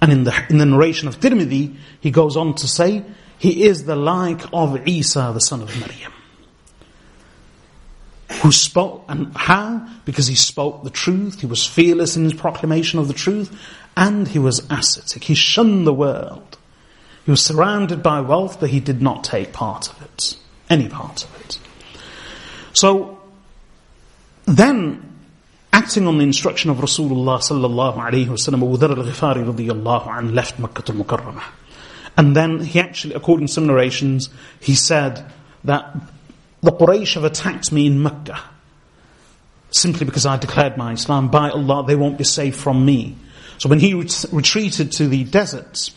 And 0.02 0.14
in 0.14 0.24
the, 0.24 0.46
in 0.50 0.58
the 0.58 0.66
narration 0.66 1.10
of 1.10 1.20
Tirmidhi, 1.20 1.76
he 2.00 2.10
goes 2.10 2.38
on 2.38 2.56
to 2.56 2.68
say, 2.68 3.04
he 3.38 3.64
is 3.64 3.84
the 3.84 3.98
like 3.98 4.42
of 4.54 4.88
Isa, 4.88 5.32
the 5.34 5.42
son 5.42 5.62
of 5.62 5.78
Maryam. 5.82 6.14
Who 8.42 8.52
spoke, 8.52 9.06
and 9.10 9.36
how? 9.36 9.88
Because 10.06 10.28
he 10.28 10.36
spoke 10.36 10.84
the 10.84 10.90
truth, 10.90 11.42
he 11.42 11.48
was 11.48 11.66
fearless 11.66 12.16
in 12.16 12.24
his 12.24 12.34
proclamation 12.34 13.00
of 13.00 13.08
the 13.08 13.14
truth, 13.14 13.52
and 13.98 14.28
he 14.28 14.40
was 14.40 14.66
ascetic. 14.70 15.24
He 15.24 15.36
shunned 15.36 15.86
the 15.88 15.94
world. 15.94 16.58
He 17.26 17.32
was 17.32 17.44
surrounded 17.44 18.02
by 18.02 18.22
wealth, 18.22 18.60
but 18.60 18.70
he 18.70 18.80
did 18.80 19.02
not 19.02 19.24
take 19.24 19.52
part 19.52 19.90
of 19.90 20.02
it. 20.02 20.38
Any 20.70 20.88
part 20.88 21.24
of 21.24 21.42
it. 21.42 21.60
So, 22.74 23.20
then, 24.46 25.10
acting 25.74 26.08
on 26.08 26.18
the 26.18 26.24
instruction 26.24 26.70
of 26.70 26.78
Rasulullah 26.78 27.40
sallallahu 27.40 27.98
alayhi 27.98 28.28
wasallam, 28.28 28.64
Abu 28.64 28.86
al-Ghifari 28.86 29.54
radiyallahu 29.54 30.08
anhu 30.08 30.34
left 30.34 30.60
Makkah 30.60 30.84
al-Mukarramah. 30.92 31.44
And 32.16 32.36
then 32.36 32.60
he 32.60 32.80
actually, 32.80 33.16
according 33.16 33.48
to 33.48 33.54
some 33.54 33.68
narrations, 33.68 34.30
he 34.60 34.76
said 34.76 35.32
that 35.64 35.96
the 36.62 36.72
Quraysh 36.72 37.16
have 37.16 37.24
attacked 37.24 37.72
me 37.72 37.88
in 37.88 38.02
Mecca 38.02 38.40
simply 39.72 40.06
because 40.06 40.26
I 40.26 40.38
declared 40.38 40.78
my 40.78 40.94
Islam. 40.94 41.30
By 41.30 41.50
Allah, 41.50 41.86
they 41.86 41.96
won't 41.96 42.18
be 42.18 42.24
safe 42.24 42.56
from 42.56 42.86
me. 42.86 43.16
So 43.58 43.70
when 43.70 43.80
he 43.80 43.94
ret- 43.94 44.26
retreated 44.32 44.92
to 44.94 45.08
the 45.08 45.24
deserts, 45.24 45.92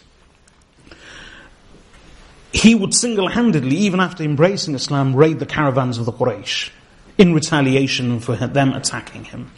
he 2.52 2.74
would 2.74 2.92
single-handedly, 2.92 3.76
even 3.76 4.00
after 4.00 4.24
embracing 4.24 4.74
Islam, 4.74 5.16
raid 5.16 5.38
the 5.38 5.46
caravans 5.46 5.98
of 5.98 6.04
the 6.04 6.12
Quraysh 6.12 6.70
in 7.18 7.34
retaliation 7.34 8.20
for 8.20 8.36
them 8.36 8.72
attacking 8.72 9.24
him. 9.24 9.50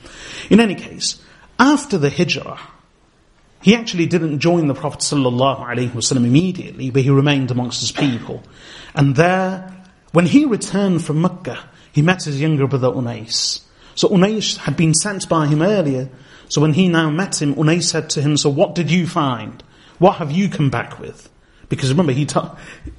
In 0.51 0.61
any 0.61 0.75
case, 0.75 1.21
after 1.59 1.99
the 1.99 2.11
hijrah, 2.11 2.61
he 3.63 3.75
actually 3.75 4.07
didn't 4.07 4.41
join 4.41 4.67
the 4.67 4.75
Prophet 4.75 5.01
ﷺ 5.01 6.17
immediately, 6.17 6.91
but 6.91 7.03
he 7.03 7.11
remained 7.11 7.51
amongst 7.51 7.81
his 7.81 7.91
people. 7.91 8.43
And 8.95 9.17
there, 9.17 9.75
when 10.15 10.27
he 10.27 10.45
returned 10.45 11.05
from 11.05 11.21
Mecca, 11.21 11.59
he 11.91 12.01
met 12.01 12.23
his 12.23 12.41
younger 12.41 12.69
brother 12.69 12.87
Unais. 12.89 13.61
So 13.97 14.09
Unais 14.09 14.59
had 14.59 14.77
been 14.77 14.95
sent 14.95 15.29
by 15.29 15.49
him 15.49 15.61
earlier. 15.61 16.09
So 16.49 16.61
when 16.61 16.73
he 16.73 16.87
now 16.87 17.11
met 17.11 17.43
him, 17.43 17.57
Unais 17.57 17.83
said 17.83 18.11
to 18.11 18.23
him, 18.23 18.37
so 18.37 18.49
what 18.49 18.77
did 18.77 18.93
you 18.93 19.09
find? 19.09 19.61
What 19.99 20.19
have 20.19 20.31
you 20.31 20.49
come 20.49 20.71
back 20.71 21.01
with? 21.01 21.29
Because 21.69 21.91
remember, 21.91 22.13
he, 22.13 22.27
t- 22.27 22.41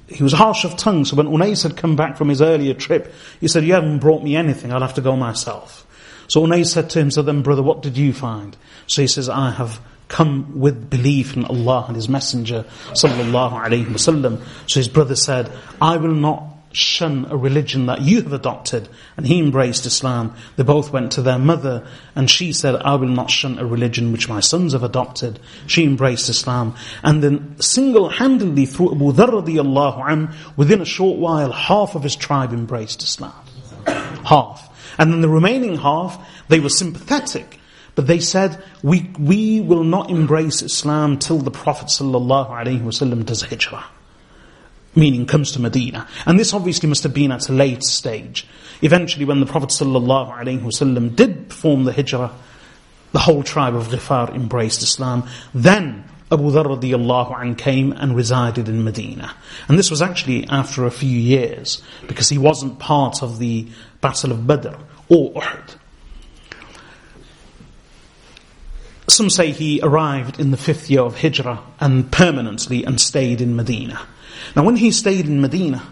he 0.08 0.22
was 0.22 0.34
harsh 0.34 0.66
of 0.66 0.76
tongue, 0.76 1.06
so 1.06 1.16
when 1.16 1.28
Unais 1.28 1.62
had 1.62 1.78
come 1.78 1.96
back 1.96 2.18
from 2.18 2.28
his 2.28 2.42
earlier 2.42 2.74
trip, 2.74 3.14
he 3.40 3.48
said, 3.48 3.64
you 3.64 3.72
haven't 3.72 4.00
brought 4.00 4.22
me 4.22 4.36
anything, 4.36 4.70
I'll 4.70 4.80
have 4.82 4.94
to 4.94 5.00
go 5.00 5.16
myself. 5.16 5.86
So 6.28 6.42
Unais 6.42 6.66
said 6.66 6.90
to 6.90 7.00
him, 7.00 7.10
so 7.10 7.22
then 7.22 7.40
brother, 7.40 7.62
what 7.62 7.80
did 7.80 7.96
you 7.96 8.12
find? 8.12 8.54
So 8.88 9.00
he 9.00 9.08
says, 9.08 9.30
I 9.30 9.52
have 9.52 9.80
come 10.08 10.60
with 10.60 10.90
belief 10.90 11.34
in 11.34 11.46
Allah 11.46 11.86
and 11.88 11.96
His 11.96 12.10
Messenger, 12.10 12.66
sallallahu 12.90 13.64
alayhi 13.64 13.86
wasallam. 13.86 14.42
So 14.68 14.80
his 14.80 14.88
brother 14.88 15.16
said, 15.16 15.50
I 15.80 15.96
will 15.96 16.14
not 16.14 16.55
shun 16.76 17.26
a 17.30 17.36
religion 17.36 17.86
that 17.86 18.02
you 18.02 18.20
have 18.20 18.34
adopted. 18.34 18.86
And 19.16 19.26
he 19.26 19.38
embraced 19.38 19.86
Islam. 19.86 20.34
They 20.56 20.62
both 20.62 20.92
went 20.92 21.12
to 21.12 21.22
their 21.22 21.38
mother 21.38 21.86
and 22.14 22.30
she 22.30 22.52
said, 22.52 22.76
I 22.76 22.96
will 22.96 23.08
not 23.08 23.30
shun 23.30 23.58
a 23.58 23.64
religion 23.64 24.12
which 24.12 24.28
my 24.28 24.40
sons 24.40 24.74
have 24.74 24.82
adopted. 24.82 25.40
She 25.66 25.84
embraced 25.84 26.28
Islam. 26.28 26.74
And 27.02 27.22
then 27.22 27.58
single-handedly 27.60 28.66
through 28.66 28.92
Abu 28.92 29.12
Dharr 29.12 29.42
radiallahu 29.42 30.12
an, 30.12 30.34
within 30.56 30.82
a 30.82 30.84
short 30.84 31.18
while, 31.18 31.50
half 31.50 31.94
of 31.94 32.02
his 32.02 32.14
tribe 32.14 32.52
embraced 32.52 33.02
Islam. 33.02 33.32
half. 33.86 34.70
And 34.98 35.12
then 35.12 35.22
the 35.22 35.30
remaining 35.30 35.78
half, 35.78 36.22
they 36.48 36.60
were 36.60 36.68
sympathetic. 36.68 37.58
But 37.94 38.06
they 38.06 38.20
said, 38.20 38.62
we, 38.82 39.10
we 39.18 39.60
will 39.60 39.84
not 39.84 40.10
embrace 40.10 40.60
Islam 40.60 41.18
till 41.18 41.38
the 41.38 41.50
Prophet 41.50 41.86
wasallam 41.86 43.24
does 43.24 43.40
hijrah 43.40 43.86
meaning 44.96 45.26
comes 45.26 45.52
to 45.52 45.60
Medina. 45.60 46.08
And 46.24 46.40
this 46.40 46.52
obviously 46.52 46.88
must 46.88 47.04
have 47.04 47.14
been 47.14 47.30
at 47.30 47.48
a 47.48 47.52
late 47.52 47.84
stage. 47.84 48.46
Eventually 48.82 49.24
when 49.24 49.40
the 49.40 49.46
Prophet 49.46 49.68
ﷺ 49.68 51.16
did 51.16 51.48
perform 51.50 51.84
the 51.84 51.92
hijrah, 51.92 52.32
the 53.12 53.20
whole 53.20 53.42
tribe 53.42 53.76
of 53.76 53.88
Ghifar 53.88 54.34
embraced 54.34 54.82
Islam. 54.82 55.28
Then 55.54 56.04
Abu 56.30 56.50
Dharr 56.50 56.66
radiallahu 56.66 57.40
an 57.40 57.54
came 57.54 57.92
and 57.92 58.16
resided 58.16 58.68
in 58.68 58.82
Medina. 58.82 59.34
And 59.68 59.78
this 59.78 59.90
was 59.90 60.02
actually 60.02 60.46
after 60.48 60.84
a 60.84 60.90
few 60.90 61.16
years, 61.18 61.82
because 62.08 62.28
he 62.28 62.38
wasn't 62.38 62.78
part 62.78 63.22
of 63.22 63.38
the 63.38 63.68
Battle 64.00 64.32
of 64.32 64.46
Badr 64.46 64.74
or 65.08 65.32
Uhud. 65.34 65.76
Some 69.08 69.30
say 69.30 69.52
he 69.52 69.80
arrived 69.82 70.40
in 70.40 70.50
the 70.50 70.56
fifth 70.56 70.90
year 70.90 71.02
of 71.02 71.20
Hijrah 71.20 71.62
and 71.78 72.10
permanently 72.10 72.82
and 72.84 73.00
stayed 73.00 73.40
in 73.40 73.54
Medina. 73.54 74.00
Now 74.54 74.64
when 74.64 74.76
he 74.76 74.90
stayed 74.90 75.26
in 75.26 75.40
Medina, 75.40 75.82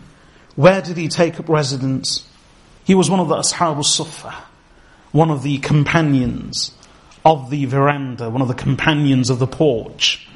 where 0.56 0.80
did 0.80 0.96
he 0.96 1.08
take 1.08 1.40
up 1.40 1.48
residence? 1.48 2.28
He 2.84 2.94
was 2.94 3.10
one 3.10 3.20
of 3.20 3.28
the 3.28 3.36
Ashab 3.36 3.76
al-Suffah, 3.76 4.44
one 5.12 5.30
of 5.30 5.42
the 5.42 5.58
companions 5.58 6.72
of 7.24 7.50
the 7.50 7.64
veranda, 7.64 8.28
one 8.28 8.42
of 8.42 8.48
the 8.48 8.54
companions 8.54 9.30
of 9.30 9.38
the 9.38 9.46
porch, 9.46 10.28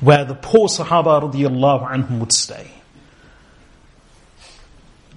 where 0.00 0.24
the 0.24 0.34
poor 0.34 0.68
Sahaba 0.68 1.22
radiallahu 1.22 1.90
anhum 1.90 2.20
would 2.20 2.32
stay. 2.32 2.70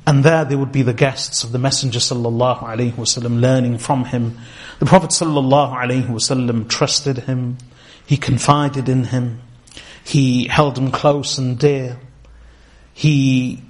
And 0.08 0.24
there 0.24 0.44
they 0.44 0.56
would 0.56 0.72
be 0.72 0.82
the 0.82 0.94
guests 0.94 1.44
of 1.44 1.52
the 1.52 1.60
Messenger 1.60 2.00
sallallahu 2.00 2.64
alaihi 2.64 2.94
wasallam 2.94 3.42
learning 3.42 3.78
from 3.78 4.06
him. 4.06 4.40
The 4.80 4.88
Prophet 4.88 5.12
sallallahu 5.12 5.76
alaihi 5.76 6.08
wasallam 6.08 6.68
trusted 6.68 7.20
him. 7.20 7.58
He 8.08 8.18
confided 8.18 8.90
in 8.90 9.04
him. 9.04 9.42
He 10.04 10.48
held 10.48 10.80
him 10.80 10.90
close 10.90 11.38
and 11.38 11.60
dear. 11.60 12.00
He, 13.00 13.62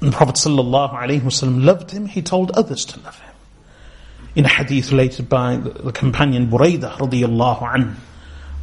the 0.00 0.10
Prophet 0.10 0.34
ﷺ 0.34 1.64
loved 1.64 1.92
him, 1.92 2.06
he 2.06 2.22
told 2.22 2.50
others 2.50 2.84
to 2.86 2.98
love 2.98 3.20
him. 3.20 3.34
In 4.34 4.46
a 4.46 4.48
hadith 4.48 4.90
related 4.90 5.28
by 5.28 5.58
the, 5.58 5.92
companion 5.92 6.50
Buraidah 6.50 6.96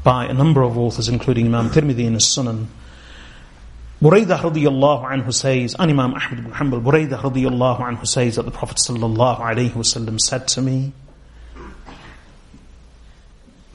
by 0.04 0.26
a 0.26 0.34
number 0.34 0.64
of 0.64 0.78
authors 0.78 1.08
including 1.08 1.46
Imam 1.46 1.70
Tirmidhi 1.70 2.04
in 2.04 2.16
his 2.16 2.26
Sunan, 2.26 2.66
Buraidah 4.02 4.40
radiallahu 4.40 5.06
anhu 5.06 5.34
says, 5.34 5.74
and 5.80 5.90
Imam 5.90 6.14
Ahmad 6.14 6.40
ibn 6.40 6.52
Hanbal, 6.52 6.84
Buraidah 6.84 7.22
radiallahu 7.22 7.80
anhu 7.80 8.06
says 8.06 8.36
that 8.36 8.44
the 8.44 8.52
Prophet 8.52 8.76
wasallam 8.76 10.20
said 10.20 10.46
to 10.50 10.62
me, 10.62 10.92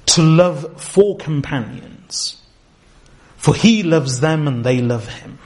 to 0.04 0.20
love 0.20 0.78
four 0.82 1.16
companions 1.16 2.41
for 3.42 3.56
he 3.56 3.82
loves 3.82 4.20
them 4.20 4.46
and 4.46 4.64
they 4.64 4.80
love 4.80 5.08
him. 5.08 5.36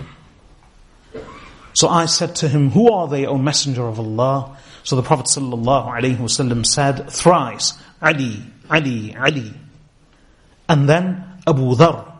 So 1.73 1.89
I 1.89 2.05
said 2.05 2.37
to 2.37 2.49
him, 2.49 2.73
Who 2.73 2.93
are 2.93 3.09
they, 3.09 3.25
O 3.25 3.39
Messenger 3.39 3.89
of 3.89 3.99
Allah? 3.99 4.59
So 4.83 4.97
the 4.97 5.03
Prophet 5.03 5.29
ﷺ 5.35 6.67
said 6.67 7.11
thrice, 7.11 7.73
Ali, 8.03 8.43
Ali, 8.69 9.17
Ali. 9.17 9.51
And 10.69 10.87
then 10.87 11.25
Abu 11.47 11.75
Dhar 11.75 12.13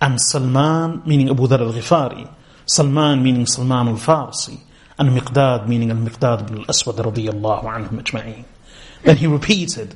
and 0.00 0.18
Salman, 0.18 1.02
meaning 1.04 1.28
Abu 1.28 1.46
Dhar 1.46 1.60
al-Ghifari, 1.60 2.26
Salman 2.64 3.22
meaning 3.22 3.44
Salman 3.44 3.88
al-Farsi, 3.88 4.58
and 4.98 5.10
Miqdad 5.10 5.68
meaning 5.68 5.90
al-Miqdad 5.90 6.40
ibn 6.40 6.58
al-Aswad 6.60 6.96
radiyallahu 6.96 7.64
anhum 7.64 8.02
ajma'in. 8.02 8.46
Then 9.02 9.18
he 9.18 9.26
repeated, 9.26 9.94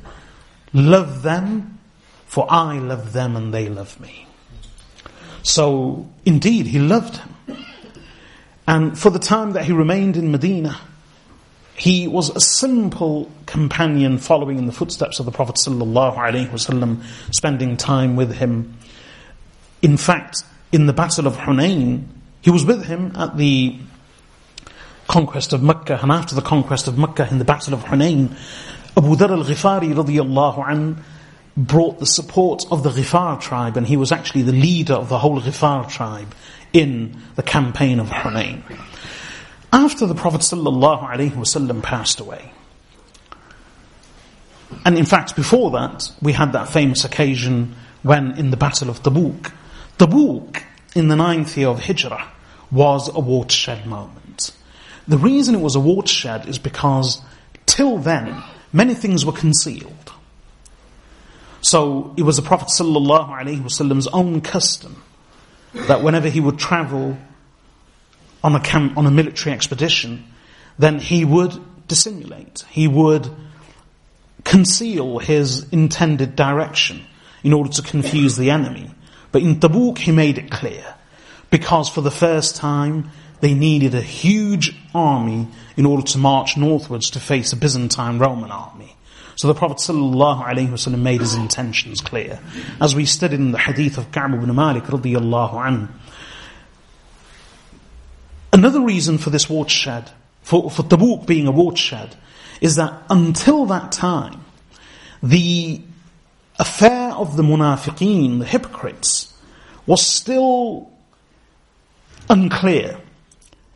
Love 0.74 1.22
them, 1.22 1.78
for 2.26 2.46
I 2.50 2.76
love 2.78 3.14
them 3.14 3.34
and 3.34 3.54
they 3.54 3.70
love 3.70 3.98
me. 3.98 4.27
So, 5.42 6.08
indeed, 6.24 6.66
he 6.66 6.78
loved 6.78 7.16
him. 7.16 7.56
And 8.66 8.98
for 8.98 9.10
the 9.10 9.18
time 9.18 9.52
that 9.52 9.64
he 9.64 9.72
remained 9.72 10.16
in 10.16 10.30
Medina, 10.30 10.78
he 11.74 12.08
was 12.08 12.28
a 12.34 12.40
simple 12.40 13.30
companion 13.46 14.18
following 14.18 14.58
in 14.58 14.66
the 14.66 14.72
footsteps 14.72 15.20
of 15.20 15.26
the 15.26 15.32
Prophet 15.32 15.58
spending 17.30 17.76
time 17.76 18.16
with 18.16 18.34
him. 18.34 18.76
In 19.80 19.96
fact, 19.96 20.42
in 20.72 20.86
the 20.86 20.92
Battle 20.92 21.26
of 21.26 21.36
Hunain, 21.36 22.04
he 22.40 22.50
was 22.50 22.64
with 22.64 22.84
him 22.84 23.12
at 23.14 23.36
the 23.36 23.78
conquest 25.06 25.52
of 25.52 25.62
Mecca, 25.62 25.98
and 26.02 26.12
after 26.12 26.34
the 26.34 26.42
conquest 26.42 26.88
of 26.88 26.98
Mecca 26.98 27.28
in 27.30 27.38
the 27.38 27.44
Battle 27.44 27.74
of 27.74 27.84
Hunain, 27.84 28.36
Abu 28.96 29.14
Dhar 29.14 29.30
al-Ghifari 29.30 29.94
radiallahu 29.94 30.70
an 30.70 31.02
brought 31.58 31.98
the 31.98 32.06
support 32.06 32.64
of 32.70 32.84
the 32.84 32.90
Ghifar 32.90 33.40
tribe, 33.40 33.76
and 33.76 33.86
he 33.86 33.96
was 33.96 34.12
actually 34.12 34.42
the 34.42 34.52
leader 34.52 34.94
of 34.94 35.08
the 35.08 35.18
whole 35.18 35.40
Ghifar 35.40 35.90
tribe 35.90 36.32
in 36.72 37.20
the 37.34 37.42
campaign 37.42 37.98
of 37.98 38.08
Hunain. 38.08 38.62
After 39.72 40.06
the 40.06 40.14
Prophet 40.14 40.42
ﷺ 40.42 41.82
passed 41.82 42.20
away, 42.20 42.52
and 44.84 44.96
in 44.96 45.04
fact 45.04 45.34
before 45.34 45.72
that, 45.72 46.10
we 46.22 46.32
had 46.32 46.52
that 46.52 46.68
famous 46.68 47.04
occasion 47.04 47.74
when 48.02 48.38
in 48.38 48.50
the 48.50 48.56
Battle 48.56 48.88
of 48.88 49.02
Tabuk, 49.02 49.52
Tabuk 49.98 50.62
in 50.94 51.08
the 51.08 51.16
ninth 51.16 51.56
year 51.56 51.68
of 51.68 51.80
Hijrah 51.80 52.30
was 52.70 53.08
a 53.14 53.18
watershed 53.20 53.84
moment. 53.86 54.52
The 55.08 55.18
reason 55.18 55.54
it 55.54 55.60
was 55.60 55.74
a 55.74 55.80
watershed 55.80 56.46
is 56.48 56.58
because 56.58 57.20
till 57.66 57.98
then, 57.98 58.42
many 58.72 58.94
things 58.94 59.26
were 59.26 59.32
concealed. 59.32 60.07
So 61.60 62.14
it 62.16 62.22
was 62.22 62.36
the 62.36 62.42
Prophet 62.42 62.68
ﷺ's 62.68 64.06
own 64.08 64.40
custom 64.40 65.02
that 65.74 66.02
whenever 66.02 66.28
he 66.28 66.40
would 66.40 66.58
travel 66.58 67.18
on 68.42 68.54
a 68.54 68.60
camp, 68.60 68.96
on 68.96 69.06
a 69.06 69.10
military 69.10 69.54
expedition, 69.54 70.24
then 70.78 70.98
he 70.98 71.24
would 71.24 71.60
dissimulate. 71.88 72.64
He 72.70 72.86
would 72.86 73.28
conceal 74.44 75.18
his 75.18 75.68
intended 75.70 76.36
direction 76.36 77.04
in 77.42 77.52
order 77.52 77.70
to 77.70 77.82
confuse 77.82 78.36
the 78.36 78.50
enemy. 78.50 78.90
But 79.32 79.42
in 79.42 79.60
Tabuk 79.60 79.98
he 79.98 80.12
made 80.12 80.38
it 80.38 80.50
clear. 80.50 80.94
Because 81.50 81.88
for 81.88 82.00
the 82.00 82.10
first 82.10 82.56
time 82.56 83.10
they 83.40 83.54
needed 83.54 83.94
a 83.94 84.00
huge 84.00 84.76
army 84.94 85.48
in 85.76 85.86
order 85.86 86.02
to 86.02 86.18
march 86.18 86.56
northwards 86.56 87.10
to 87.10 87.20
face 87.20 87.52
a 87.52 87.56
Byzantine 87.56 88.18
Roman 88.18 88.50
army. 88.50 88.96
So 89.38 89.46
the 89.46 89.54
Prophet 89.54 89.76
ﷺ 89.78 90.98
made 90.98 91.20
his 91.20 91.36
intentions 91.36 92.00
clear. 92.00 92.40
As 92.80 92.96
we 92.96 93.06
studied 93.06 93.38
in 93.38 93.52
the 93.52 93.58
hadith 93.58 93.96
of 93.96 94.10
Ka'b 94.10 94.34
ibn 94.34 94.52
Malik 94.52 94.82
radiallahu 94.82 95.54
anhu, 95.54 95.88
Another 98.52 98.80
reason 98.80 99.16
for 99.16 99.30
this 99.30 99.48
watershed, 99.48 100.10
for, 100.42 100.68
for 100.72 100.82
Tabuk 100.82 101.24
being 101.24 101.46
a 101.46 101.52
watershed, 101.52 102.16
is 102.60 102.74
that 102.74 103.00
until 103.08 103.66
that 103.66 103.92
time, 103.92 104.44
the 105.22 105.82
affair 106.58 107.12
of 107.12 107.36
the 107.36 107.44
munafiqeen, 107.44 108.40
the 108.40 108.44
hypocrites, 108.44 109.32
was 109.86 110.04
still 110.04 110.90
unclear. 112.28 112.98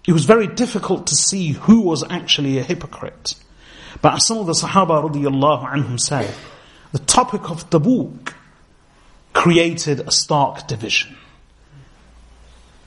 It 0.09 0.13
was 0.13 0.25
very 0.25 0.49
difficult 0.49 1.07
to 1.07 1.15
see 1.15 1.51
who 1.51 1.83
was 1.83 2.03
actually 2.11 2.59
a 2.59 2.65
hypocrite. 2.65 3.37
But 4.01 4.15
as 4.15 4.27
some 4.27 4.39
of 4.39 4.47
the 4.47 4.53
Sahaba 4.53 5.11
radiallahu 5.11 5.69
anhum 5.71 6.01
said, 6.01 6.33
the 6.93 6.99
topic 6.99 7.51
of 7.51 7.69
Tabuk 7.71 8.35
created 9.33 10.01
a 10.01 10.11
stark 10.11 10.67
division. 10.67 11.17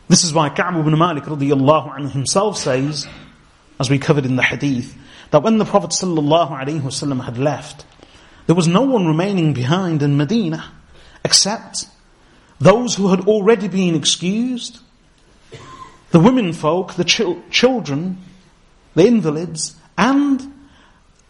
This 0.08 0.24
is 0.24 0.34
why 0.34 0.50
Ka'b 0.50 0.78
ibn 0.78 0.98
Malik 0.98 1.24
radiallahu 1.24 1.96
anhu 1.96 2.12
himself 2.12 2.58
says, 2.58 3.08
as 3.80 3.90
we 3.90 4.00
covered 4.00 4.26
in 4.26 4.36
the 4.36 4.44
hadith, 4.44 4.96
that 5.32 5.44
when 5.44 5.58
the 5.58 5.66
Prophet 5.66 5.90
sallallahu 5.90 6.52
alaihi 6.52 6.82
wasallam 6.82 7.24
had 7.24 7.38
left, 7.38 7.86
there 8.46 8.56
was 8.56 8.68
no 8.68 8.84
one 8.84 9.08
remaining 9.08 9.54
behind 9.54 10.04
in 10.04 10.18
Medina 10.18 10.72
except 11.24 11.88
those 12.60 12.96
who 12.96 13.08
had 13.10 13.22
already 13.28 13.68
been 13.68 13.96
excused, 13.96 14.80
the 16.12 16.20
women 16.20 16.54
folk, 16.54 16.94
the 16.94 17.04
chil- 17.04 17.42
children, 17.50 18.18
the 18.94 19.06
invalids, 19.06 19.76
and 19.98 20.54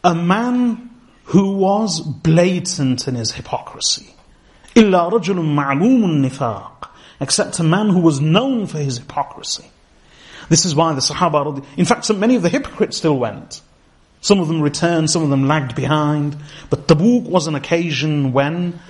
a 0.04 0.14
man 0.14 0.90
who 1.24 1.56
was 1.56 2.00
blatant 2.00 3.06
in 3.06 3.14
his 3.14 3.32
hypocrisy. 3.32 4.14
إِلَّا 4.74 5.12
رَجُلٌ 5.12 5.34
مَعْلُومٌ 5.36 6.30
النِّفَاقِ 6.30 6.80
except 7.20 7.58
a 7.58 7.62
man 7.62 7.90
who 7.90 8.00
was 8.00 8.20
known 8.20 8.66
for 8.66 8.78
his 8.78 8.98
hypocrisy. 8.98 9.70
This 10.48 10.64
is 10.64 10.74
why 10.74 10.94
the 10.94 11.00
Sahaba, 11.00 11.64
in 11.76 11.84
fact, 11.84 12.12
many 12.12 12.34
of 12.34 12.42
the 12.42 12.48
hypocrites 12.48 12.96
still 12.96 13.16
went. 13.16 13.60
Some 14.22 14.40
of 14.40 14.48
them 14.48 14.60
returned, 14.60 15.10
some 15.10 15.22
of 15.22 15.30
them 15.30 15.46
lagged 15.46 15.74
behind. 15.74 16.36
But 16.70 16.86
Tabuk 16.86 17.22
was 17.22 17.46
an 17.46 17.54
occasion 17.54 18.32
when 18.32 18.80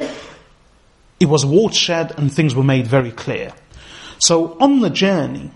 it 1.18 1.26
was 1.26 1.44
a 1.44 1.48
watershed 1.48 2.18
and 2.18 2.32
things 2.32 2.55
were 2.55 2.64
made 2.64 2.86
very 2.86 3.11
clear. 3.11 3.53
So 4.18 4.57
on 4.61 4.80
the 4.80 4.90
journey, 4.90 5.51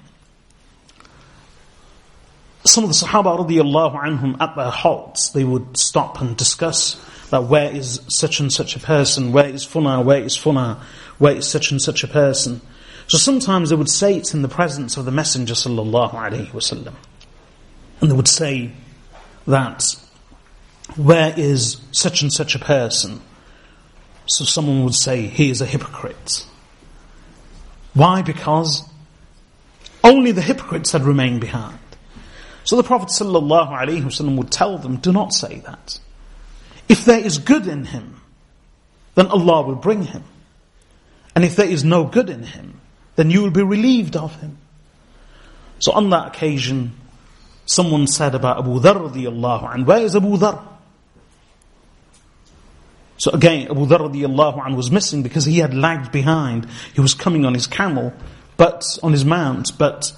some 2.66 2.84
of 2.84 2.89
the 2.89 2.93
Sahaba 2.93 3.39
radiallahu 3.39 4.01
anhum 4.03 4.41
at 4.41 4.55
their 4.55 4.70
halts, 4.70 5.30
they 5.30 5.43
would 5.43 5.78
stop 5.78 6.20
and 6.22 6.36
discuss 6.36 7.01
that 7.30 7.43
where 7.43 7.72
is 7.72 8.01
such 8.07 8.39
and 8.39 8.51
such 8.51 8.76
a 8.76 8.80
person, 8.80 9.32
where 9.32 9.47
is 9.47 9.64
Funa, 9.64 10.01
where 10.01 10.22
is 10.22 10.36
Funa, 10.36 10.84
where 11.18 11.36
is 11.36 11.47
such 11.47 11.72
and 11.72 11.82
such 11.82 12.03
a 12.03 12.07
person. 12.07 12.62
So 13.07 13.18
sometimes 13.18 13.70
they 13.70 13.76
would 13.76 13.89
say 13.89 14.16
it's 14.16 14.34
in 14.34 14.41
the 14.41 14.49
presence 14.49 14.97
of 14.97 15.05
the 15.05 15.12
Messenger 15.12 15.53
sallallahu 15.53 16.12
alaihi 16.12 16.51
wasallam. 16.51 16.93
And 18.01 18.12
they 18.12 18.16
would 18.16 18.28
say 18.28 18.72
that 19.47 19.95
where 20.95 21.34
is 21.38 21.82
such 21.91 22.22
and 22.22 22.32
such 22.32 22.55
a 22.55 22.60
person? 22.60 23.22
So 24.26 24.45
someone 24.45 24.84
would 24.84 24.95
say 24.95 25.28
he 25.28 25.49
is 25.49 25.62
a 25.62 25.66
hypocrite. 25.66 26.45
Why? 27.93 28.22
Because 28.22 28.88
only 30.03 30.32
the 30.32 30.41
hypocrites 30.41 30.91
had 30.91 31.01
remained 31.03 31.41
behind. 31.41 31.78
So 32.64 32.76
the 32.76 32.84
Prophet 32.84 33.10
ﷺ 33.10 34.38
would 34.38 34.51
tell 34.51 34.78
them, 34.78 34.97
do 34.97 35.12
not 35.12 35.34
say 35.34 35.60
that. 35.66 35.99
If 36.88 37.05
there 37.05 37.20
is 37.20 37.38
good 37.38 37.68
in 37.68 37.86
him, 37.86 38.20
then 39.16 39.28
Allah 39.28 39.64
will 39.64 39.76
bring 39.76 40.03
him. 40.03 40.24
And 41.36 41.45
if 41.45 41.55
there 41.55 41.68
is 41.68 41.84
no 41.84 42.03
good 42.03 42.30
in 42.30 42.43
him, 42.43 42.82
then 43.16 43.32
you 43.32 43.41
will 43.41 43.51
be 43.51 43.64
relieved 43.64 44.16
of 44.16 44.36
him. 44.41 44.57
So 45.80 45.91
on 45.93 46.10
that 46.10 46.28
occasion, 46.28 46.93
someone 47.66 48.07
said 48.07 48.36
about 48.36 48.60
Abu 48.60 48.80
Dharr 48.80 49.10
radiallahu 49.10 49.74
and 49.74 49.88
where 49.88 49.99
is 49.99 50.16
Abu 50.16 50.38
Dharr? 50.38 50.66
So 53.18 53.32
again, 53.32 53.70
Abu 53.70 53.86
Dharr 53.86 54.10
radiallahu 54.10 54.66
anh 54.66 54.76
was 54.76 54.91
missing 54.91 55.24
because 55.24 55.45
he 55.45 55.60
had 55.60 55.74
lagged 55.74 56.12
behind. 56.12 56.68
He 56.93 57.01
was 57.01 57.14
coming 57.14 57.45
on 57.45 57.53
his 57.53 57.68
camel, 57.68 58.14
but 58.57 58.97
on 59.03 59.12
his 59.12 59.24
mount, 59.24 59.78
but 59.78 60.14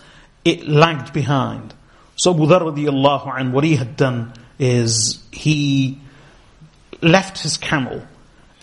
it 0.45 0.67
lagged 0.67 1.11
behind. 1.13 1.73
So 2.15 2.33
Abu 2.33 2.45
Dharr 2.45 2.73
radiallahu 2.73 3.51
what 3.51 3.63
he 3.63 3.75
had 3.75 3.95
done 3.95 4.33
is 4.59 5.23
he 5.31 5.99
left 7.01 7.39
his 7.39 7.57
camel 7.57 8.03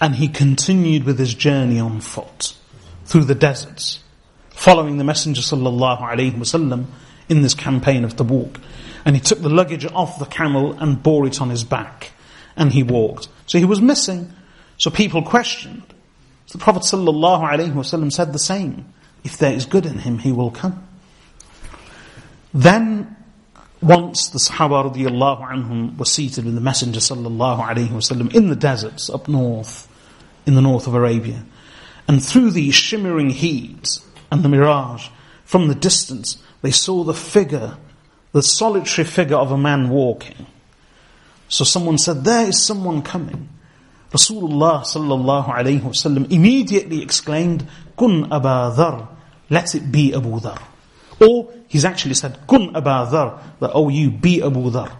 and 0.01 0.14
he 0.14 0.28
continued 0.28 1.05
with 1.05 1.18
his 1.18 1.34
journey 1.34 1.80
on 1.80 2.01
foot 2.01 2.57
through 3.05 3.24
the 3.24 3.34
deserts, 3.34 4.01
following 4.51 4.99
the 4.99 5.05
Messenger 5.05 5.40
sallallahu 5.40 6.01
alaihi 6.01 6.34
wasallam 6.34 6.86
in 7.28 7.42
this 7.42 7.55
campaign 7.55 8.05
of 8.05 8.14
Tabuk. 8.14 8.61
And 9.05 9.16
he 9.16 9.20
took 9.20 9.40
the 9.40 9.49
luggage 9.49 9.86
off 9.86 10.18
the 10.18 10.26
camel 10.26 10.74
and 10.74 11.03
bore 11.03 11.26
it 11.26 11.40
on 11.40 11.51
his 11.51 11.64
back, 11.64 12.12
and 12.57 12.72
he 12.72 12.82
walked. 12.82 13.28
So 13.46 13.59
he 13.59 13.64
was 13.64 13.80
missing. 13.80 14.32
So 14.76 14.90
people 14.90 15.22
questioned. 15.22 15.82
So 16.46 16.59
the 16.59 16.64
Prophet 16.64 16.82
sallallahu 16.82 17.51
alaihi 17.51 17.72
wasallam 17.72 18.12
said 18.12 18.32
the 18.32 18.38
same. 18.38 18.92
If 19.24 19.38
there 19.38 19.53
is 19.53 19.66
good 19.66 19.86
in 19.86 19.99
him, 19.99 20.18
he 20.18 20.30
will 20.30 20.51
come. 20.51 20.86
Then 22.55 23.16
once 23.81 24.29
the 24.29 24.39
Sahaba 24.39 24.93
radiallahu 24.93 25.49
anhum 25.49 25.97
were 25.97 26.05
seated 26.05 26.45
with 26.45 26.55
the 26.55 26.61
Messenger 26.61 27.01
sallallahu 27.01 27.64
alayhi 27.64 27.89
wasallam 27.89 28.35
in 28.35 28.49
the 28.49 28.57
deserts 28.57 29.09
up 29.09 29.29
north, 29.29 29.89
in 30.47 30.55
the 30.55 30.61
north 30.61 30.87
of 30.87 30.95
Arabia. 30.95 31.45
And 32.09 32.24
through 32.24 32.51
the 32.51 32.70
shimmering 32.70 33.31
heat 33.31 33.99
and 34.31 34.43
the 34.43 34.49
mirage, 34.49 35.09
from 35.45 35.68
the 35.68 35.74
distance, 35.74 36.43
they 36.62 36.70
saw 36.70 37.05
the 37.05 37.14
figure, 37.14 37.76
the 38.33 38.43
solitary 38.43 39.07
figure 39.07 39.37
of 39.37 39.53
a 39.53 39.59
man 39.59 39.91
walking. 39.91 40.47
So 41.49 41.64
someone 41.64 41.99
said, 41.99 42.24
there 42.24 42.49
is 42.49 42.64
someone 42.64 43.03
coming. 43.03 43.49
Rasulullah 44.11 44.81
sallallahu 44.81 45.49
alayhi 45.55 45.81
wasallam 45.81 46.31
immediately 46.33 47.03
exclaimed, 47.03 47.66
Kun 47.97 48.33
Aba 48.33 48.74
Dhar, 48.76 49.09
let 49.51 49.74
it 49.74 49.93
be 49.93 50.14
Abu 50.14 50.41
Dhar. 50.41 50.61
Or 51.20 51.53
he's 51.69 51.85
actually 51.85 52.14
said, 52.14 52.39
Kun 52.49 52.75
Abu 52.75 52.89
Dhar, 52.89 53.41
that, 53.61 53.71
oh 53.75 53.89
you 53.89 54.11
be 54.11 54.43
Abu 54.43 54.71
Dhar. 54.71 54.91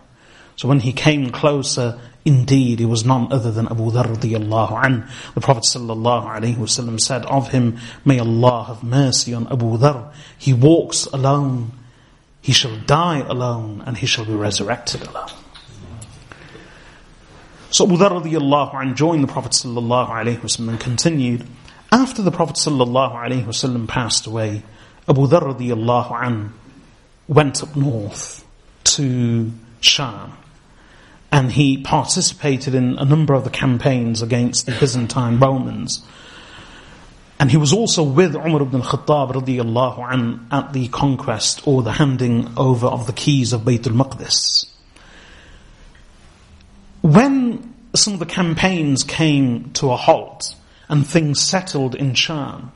So 0.57 0.69
when 0.69 0.81
he 0.81 0.93
came 0.93 1.31
closer, 1.31 1.99
indeed 2.25 2.81
it 2.81 2.87
was 2.87 3.05
none 3.05 3.33
other 3.33 3.51
than 3.51 3.67
Abu 3.69 3.91
Dhar 3.91 4.05
radiallahu 4.05 4.85
an. 4.85 5.09
The 5.35 5.41
Prophet 5.41 5.65
sallallahu 5.65 6.27
alayhi 6.27 6.57
wasallam 6.57 7.01
said 7.01 7.25
of 7.27 7.49
him, 7.51 7.79
May 8.05 8.19
Allah 8.19 8.65
have 8.65 8.83
mercy 8.83 9.35
on 9.35 9.47
Abu 9.49 9.79
Dhar. 9.79 10.13
He 10.37 10.53
walks 10.53 11.07
alone, 11.07 11.73
he 12.41 12.53
shall 12.53 12.77
die 12.77 13.21
alone, 13.21 13.83
and 13.87 13.97
he 13.97 14.07
shall 14.07 14.25
be 14.25 14.35
resurrected 14.35 15.03
alone. 15.03 15.31
So 17.71 17.85
Abu 17.85 17.97
Dharr 17.97 18.23
radiallahu 18.23 18.75
anh 18.75 18.95
joined 18.95 19.23
the 19.23 19.29
Prophet 19.29 19.53
sallallahu 19.53 20.09
alayhi 20.09 20.39
wasallam 20.39 20.71
and 20.71 20.81
continued. 20.81 21.47
After 21.93 22.23
the 22.23 22.31
Prophet 22.31 22.57
sallallahu 22.57 23.15
alayhi 23.15 23.45
wasallam 23.45 23.87
passed 23.87 24.27
away, 24.27 24.63
Abu 25.09 25.27
Dharr 25.27 25.55
radiallahu 25.55 26.23
anh 26.23 26.53
went 27.29 27.63
up 27.63 27.75
north 27.75 28.47
to 28.85 29.51
Sham 29.81 30.33
and 31.33 31.53
he 31.53 31.79
participated 31.79 32.75
in 32.75 32.99
a 32.99 33.05
number 33.05 33.35
of 33.35 33.45
the 33.45 33.51
campaigns 33.51 34.23
against 34.23 34.67
the 34.67 34.73
Byzantine 34.73 35.39
Romans. 35.39 36.03
And 37.41 37.51
he 37.51 37.57
was 37.57 37.73
also 37.73 38.03
with 38.03 38.35
Umar 38.35 38.63
ibn 38.63 38.83
radiallahu 38.83 40.13
an 40.13 40.47
at 40.51 40.73
the 40.73 40.89
conquest 40.89 41.67
or 41.67 41.83
the 41.83 41.93
handing 41.93 42.53
over 42.57 42.87
of 42.87 43.07
the 43.07 43.13
keys 43.13 43.53
of 43.53 43.63
Bayt 43.63 43.87
al-Maqdis. 43.87 44.67
When 47.01 47.75
some 47.95 48.15
of 48.15 48.19
the 48.19 48.27
campaigns 48.27 49.05
came 49.05 49.71
to 49.75 49.91
a 49.91 49.97
halt 49.97 50.55
and 50.89 51.07
things 51.07 51.41
settled 51.41 51.95
in 51.95 52.15
Sham, 52.15 52.73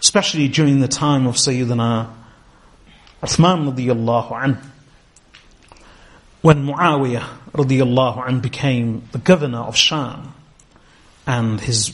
especially 0.00 0.48
during 0.48 0.80
the 0.80 0.88
time 0.88 1.26
of 1.26 1.36
Sayyidina 1.36 2.12
Uthman 3.22 3.74
radiallahu 3.74 4.30
anhu, 4.30 4.64
when 6.40 6.64
Muawiyah 6.64 7.24
radiallahu 7.52 8.28
anh 8.28 8.40
became 8.40 9.08
the 9.12 9.18
governor 9.18 9.60
of 9.60 9.76
Sham 9.76 10.34
and 11.26 11.60
his 11.60 11.92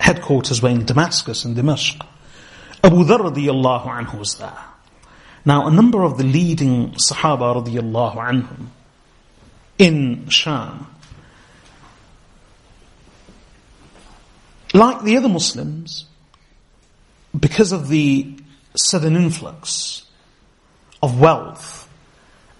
headquarters 0.00 0.60
were 0.60 0.70
in 0.70 0.84
Damascus 0.84 1.44
and 1.44 1.56
Dimashq, 1.56 2.04
Abu 2.82 3.04
Dharr 3.04 3.32
radiallahu 3.32 3.86
anhu 3.86 4.18
was 4.18 4.34
there. 4.36 4.58
Now 5.44 5.68
a 5.68 5.70
number 5.70 6.02
of 6.02 6.18
the 6.18 6.24
leading 6.24 6.92
Sahaba 6.92 7.64
radiallahu 7.64 8.16
anhum 8.16 8.66
in 9.78 10.28
Sham, 10.28 10.88
like 14.74 15.02
the 15.02 15.16
other 15.16 15.28
Muslims, 15.28 16.06
because 17.38 17.72
of 17.72 17.88
the 17.88 18.34
sudden 18.74 19.16
influx 19.16 20.04
of 21.02 21.20
wealth 21.20 21.88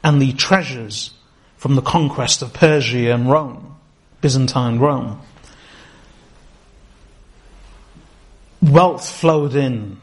and 0.03 0.21
the 0.21 0.33
treasures 0.33 1.13
from 1.57 1.75
the 1.75 1.83
conquest 1.83 2.43
of 2.43 2.53
Persia 2.53 3.13
and 3.13 3.31
Rome, 3.31 3.77
Byzantine 4.21 4.79
Rome. 4.79 5.21
Wealth 8.63 9.09
flowed 9.09 9.55
in 9.55 9.99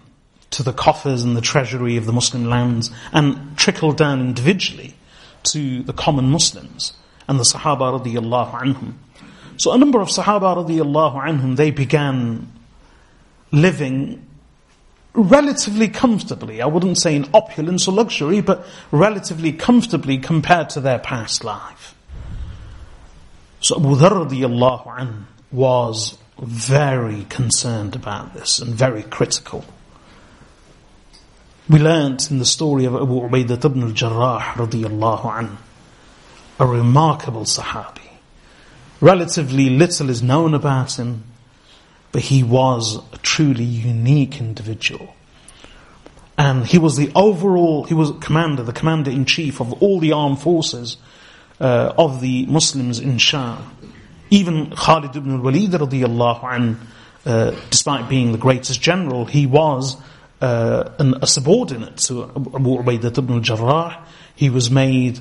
to 0.52 0.64
the 0.64 0.74
coffers 0.74 1.24
and 1.24 1.36
the 1.36 1.42
treasury 1.42 1.98
of 1.98 2.06
the 2.06 2.14
Muslim 2.14 2.46
lands 2.46 2.92
and 3.12 3.58
trickled 3.58 3.98
down 3.98 4.20
individually 4.20 4.96
to 5.44 5.84
the 5.84 5.94
common 5.94 6.30
Muslims 6.30 6.94
and 7.28 7.40
the 7.40 7.44
Sahaba 7.44 8.00
radiallahu 8.00 8.52
anhum. 8.52 8.94
So 9.58 9.72
a 9.72 9.78
number 9.78 10.00
of 10.00 10.10
Sahaba 10.10 10.56
radiallahu 10.58 11.16
anhum, 11.16 11.56
they 11.56 11.72
began 11.72 12.52
living 13.52 14.26
relatively 15.14 15.88
comfortably. 15.88 16.62
I 16.62 16.66
wouldn't 16.66 16.98
say 16.98 17.16
in 17.16 17.30
opulence 17.34 17.88
or 17.88 17.94
luxury, 17.94 18.42
but 18.42 18.66
relatively 18.92 19.54
comfortably 19.54 20.18
compared 20.18 20.70
to 20.72 20.80
their 20.80 21.00
past 21.00 21.44
life. 21.44 21.96
So 23.60 23.78
Abu 23.78 23.96
Dharr 23.96 25.26
was 25.52 26.18
very 26.40 27.26
concerned 27.30 27.96
about 27.96 28.34
this 28.34 28.60
and 28.60 28.74
very 28.74 29.04
critical. 29.04 29.64
We 31.70 31.80
learnt 31.80 32.30
in 32.30 32.40
the 32.40 32.46
story 32.46 32.86
of 32.86 32.96
Abu 32.96 33.22
Ubaidah 33.22 33.64
ibn 33.64 33.84
al-Jarrah 33.84 34.56
radiallahu 34.56 35.58
a 36.60 36.66
remarkable 36.66 37.44
Sahabi. 37.44 38.00
Relatively 39.00 39.70
little 39.70 40.10
is 40.10 40.22
known 40.22 40.54
about 40.54 41.00
him, 41.00 41.24
but 42.14 42.22
he 42.22 42.44
was 42.44 42.98
a 43.12 43.18
truly 43.18 43.64
unique 43.64 44.40
individual. 44.40 45.14
And 46.38 46.66
he 46.66 46.78
was 46.78 46.96
the 46.96 47.12
overall, 47.16 47.84
he 47.84 47.96
was 47.96 48.12
commander, 48.22 48.64
the 48.64 48.72
commander 48.72 49.12
in 49.12 49.26
chief 49.26 49.60
of 49.60 49.82
all 49.82 50.00
the 50.00 50.14
armed 50.14 50.40
forces 50.40 50.98
uh, 51.60 51.94
of 51.98 52.22
the 52.22 52.46
Muslims 52.46 53.00
in 53.00 53.18
Sham. 53.18 53.58
Even 54.30 54.72
Khalid 54.72 55.16
ibn 55.16 55.32
al-Walid 55.32 55.72
radiallahu 55.72 56.56
an, 56.56 56.80
uh, 57.26 57.52
despite 57.72 58.10
being 58.10 58.32
the 58.32 58.38
greatest 58.38 58.80
general, 58.80 59.26
he 59.26 59.48
was 59.48 59.98
uh, 60.40 60.92
an, 61.00 61.16
a 61.22 61.28
subordinate 61.28 61.98
to 61.98 62.24
Abu 62.24 62.78
Ubaidah 62.78 63.18
ibn 63.18 63.36
al-Jarrah. 63.36 64.06
He 64.36 64.52
was 64.52 64.70
made 64.70 65.20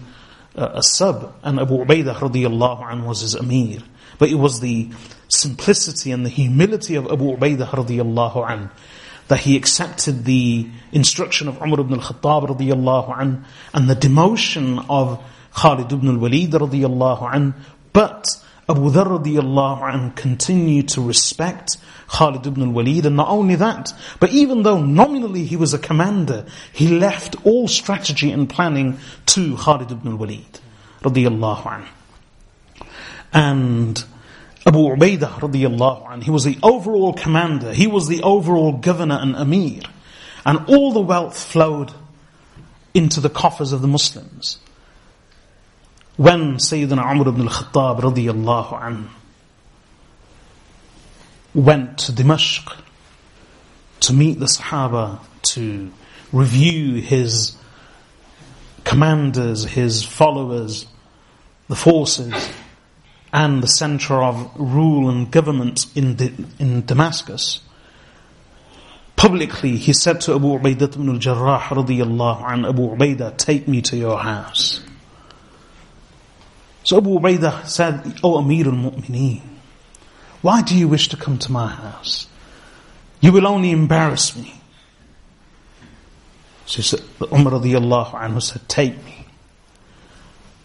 uh, 0.57 0.73
a 0.75 0.83
sub, 0.83 1.35
and 1.43 1.59
Abu 1.59 1.85
Ubaidah 1.85 2.17
radiallahu 2.17 2.93
an 2.93 3.05
was 3.05 3.21
his 3.21 3.35
emir. 3.35 3.81
But 4.19 4.29
it 4.29 4.35
was 4.35 4.61
the 4.61 4.91
simplicity 5.33 6.13
and 6.13 6.25
the 6.27 6.31
humility 6.31 6.95
of 6.95 7.07
Abu 7.07 7.37
Ubaidah 7.37 7.69
radiallahu 7.69 8.51
an 8.51 8.71
that 9.29 9.41
he 9.41 9.57
accepted 9.57 10.25
the 10.25 10.69
instruction 10.93 11.49
of 11.49 11.57
Umar 11.63 11.81
ibn 11.81 11.95
al-Khattab 11.95 12.49
radiallahu 12.49 13.19
an 13.19 13.45
and 13.73 13.89
the 13.89 13.97
demotion 13.97 14.85
of 14.91 15.23
Khalid 15.55 15.91
ibn 15.91 16.09
al-Walid 16.09 16.51
radiallahu 16.51 17.35
an. 17.35 17.55
But 17.93 18.27
Abu 18.69 18.91
Dharr 18.91 19.23
radiallahu 19.23 19.95
an 19.95 20.11
continued 20.11 20.89
to 20.89 21.01
respect 21.01 21.79
Khalid 22.09 22.47
ibn 22.47 22.63
al-Walid 22.65 23.07
and 23.07 23.17
not 23.17 23.29
only 23.29 23.55
that 23.55 23.95
but 24.21 24.31
even 24.33 24.65
though 24.65 24.83
nominally 24.83 25.45
he 25.45 25.57
was 25.57 25.73
a 25.73 25.79
commander 25.79 26.45
he 26.73 26.89
left 26.89 27.37
all 27.47 27.69
strategy 27.69 28.31
and 28.31 28.51
planning 28.51 28.99
to 29.27 29.57
Khalid 29.57 29.91
ibn 29.91 30.13
al-Walid 30.13 30.61
radiallahu 31.01 31.67
an. 31.73 31.87
And 33.33 34.05
Abu 34.65 34.79
Ubaidah 34.79 35.41
radiallahu 35.41 36.11
anh, 36.11 36.21
he 36.21 36.31
was 36.31 36.45
the 36.45 36.59
overall 36.63 37.13
commander, 37.13 37.73
he 37.73 37.87
was 37.87 38.09
the 38.09 38.23
overall 38.23 38.73
governor 38.73 39.19
and 39.21 39.35
emir. 39.35 39.83
And 40.45 40.67
all 40.69 40.93
the 40.93 41.01
wealth 41.01 41.39
flowed 41.39 41.93
into 42.95 43.21
the 43.21 43.31
coffers 43.31 43.73
of 43.73 43.81
the 43.81 43.89
Muslims. 43.89 44.59
When 46.17 46.57
Sayyidina 46.57 47.13
Umar 47.13 47.29
ibn 47.29 47.43
al-Khattab 47.43 48.01
radiallahu 48.01 48.83
anh 48.83 49.11
went 51.55 51.99
to 51.99 52.13
Dimashq 52.13 52.77
to 54.01 54.13
meet 54.13 54.39
the 54.39 54.47
Sahaba, 54.47 55.21
to 55.43 55.91
review 56.33 57.01
his 57.01 57.57
commanders, 58.85 59.65
his 59.65 60.03
followers, 60.03 60.87
the 61.69 61.77
forces, 61.77 62.35
and 63.33 63.63
the 63.63 63.69
center 63.69 64.15
of 64.15 64.51
rule 64.57 65.09
and 65.09 65.31
government 65.31 65.87
in, 65.97 66.17
in 66.59 66.85
Damascus, 66.85 67.61
publicly 69.17 69.77
he 69.77 69.93
said 69.93 70.21
to 70.23 70.35
Abu 70.35 70.59
Ubaidah 70.59 70.95
ibn 70.95 71.09
al-Jarrah 71.09 71.61
radiyallahu 71.61 72.53
an, 72.53 72.65
Abu 72.67 72.95
Ubaidah, 72.95 73.37
take 73.39 73.67
me 73.67 73.81
to 73.83 73.97
your 73.97 74.19
house. 74.19 74.85
So 76.85 76.99
Abu 76.99 77.19
Ubaidah 77.19 77.67
said, 77.67 78.21
O 78.23 78.37
Amir 78.39 78.67
al-Mu'mineen, 78.67 79.41
why 80.43 80.61
do 80.63 80.77
you 80.77 80.89
wish 80.89 81.09
to 81.09 81.17
come 81.17 81.39
to 81.39 81.53
my 81.53 81.69
house? 81.69 82.27
You 83.21 83.33
will 83.33 83.47
only 83.47 83.71
embarrass 83.71 84.37
me. 84.37 84.55
So 86.67 86.99
Umar 87.33 87.55
radiallahu 87.55 88.13
anhu 88.15 88.43
said, 88.43 88.69
take 88.69 89.03
me. 89.05 89.22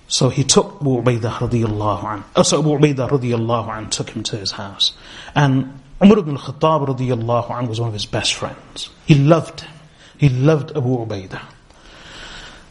So 0.07 0.29
he 0.29 0.43
took 0.43 0.77
Abu 0.81 1.01
Ubaidah 1.01 1.31
radiallahu 1.39 2.03
an. 2.05 2.23
Oh, 2.35 2.43
so 2.43 2.59
Abu 2.59 2.69
Ubaidah 2.77 3.09
radiallahu 3.09 3.77
an 3.77 3.89
took 3.89 4.09
him 4.09 4.23
to 4.23 4.37
his 4.37 4.51
house. 4.51 4.93
And 5.35 5.81
Umar 6.01 6.19
ibn 6.19 6.37
al-Khattab 6.37 6.87
radiallahu 6.87 7.59
an 7.59 7.67
was 7.67 7.79
one 7.81 7.89
of 7.89 7.93
his 7.93 8.05
best 8.05 8.33
friends. 8.33 8.89
He 9.05 9.15
loved 9.15 9.61
him. 9.61 9.73
He 10.17 10.29
loved 10.29 10.71
Abu 10.77 11.05
Ubaidah. 11.05 11.41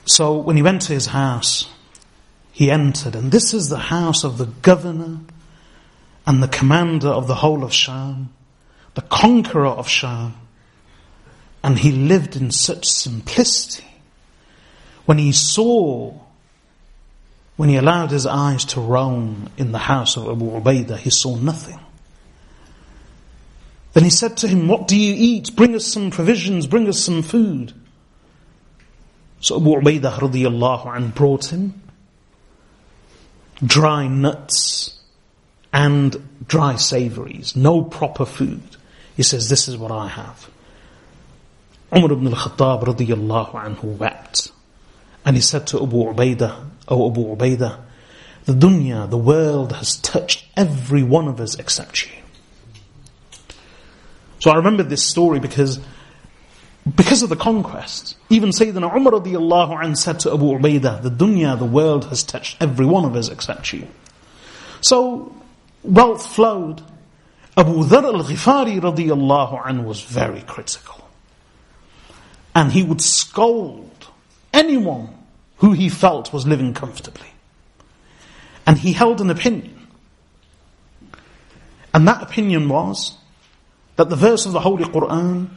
So 0.06 0.38
when 0.38 0.56
he 0.56 0.62
went 0.62 0.82
to 0.82 0.94
his 0.94 1.06
house, 1.06 1.68
he 2.52 2.70
entered, 2.70 3.14
and 3.14 3.30
this 3.30 3.52
is 3.52 3.68
the 3.68 3.78
house 3.78 4.24
of 4.24 4.38
the 4.38 4.46
governor 4.46 5.18
and 6.26 6.42
the 6.42 6.48
commander 6.48 7.08
of 7.08 7.26
the 7.26 7.34
whole 7.34 7.64
of 7.64 7.72
Sham, 7.72 8.32
the 8.94 9.02
conqueror 9.02 9.66
of 9.66 9.88
Sham. 9.88 10.34
And 11.62 11.78
he 11.78 11.92
lived 11.92 12.34
in 12.34 12.50
such 12.50 12.86
simplicity. 12.86 13.84
When 15.04 15.18
he 15.18 15.32
saw 15.32 16.14
when 17.56 17.68
he 17.68 17.76
allowed 17.76 18.10
his 18.10 18.26
eyes 18.26 18.64
to 18.66 18.80
roam 18.80 19.48
in 19.56 19.72
the 19.72 19.78
house 19.78 20.16
of 20.16 20.28
Abu 20.28 20.50
Ubaidah, 20.50 20.98
he 20.98 21.10
saw 21.10 21.36
nothing. 21.36 21.78
Then 23.94 24.04
he 24.04 24.10
said 24.10 24.36
to 24.38 24.48
him, 24.48 24.68
What 24.68 24.88
do 24.88 24.96
you 24.96 25.14
eat? 25.16 25.56
Bring 25.56 25.74
us 25.74 25.86
some 25.86 26.10
provisions, 26.10 26.66
bring 26.66 26.86
us 26.86 26.98
some 27.02 27.22
food. 27.22 27.72
So 29.40 29.56
Abu 29.56 29.70
Ubaidah 29.70 30.18
radiallahu 30.18 30.94
anh 30.94 31.10
brought 31.10 31.46
him 31.46 31.80
dry 33.64 34.06
nuts 34.06 35.00
and 35.72 36.28
dry 36.46 36.76
savories, 36.76 37.56
no 37.56 37.82
proper 37.82 38.26
food. 38.26 38.76
He 39.16 39.22
says, 39.22 39.48
This 39.48 39.66
is 39.66 39.78
what 39.78 39.90
I 39.90 40.08
have. 40.08 40.50
Umar 41.94 42.12
ibn 42.12 42.26
al-Khattab 42.26 42.84
radiallahu 42.84 43.52
anhu 43.52 43.96
wept. 43.96 44.52
And 45.24 45.36
he 45.36 45.42
said 45.42 45.66
to 45.68 45.82
Abu 45.82 45.96
Ubaidah, 46.04 46.75
O 46.88 47.10
Abu 47.10 47.36
Ubaidah, 47.36 47.80
the 48.44 48.52
dunya, 48.52 49.08
the 49.08 49.18
world 49.18 49.72
has 49.72 49.96
touched 49.96 50.46
every 50.56 51.02
one 51.02 51.28
of 51.28 51.40
us 51.40 51.58
except 51.58 52.06
you. 52.06 52.12
So 54.40 54.50
I 54.50 54.56
remember 54.56 54.82
this 54.82 55.02
story 55.02 55.40
because 55.40 55.80
because 56.94 57.22
of 57.22 57.28
the 57.28 57.36
conquest. 57.36 58.16
Even 58.30 58.50
Sayyidina 58.50 58.94
Umar 58.94 59.14
radiallahu 59.14 59.82
anh 59.82 59.96
said 59.96 60.20
to 60.20 60.32
Abu 60.32 60.56
Ubaidah, 60.56 61.02
the 61.02 61.10
dunya, 61.10 61.58
the 61.58 61.64
world 61.64 62.04
has 62.06 62.22
touched 62.22 62.56
every 62.60 62.86
one 62.86 63.04
of 63.04 63.16
us 63.16 63.28
except 63.28 63.72
you. 63.72 63.88
So, 64.80 65.34
wealth 65.82 66.24
flowed. 66.24 66.82
Abu 67.56 67.84
Dhar 67.84 68.04
al-Ghifari 68.04 68.80
radiallahu 68.80 69.66
anh 69.66 69.84
was 69.84 70.02
very 70.02 70.42
critical. 70.42 71.08
And 72.54 72.70
he 72.70 72.82
would 72.82 73.00
scold 73.00 74.06
anyone 74.52 75.15
who 75.57 75.73
he 75.73 75.89
felt 75.89 76.33
was 76.33 76.47
living 76.47 76.73
comfortably. 76.73 77.27
And 78.65 78.77
he 78.77 78.93
held 78.93 79.21
an 79.21 79.29
opinion. 79.29 79.87
And 81.93 82.07
that 82.07 82.23
opinion 82.23 82.69
was 82.69 83.17
that 83.95 84.09
the 84.09 84.15
verse 84.15 84.45
of 84.45 84.53
the 84.53 84.59
Holy 84.59 84.85
Quran 84.85 85.49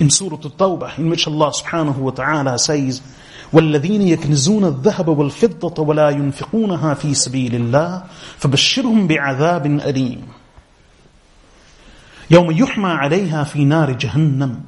in 0.00 0.10
Surah 0.10 0.36
At-Tawbah 0.36 0.98
in 0.98 1.08
which 1.10 1.26
Allah 1.26 1.52
subhanahu 1.52 1.96
wa 1.96 2.10
ta'ala 2.10 2.58
says 2.58 3.02
والذين 3.52 4.02
يكنزون 4.02 4.64
الذهب 4.64 5.08
والفضة 5.08 5.82
ولا 5.82 6.10
ينفقونها 6.10 6.94
في 6.94 7.14
سبيل 7.14 7.54
الله 7.54 8.04
فبشرهم 8.38 9.06
بعذاب 9.06 9.66
أليم 9.66 10.28
يوم 12.30 12.50
يحمى 12.50 12.88
عليها 12.88 13.44
في 13.44 13.64
نار 13.64 13.92
جهنم 13.92 14.60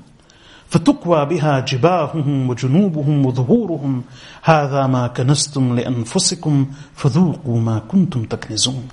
فتكوى 0.70 1.24
بها 1.24 1.60
جباههم 1.60 2.48
وجنوبهم 2.48 3.26
وظهورهم 3.26 4.04
هذا 4.42 4.86
ما 4.86 5.06
كنستم 5.06 5.76
لأنفسكم 5.76 6.66
فذوقوا 6.94 7.60
ما 7.60 7.78
كنتم 7.78 8.24
تكنزون 8.24 8.88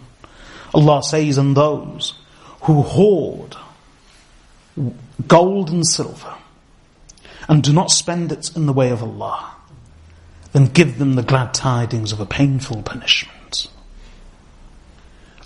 Allah 0.76 1.04
says 1.04 1.38
and 1.38 1.56
those 1.56 2.14
who 2.62 2.82
hoard 2.82 3.56
gold 5.28 5.70
and 5.70 5.86
silver 5.86 6.36
and 7.48 7.62
do 7.62 7.74
not 7.74 7.92
spend 7.92 8.32
it 8.32 8.56
in 8.56 8.66
the 8.66 8.74
way 8.74 8.90
of 8.90 9.04
Allah 9.04 9.54
then 10.54 10.66
give 10.66 11.00
them 11.00 11.16
the 11.16 11.24
glad 11.24 11.54
tidings 11.54 12.12
of 12.12 12.20
a 12.20 12.28
painful 12.28 12.84
punishment. 12.84 13.68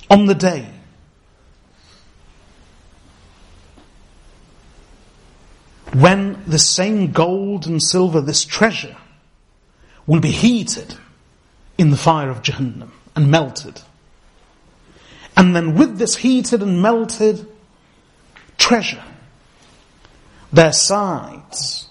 On 0.10 0.26
the 0.26 0.36
day 0.36 0.70
when 5.95 6.43
the 6.47 6.59
same 6.59 7.13
gold 7.13 7.67
and 7.67 7.83
silver, 7.83 8.21
this 8.21 8.45
treasure, 8.45 8.97
will 10.07 10.21
be 10.21 10.31
heated 10.31 10.95
in 11.79 11.91
the 11.91 11.97
fire 11.97 12.31
of 12.31 12.43
Jahannam 12.43 12.91
and 13.15 13.31
melted. 13.31 13.81
And 15.37 15.55
then 15.55 15.75
with 15.75 15.99
this 15.99 16.17
heated 16.17 16.63
and 16.63 16.83
melted 16.83 17.47
treasure, 18.59 19.03
their 20.53 20.73
sides, 20.73 21.89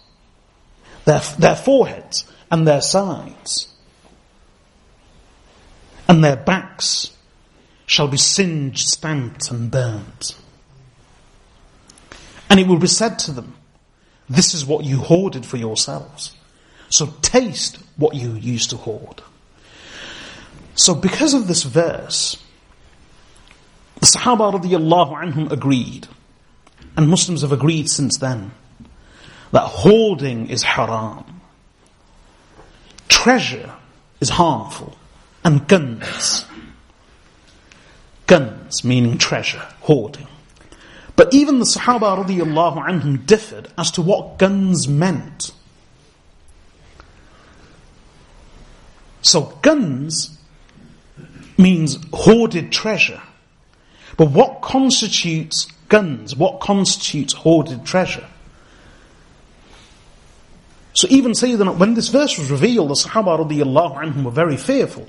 their, 1.06 1.22
their 1.40 1.56
foreheads 1.56 2.26
and 2.50 2.68
their 2.68 2.82
sides, 2.82 3.74
and 6.08 6.24
their 6.24 6.36
backs 6.36 7.16
shall 7.86 8.08
be 8.08 8.18
singed, 8.18 8.88
stamped 8.88 9.50
and 9.52 9.72
burnt. 9.72 10.38
And 12.50 12.60
it 12.60 12.68
will 12.68 12.80
be 12.80 12.88
said 12.88 13.18
to 13.20 13.32
them, 13.32 13.56
this 14.32 14.54
is 14.54 14.66
what 14.66 14.86
you 14.86 14.98
hoarded 14.98 15.46
for 15.46 15.58
yourselves. 15.58 16.34
So 16.90 17.08
taste 17.22 17.80
what 17.98 18.16
you 18.16 18.34
used 18.34 18.70
to 18.70 18.78
hoard. 18.78 19.22
So 20.76 20.96
because 20.96 21.34
of 21.34 21.48
this 21.48 21.64
verse, 21.64 22.42
the 24.00 24.06
Sahaba 24.06 24.54
radiallahu 24.54 25.22
anhum 25.22 25.52
agreed, 25.52 26.08
and 26.96 27.10
Muslims 27.10 27.42
have 27.42 27.52
agreed 27.52 27.90
since 27.90 28.18
then, 28.18 28.52
that 29.52 29.66
hoarding 29.66 30.50
is 30.50 30.64
haram. 30.64 31.42
Treasure 33.10 33.74
is 34.22 34.30
harmful. 34.30 34.98
And 35.44 35.68
kanz. 35.68 36.46
Kanz 38.28 38.86
meaning 38.86 39.18
treasure, 39.18 39.68
hoarding. 39.82 40.28
But 41.22 41.36
even 41.36 41.60
the 41.60 41.66
Sahaba 41.66 42.26
radiallahu 42.26 42.84
anhum 42.84 43.24
differed 43.28 43.68
as 43.78 43.92
to 43.92 44.02
what 44.02 44.40
kanz 44.40 44.88
meant. 44.88 45.52
So 49.22 49.44
kanz 49.62 50.36
means 51.60 52.00
hoarded 52.12 52.72
treasure. 52.72 53.22
But 54.18 54.32
what 54.32 54.62
constitutes 54.62 55.68
kanz? 55.90 56.36
What 56.36 56.60
constitutes 56.60 57.34
hoarded 57.34 57.86
treasure? 57.86 58.26
So 60.94 61.08
even 61.12 61.34
Sayyidina, 61.34 61.78
when 61.78 61.94
this 61.94 62.08
verse 62.08 62.40
was 62.40 62.50
revealed, 62.50 62.90
the 62.90 62.96
Sahaba 62.96 63.48
radiallahu 63.48 63.96
anhum 63.96 64.24
were 64.24 64.32
very 64.32 64.58
fearful. 64.58 65.08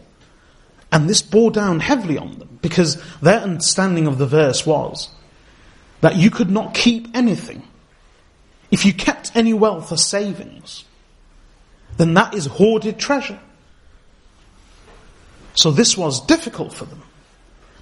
And 0.92 1.08
this 1.08 1.22
bore 1.22 1.50
down 1.50 1.80
heavily 1.80 2.18
on 2.18 2.38
them 2.38 2.58
because 2.60 3.02
their 3.22 3.40
understanding 3.40 4.06
of 4.06 4.18
the 4.18 4.26
verse 4.26 4.66
was 4.66 5.08
that 6.02 6.16
you 6.16 6.30
could 6.30 6.50
not 6.50 6.74
keep 6.74 7.08
anything. 7.14 7.62
If 8.70 8.84
you 8.84 8.92
kept 8.92 9.34
any 9.34 9.54
wealth 9.54 9.90
or 9.90 9.96
savings, 9.96 10.84
then 11.96 12.14
that 12.14 12.34
is 12.34 12.46
hoarded 12.46 12.98
treasure. 12.98 13.40
So 15.54 15.70
this 15.70 15.96
was 15.96 16.24
difficult 16.26 16.72
for 16.72 16.84
them. 16.84 17.02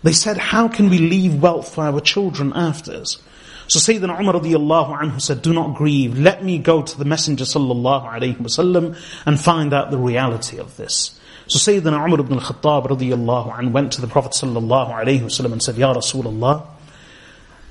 They 0.03 0.13
said, 0.13 0.39
how 0.39 0.69
can 0.69 0.89
we 0.89 0.99
leave 0.99 1.43
wealth 1.43 1.75
for 1.75 1.85
our 1.85 2.01
children 2.01 2.53
after 2.55 2.93
us? 2.93 3.23
So 3.69 3.79
Sayyidina 3.79 4.19
Umar 4.19 4.35
radiallahu 4.35 4.99
anhu 4.99 5.21
said, 5.21 5.43
do 5.43 5.53
not 5.53 5.77
grieve. 5.77 6.19
Let 6.19 6.43
me 6.43 6.59
go 6.59 6.83
to 6.83 6.99
the 6.99 7.05
Messenger 7.05 7.45
sallallahu 7.45 8.11
alayhi 8.11 8.37
wasallam 8.37 8.97
and 9.25 9.41
find 9.41 9.73
out 9.73 9.91
the 9.93 9.99
reality 9.99 10.59
of 10.59 10.77
this. 10.77 11.19
So 11.47 11.59
Sayyidina 11.59 12.05
Umar 12.05 12.21
ibn 12.21 12.33
al-Khattab 12.35 12.89
radiallahu 12.89 13.53
anhu 13.55 13.71
went 13.71 13.93
to 13.93 14.01
the 14.01 14.09
Prophet 14.09 14.33
sallallahu 14.33 14.91
alayhi 14.91 15.21
wasallam 15.21 15.53
and 15.53 15.63
said, 15.63 15.77
Ya 15.77 15.95
Rasulullah, 15.95 16.67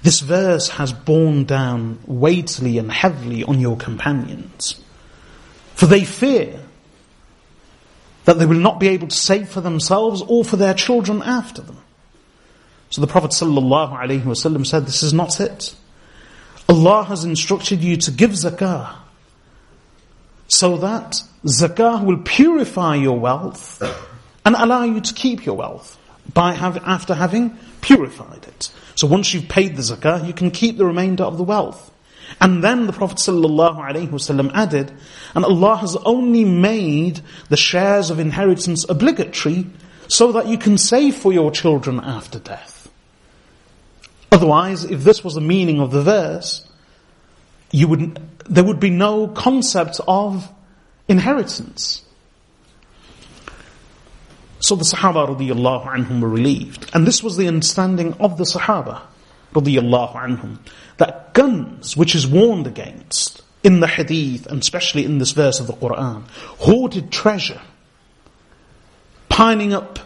this 0.02 0.22
verse 0.22 0.70
has 0.70 0.93
borne 0.93 1.43
down 1.43 2.00
weightily 2.06 2.78
and 2.78 2.91
heavily 2.91 3.43
on 3.43 3.60
your 3.60 3.78
companions. 3.78 4.82
For 5.76 5.86
they 5.86 6.04
fear 6.04 6.60
that 8.26 8.38
they 8.38 8.45
will 8.45 8.60
not 8.60 8.80
be 8.80 8.89
able 8.89 9.08
to 9.08 9.16
save 9.16 9.50
for 9.50 9.62
themselves 9.62 10.22
or 10.22 10.45
for 10.45 10.56
their 10.56 10.74
children 10.74 11.22
after 11.24 11.62
them. 11.62 11.78
So 12.89 13.02
the 13.02 13.08
Prophet 13.08 13.32
ﷺ 13.32 14.66
said, 14.66 14.86
this 14.86 15.04
is 15.04 15.14
not 15.14 15.39
it. 15.39 15.76
Allah 16.68 17.04
has 17.04 17.24
instructed 17.24 17.84
you 17.84 17.97
to 17.97 18.12
give 18.12 18.32
zakah 18.32 18.95
so 20.47 20.78
that 20.78 21.22
zakah 21.43 22.04
will 22.04 22.18
purify 22.18 22.95
your 22.95 23.20
wealth 23.20 23.82
and 24.45 24.56
allow 24.56 24.84
you 24.84 25.00
to 25.02 25.14
keep 25.14 25.45
your 25.45 25.56
wealth 25.56 25.97
by 26.34 26.54
have, 26.54 26.78
after 26.86 27.14
having 27.14 27.58
purified 27.82 28.45
it. 28.45 28.72
So 29.00 29.08
once 29.08 29.34
you've 29.34 29.47
paid 29.47 29.78
the 29.78 29.82
zakah, 29.82 30.28
you 30.28 30.34
can 30.34 30.52
keep 30.52 30.76
the 30.76 30.86
remainder 30.86 31.24
of 31.24 31.38
the 31.38 31.43
wealth. 31.45 31.89
And 32.41 32.62
then 32.62 32.86
the 32.86 32.91
Prophet 32.91 33.18
ﷺ 33.18 34.52
added, 34.54 34.91
and 35.34 35.45
Allah 35.45 35.78
has 35.78 35.95
only 35.95 36.43
made 36.43 37.22
the 37.47 37.56
shares 37.56 38.10
of 38.10 38.20
inheritance 38.20 38.86
obligatory 38.89 39.68
so 40.10 40.34
that 40.34 40.47
you 40.47 40.58
can 40.58 40.78
save 40.78 41.16
for 41.16 41.32
your 41.32 41.50
children 41.50 42.02
after 42.04 42.39
death. 42.39 42.91
Otherwise, 44.34 44.84
if 44.84 45.06
this 45.06 45.24
was 45.24 45.34
the 45.34 45.39
meaning 45.39 45.80
of 45.80 45.91
the 45.91 46.02
verse, 46.02 46.70
you 47.72 47.88
would, 47.88 48.22
there 48.50 48.66
would 48.66 48.82
be 48.82 48.89
no 48.89 49.30
concept 49.30 50.02
of 50.10 50.52
inheritance. 51.08 52.04
So 54.60 54.76
the 54.76 54.84
Sahaba 54.84 55.28
radiallahu 55.28 55.86
anhum 55.88 56.22
were 56.22 56.30
relieved. 56.30 56.89
And 56.93 57.07
this 57.07 57.24
was 57.24 57.38
the 57.38 57.47
understanding 57.47 58.14
of 58.20 58.38
the 58.38 58.43
Sahaba 58.43 59.01
radiallahu 59.53 60.16
anhum. 60.16 60.60
That 60.97 61.34
kanz, 61.34 61.95
which 61.95 62.14
is 62.14 62.28
warned 62.28 62.68
against 62.68 63.41
in 63.64 63.80
the 63.80 63.88
hadith 63.88 64.45
and 64.47 64.62
especially 64.62 65.05
in 65.05 65.18
this 65.18 65.32
verse 65.32 65.60
of 65.60 65.68
the 65.68 65.74
Quran, 65.74 66.28
hoarded 66.60 67.12
treasure, 67.12 67.62
piling 69.30 69.74
up 69.74 69.99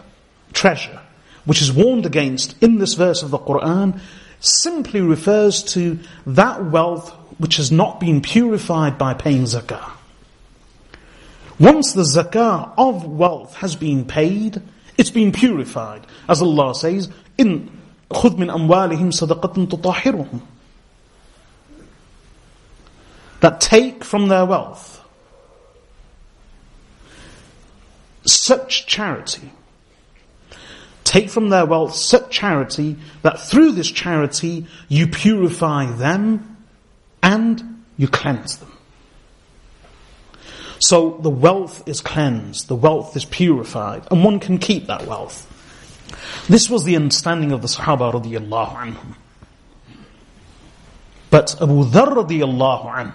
treasure, 0.52 1.00
which 1.44 1.60
is 1.60 1.72
warned 1.72 2.06
against 2.06 2.60
in 2.62 2.78
this 2.78 2.94
verse 2.94 3.22
of 3.22 3.30
the 3.30 3.38
Quran, 3.38 4.00
simply 4.40 5.00
refers 5.00 5.62
to 5.62 5.98
that 6.26 6.64
wealth 6.64 7.10
which 7.38 7.56
has 7.56 7.72
not 7.72 7.98
been 7.98 8.20
purified 8.20 8.98
by 8.98 9.14
paying 9.14 9.42
zakah. 9.42 9.93
Once 11.59 11.93
the 11.93 12.03
zakah 12.03 12.71
of 12.77 13.05
wealth 13.05 13.55
has 13.55 13.75
been 13.75 14.05
paid, 14.05 14.61
it's 14.97 15.11
been 15.11 15.31
purified. 15.31 16.05
As 16.27 16.41
Allah 16.41 16.73
says, 16.73 17.09
in 17.37 17.69
خذ 18.09 18.37
من 18.37 18.49
أموالهم 18.49 19.11
صدقة 19.11 19.69
تطهرهم 19.69 20.41
that 23.41 23.61
take 23.61 24.03
from 24.03 24.27
their 24.27 24.45
wealth 24.45 25.01
such 28.25 28.85
charity 28.85 29.51
take 31.03 31.29
from 31.29 31.49
their 31.49 31.65
wealth 31.65 31.95
such 31.95 32.29
charity 32.29 32.95
that 33.21 33.39
through 33.39 33.71
this 33.71 33.89
charity 33.89 34.65
you 34.87 35.07
purify 35.07 35.85
them 35.85 36.57
and 37.23 37.83
you 37.97 38.07
cleanse 38.07 38.57
them. 38.57 38.71
So 40.86 41.16
the 41.22 41.30
wealth 41.30 41.88
is 41.88 42.02
cleansed, 42.02 42.68
the 42.68 42.76
wealth 42.76 43.16
is 43.16 43.24
purified, 43.24 44.06
and 44.10 44.22
one 44.22 44.38
can 44.38 44.58
keep 44.58 44.88
that 44.88 45.06
wealth. 45.06 45.50
This 46.46 46.68
was 46.68 46.84
the 46.84 46.96
understanding 46.96 47.52
of 47.52 47.62
the 47.62 47.68
Sahaba 47.68 48.12
radiallahu 48.12 48.76
anhum. 48.76 49.14
But 51.30 51.54
Abu 51.62 51.84
Dharr 51.84 52.26
radiallahu 52.26 52.84
anhu, 52.84 53.14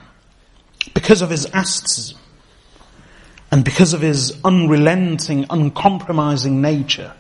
because 0.96 1.22
of 1.22 1.30
his 1.30 1.46
asceticism, 1.46 2.18
and 3.52 3.64
because 3.64 3.94
of 3.94 4.02
his 4.02 4.40
unrelenting, 4.44 5.46
uncompromising 5.52 6.64
nature, 6.64 7.14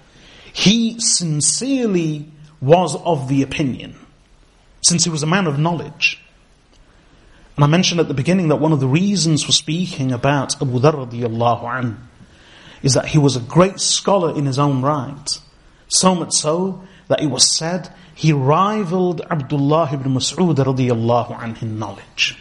he 0.51 0.99
sincerely 0.99 2.31
was 2.59 2.95
of 2.95 3.27
the 3.27 3.43
opinion, 3.43 3.95
since 4.81 5.03
he 5.03 5.11
was 5.11 5.21
a 5.21 5.27
man 5.27 5.45
of 5.45 5.59
knowledge. 5.59 6.19
And 7.59 7.65
I 7.65 7.67
mentioned 7.67 7.99
at 7.99 8.07
the 8.07 8.13
beginning 8.13 8.47
that 8.47 8.61
one 8.61 8.71
of 8.71 8.79
the 8.79 8.87
reasons 8.87 9.43
for 9.43 9.51
speaking 9.51 10.13
about 10.13 10.55
Abu 10.61 10.79
Dharr 10.79 11.05
radiallahu 11.05 11.97
is 12.81 12.93
that 12.93 13.07
he 13.07 13.17
was 13.17 13.35
a 13.35 13.41
great 13.41 13.81
scholar 13.81 14.33
in 14.33 14.45
his 14.45 14.57
own 14.57 14.81
right. 14.81 15.37
So 15.89 16.15
much 16.15 16.31
so 16.31 16.81
that 17.09 17.21
it 17.21 17.25
was 17.25 17.53
said 17.53 17.93
he 18.15 18.31
rivaled 18.31 19.19
Abdullah 19.29 19.89
ibn 19.91 20.13
Mas'ud 20.13 20.55
radiallahu 20.55 21.37
anhu 21.37 21.61
in 21.61 21.77
knowledge. 21.79 22.37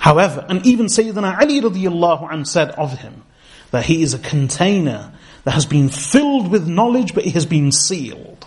However, 0.00 0.44
and 0.48 0.66
even 0.66 0.86
Sayyidina 0.86 1.40
Ali 1.40 1.60
radiallahu 1.60 2.30
anhu 2.30 2.44
said 2.48 2.70
of 2.70 2.98
him 2.98 3.22
that 3.70 3.84
he 3.84 4.02
is 4.02 4.12
a 4.12 4.18
container 4.18 5.12
that 5.44 5.52
has 5.52 5.66
been 5.66 5.88
filled 5.88 6.50
with 6.50 6.66
knowledge 6.66 7.14
but 7.14 7.26
it 7.26 7.34
has 7.34 7.46
been 7.46 7.70
sealed. 7.70 8.44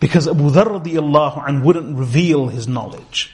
Because 0.00 0.26
Abu 0.26 0.48
Dharr 0.48 0.82
radiallahu 0.82 1.44
anhu 1.44 1.64
wouldn't 1.64 1.98
reveal 1.98 2.48
his 2.48 2.66
knowledge. 2.66 3.30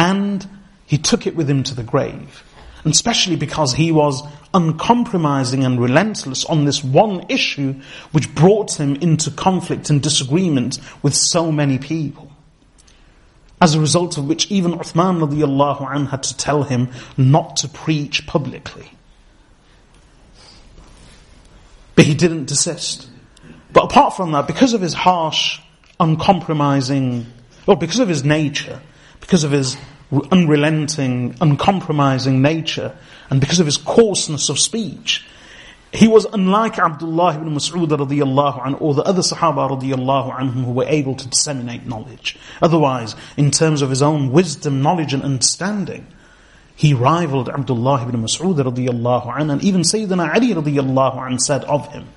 And 0.00 0.48
he 0.86 0.96
took 0.96 1.26
it 1.26 1.36
with 1.36 1.48
him 1.48 1.62
to 1.64 1.74
the 1.74 1.82
grave. 1.82 2.42
And 2.84 2.92
especially 2.94 3.36
because 3.36 3.74
he 3.74 3.92
was 3.92 4.22
uncompromising 4.54 5.62
and 5.62 5.78
relentless 5.78 6.46
on 6.46 6.64
this 6.64 6.82
one 6.82 7.26
issue 7.28 7.74
which 8.10 8.34
brought 8.34 8.80
him 8.80 8.96
into 8.96 9.30
conflict 9.30 9.90
and 9.90 10.02
disagreement 10.02 10.78
with 11.02 11.14
so 11.14 11.52
many 11.52 11.76
people. 11.78 12.32
As 13.60 13.74
a 13.74 13.80
result 13.80 14.16
of 14.16 14.26
which 14.26 14.50
even 14.50 14.72
Uthman 14.72 15.20
radiallahu 15.20 15.86
anh 15.94 16.06
had 16.06 16.22
to 16.22 16.36
tell 16.36 16.62
him 16.62 16.88
not 17.18 17.56
to 17.56 17.68
preach 17.68 18.26
publicly. 18.26 18.90
But 21.94 22.06
he 22.06 22.14
didn't 22.14 22.46
desist. 22.46 23.06
But 23.70 23.84
apart 23.84 24.16
from 24.16 24.32
that, 24.32 24.46
because 24.46 24.72
of 24.72 24.80
his 24.80 24.94
harsh, 24.94 25.60
uncompromising, 26.00 27.26
well, 27.66 27.76
because 27.76 27.98
of 27.98 28.08
his 28.08 28.24
nature, 28.24 28.80
because 29.20 29.44
of 29.44 29.50
his 29.52 29.76
unrelenting, 30.30 31.36
uncompromising 31.40 32.42
nature, 32.42 32.96
and 33.30 33.40
because 33.40 33.60
of 33.60 33.66
his 33.66 33.76
coarseness 33.76 34.48
of 34.48 34.58
speech, 34.58 35.24
he 35.92 36.06
was 36.06 36.24
unlike 36.24 36.78
Abdullah 36.78 37.34
ibn 37.36 37.52
Mas'ud 37.54 37.88
radiallahu 37.88 38.62
anhu 38.62 38.80
or 38.80 38.94
the 38.94 39.02
other 39.02 39.22
Sahaba 39.22 39.70
radiallahu 39.70 40.32
anhum 40.32 40.64
who 40.64 40.72
were 40.72 40.84
able 40.84 41.16
to 41.16 41.28
disseminate 41.28 41.84
knowledge. 41.84 42.38
Otherwise, 42.62 43.16
in 43.36 43.50
terms 43.50 43.82
of 43.82 43.90
his 43.90 44.02
own 44.02 44.30
wisdom, 44.30 44.82
knowledge 44.82 45.12
and 45.12 45.22
understanding, 45.22 46.06
he 46.76 46.94
rivaled 46.94 47.48
Abdullah 47.48 48.06
ibn 48.06 48.22
Mas'ud 48.22 48.56
radiallahu 48.56 49.34
anhu 49.34 49.52
and 49.52 49.64
even 49.64 49.82
Sayyidina 49.82 50.32
Ali 50.32 50.54
radiallahu 50.54 51.18
anhu 51.18 51.40
said 51.40 51.64
of 51.64 51.88
him 51.92 52.08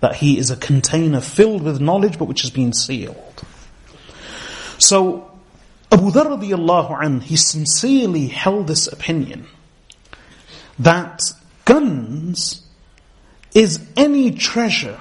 that 0.00 0.16
he 0.16 0.38
is 0.38 0.50
a 0.50 0.56
container 0.56 1.20
filled 1.20 1.62
with 1.62 1.80
knowledge 1.80 2.18
but 2.18 2.24
which 2.24 2.42
has 2.42 2.50
been 2.50 2.72
sealed. 2.72 3.44
So, 4.78 5.29
Abu 5.92 6.10
Dharr 6.10 6.38
radiallahu 6.38 6.98
anhu, 7.00 7.22
he 7.22 7.36
sincerely 7.36 8.28
held 8.28 8.66
this 8.66 8.86
opinion 8.86 9.46
that 10.78 11.20
kanz 11.66 12.62
is 13.54 13.80
any 13.96 14.30
treasure 14.30 15.00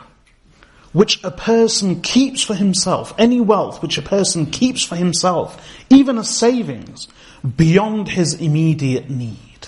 which 0.91 1.23
a 1.23 1.31
person 1.31 2.01
keeps 2.01 2.41
for 2.41 2.55
himself, 2.55 3.13
any 3.17 3.39
wealth 3.39 3.81
which 3.81 3.97
a 3.97 4.01
person 4.01 4.47
keeps 4.47 4.83
for 4.83 4.95
himself, 4.95 5.63
even 5.89 6.17
a 6.17 6.23
savings, 6.23 7.07
beyond 7.55 8.09
his 8.09 8.33
immediate 8.33 9.09
need. 9.09 9.67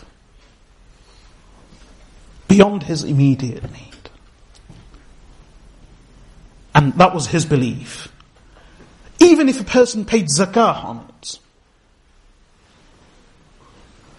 Beyond 2.48 2.84
his 2.84 3.04
immediate 3.04 3.72
need. 3.72 4.10
And 6.74 6.94
that 6.94 7.14
was 7.14 7.28
his 7.28 7.46
belief. 7.46 8.12
Even 9.20 9.48
if 9.48 9.62
a 9.62 9.64
person 9.64 10.06
paid 10.06 10.28
zakah 10.28 10.84
on 10.84 10.98
it. 10.98 11.11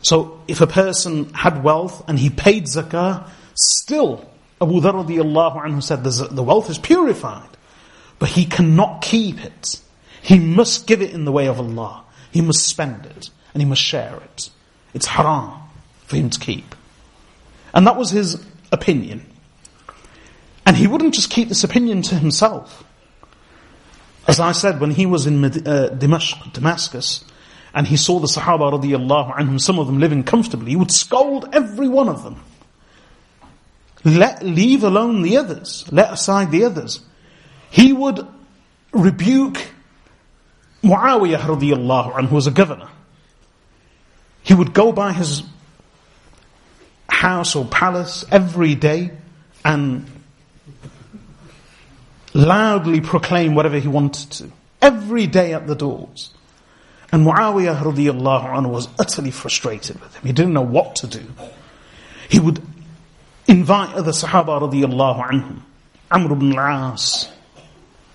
So 0.02 0.40
if 0.48 0.60
a 0.60 0.66
person 0.66 1.32
had 1.32 1.62
wealth 1.62 2.04
and 2.08 2.18
he 2.18 2.28
paid 2.28 2.64
zakah, 2.64 3.28
still 3.54 4.28
Abu 4.60 4.80
Dharr 4.80 5.04
radiallahu 5.04 5.64
anhu 5.64 5.82
said 5.82 6.04
the 6.04 6.42
wealth 6.42 6.70
is 6.70 6.78
purified, 6.78 7.48
but 8.18 8.28
he 8.28 8.44
cannot 8.44 9.02
keep 9.02 9.44
it. 9.44 9.80
He 10.22 10.38
must 10.38 10.86
give 10.86 11.02
it 11.02 11.12
in 11.12 11.24
the 11.24 11.32
way 11.32 11.48
of 11.48 11.58
Allah. 11.58 12.04
He 12.30 12.40
must 12.40 12.66
spend 12.66 13.06
it 13.06 13.30
and 13.52 13.62
he 13.62 13.68
must 13.68 13.82
share 13.82 14.16
it. 14.16 14.50
It's 14.94 15.06
haram 15.06 15.54
for 16.06 16.16
him 16.16 16.30
to 16.30 16.38
keep. 16.38 16.74
And 17.74 17.86
that 17.86 17.96
was 17.96 18.10
his 18.10 18.44
opinion. 18.70 19.26
And 20.64 20.76
he 20.76 20.86
wouldn't 20.86 21.14
just 21.14 21.30
keep 21.30 21.48
this 21.48 21.64
opinion 21.64 22.02
to 22.02 22.14
himself. 22.14 22.84
As 24.28 24.38
I 24.38 24.52
said, 24.52 24.80
when 24.80 24.92
he 24.92 25.06
was 25.06 25.26
in 25.26 25.44
uh, 25.44 25.88
Damascus, 25.88 27.24
and 27.74 27.86
he 27.86 27.96
saw 27.96 28.18
the 28.18 28.26
Sahaba 28.26 28.72
radiallahu 28.72 29.34
anhum, 29.34 29.60
some 29.60 29.78
of 29.78 29.86
them 29.86 29.98
living 29.98 30.24
comfortably, 30.24 30.70
he 30.70 30.76
would 30.76 30.90
scold 30.90 31.48
every 31.52 31.88
one 31.88 32.08
of 32.08 32.22
them. 32.22 32.42
Let, 34.04 34.42
leave 34.42 34.82
alone 34.82 35.22
the 35.22 35.36
others. 35.36 35.84
Let 35.90 36.12
aside 36.12 36.50
the 36.50 36.64
others. 36.64 37.00
He 37.70 37.92
would 37.92 38.26
rebuke 38.92 39.58
Muawiyah 40.82 41.38
radiallahu 41.38 42.12
anhu, 42.14 42.32
was 42.32 42.46
a 42.46 42.50
governor. 42.50 42.88
He 44.42 44.54
would 44.54 44.74
go 44.74 44.92
by 44.92 45.12
his 45.12 45.44
house 47.08 47.54
or 47.54 47.64
palace 47.64 48.24
every 48.30 48.74
day 48.74 49.12
and 49.64 50.04
loudly 52.34 53.00
proclaim 53.00 53.54
whatever 53.54 53.78
he 53.78 53.86
wanted 53.86 54.30
to. 54.32 54.50
Every 54.80 55.28
day 55.28 55.54
at 55.54 55.68
the 55.68 55.76
doors. 55.76 56.34
And 57.12 57.26
Muawiyah 57.26 57.78
radiallahu 57.82 58.46
anhu 58.46 58.70
was 58.70 58.88
utterly 58.98 59.30
frustrated 59.30 60.00
with 60.00 60.14
him. 60.16 60.22
He 60.26 60.32
didn't 60.32 60.54
know 60.54 60.62
what 60.62 60.96
to 60.96 61.06
do. 61.06 61.22
He 62.30 62.40
would 62.40 62.62
invite 63.46 63.94
other 63.94 64.12
Sahaba 64.12 64.62
radiallahu 64.62 65.28
anhum. 65.28 65.60
Amr 66.10 66.32
ibn 66.32 66.58
al-As, 66.58 67.30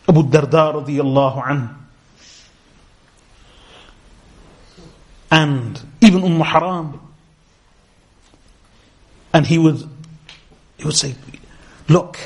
Abu 0.09 0.23
Darda 0.23 0.83
radiallahu 0.83 1.43
anhu. 1.43 1.75
And 5.29 5.79
even 6.01 6.23
Umm 6.23 6.39
Haram. 6.39 6.99
And 9.31 9.45
he 9.45 9.59
would, 9.59 9.83
he 10.77 10.85
would 10.85 10.95
say, 10.95 11.13
look, 11.87 12.17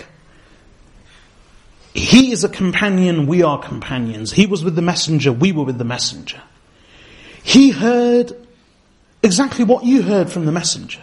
he 1.94 2.32
is 2.32 2.46
a 2.46 2.50
companion, 2.50 3.28
we 3.28 3.44
are 3.44 3.60
companions. 3.60 4.32
He 4.32 4.46
was 4.46 4.64
with 4.64 4.76
the 4.76 4.82
messenger, 4.82 5.34
we 5.34 5.52
were 5.52 5.66
with 5.66 5.78
the 5.78 5.84
messenger. 5.84 6.42
He 7.52 7.72
heard 7.72 8.32
exactly 9.22 9.66
what 9.66 9.84
you 9.84 10.04
heard 10.04 10.30
from 10.30 10.46
the 10.46 10.54
messenger. 10.54 11.02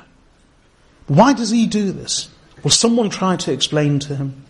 Why 1.07 1.35
does 1.35 1.51
he 1.51 1.67
do 1.67 1.93
this? 1.93 2.31
Will 2.63 2.71
someone 2.71 3.11
try 3.11 3.37
to 3.37 3.53
explain 3.53 3.99
to 3.99 4.17
him? 4.17 4.45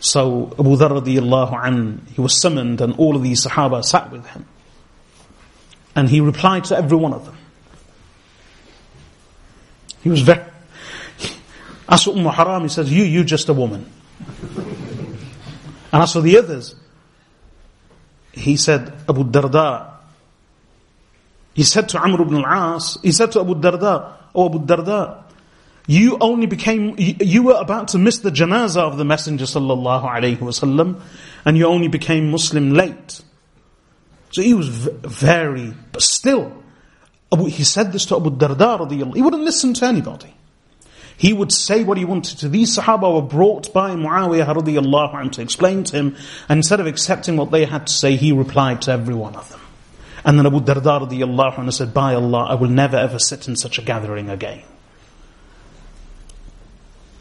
So 0.00 0.54
Abu 0.58 0.78
Dharr 0.78 1.02
radiallahu 1.02 1.66
an, 1.66 2.06
he 2.14 2.22
was 2.22 2.40
summoned 2.40 2.80
and 2.80 2.94
all 2.94 3.16
of 3.16 3.22
these 3.22 3.44
Sahaba 3.44 3.84
sat 3.84 4.10
with 4.10 4.26
him. 4.28 4.46
And 5.94 6.08
he 6.08 6.20
replied 6.20 6.64
to 6.64 6.76
every 6.78 6.96
one 6.96 7.12
of 7.12 7.26
them. 7.26 7.36
He 10.02 10.08
was 10.08 10.22
very, 10.22 10.42
as 11.86 12.02
for 12.02 12.16
Umm 12.16 12.24
Haram, 12.24 12.62
he 12.62 12.70
says, 12.70 12.90
you, 12.90 13.04
you 13.04 13.24
just 13.24 13.50
a 13.50 13.52
woman. 13.52 13.92
and 14.56 16.02
as 16.02 16.14
for 16.14 16.22
the 16.22 16.38
others, 16.38 16.76
he 18.32 18.56
said, 18.56 18.90
Abu 19.06 19.24
Darda, 19.24 19.93
he 21.54 21.62
said 21.62 21.88
to 21.90 21.98
Amr 21.98 22.20
ibn 22.22 22.44
al-As, 22.44 22.98
he 23.02 23.12
said 23.12 23.32
to 23.32 23.40
Abu 23.40 23.54
Darda, 23.54 24.12
Oh 24.34 24.46
Abu 24.46 24.58
Darda, 24.58 25.22
you 25.86 26.18
only 26.20 26.46
became, 26.46 26.96
you 26.98 27.44
were 27.44 27.60
about 27.60 27.88
to 27.88 27.98
miss 27.98 28.18
the 28.18 28.30
janazah 28.30 28.80
of 28.80 28.96
the 28.96 29.04
Messenger 29.04 29.44
sallallahu 29.44 30.02
alayhi 30.02 30.38
wasallam, 30.38 31.00
and 31.44 31.56
you 31.56 31.66
only 31.66 31.88
became 31.88 32.30
Muslim 32.30 32.72
late. 32.72 33.20
So 34.32 34.42
he 34.42 34.54
was 34.54 34.68
very, 34.68 35.74
but 35.92 36.02
still, 36.02 36.62
he 37.46 37.64
said 37.64 37.92
this 37.92 38.06
to 38.06 38.16
Abu 38.16 38.30
Darda 38.30 38.80
radiyallahu, 38.80 39.14
he 39.14 39.22
wouldn't 39.22 39.44
listen 39.44 39.74
to 39.74 39.86
anybody. 39.86 40.34
He 41.16 41.32
would 41.32 41.52
say 41.52 41.84
what 41.84 41.96
he 41.96 42.04
wanted 42.04 42.38
to. 42.38 42.48
These 42.48 42.76
Sahaba 42.76 43.14
were 43.14 43.22
brought 43.22 43.72
by 43.72 43.90
Muawiyah 43.90 44.46
radiallahu 44.46 45.14
anhu 45.14 45.32
to 45.32 45.42
explain 45.42 45.84
to 45.84 45.96
him, 45.96 46.16
and 46.48 46.58
instead 46.58 46.80
of 46.80 46.86
accepting 46.86 47.36
what 47.36 47.52
they 47.52 47.64
had 47.64 47.86
to 47.86 47.92
say, 47.92 48.16
he 48.16 48.32
replied 48.32 48.82
to 48.82 48.92
every 48.92 49.14
one 49.14 49.36
of 49.36 49.48
them. 49.50 49.60
And 50.24 50.38
then 50.38 50.46
Abu 50.46 50.60
Darda 50.60 51.06
radiallahu 51.06 51.56
anhu 51.56 51.72
said, 51.72 51.92
By 51.92 52.14
Allah, 52.14 52.46
I 52.50 52.54
will 52.54 52.70
never 52.70 52.96
ever 52.96 53.18
sit 53.18 53.46
in 53.46 53.56
such 53.56 53.78
a 53.78 53.82
gathering 53.82 54.30
again. 54.30 54.62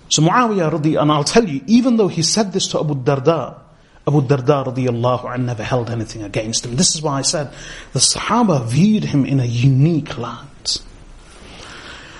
So 0.09 0.21
Muawiyah 0.21 0.71
radiallahu 0.71 1.01
and 1.01 1.11
I'll 1.11 1.23
tell 1.23 1.47
you, 1.47 1.61
even 1.67 1.97
though 1.97 2.07
he 2.07 2.21
said 2.21 2.53
this 2.53 2.67
to 2.69 2.79
Abu 2.79 2.95
Darda, 2.95 3.59
Abu 4.07 4.21
Darda 4.21 4.65
radiallahu 4.67 5.23
anhu 5.23 5.45
never 5.45 5.63
held 5.63 5.89
anything 5.89 6.23
against 6.23 6.65
him. 6.65 6.75
This 6.75 6.95
is 6.95 7.01
why 7.01 7.19
I 7.19 7.23
said 7.23 7.53
the 7.91 7.99
Sahaba 7.99 8.65
viewed 8.65 9.03
him 9.03 9.25
in 9.25 9.39
a 9.39 9.45
unique 9.45 10.17
light. 10.17 10.77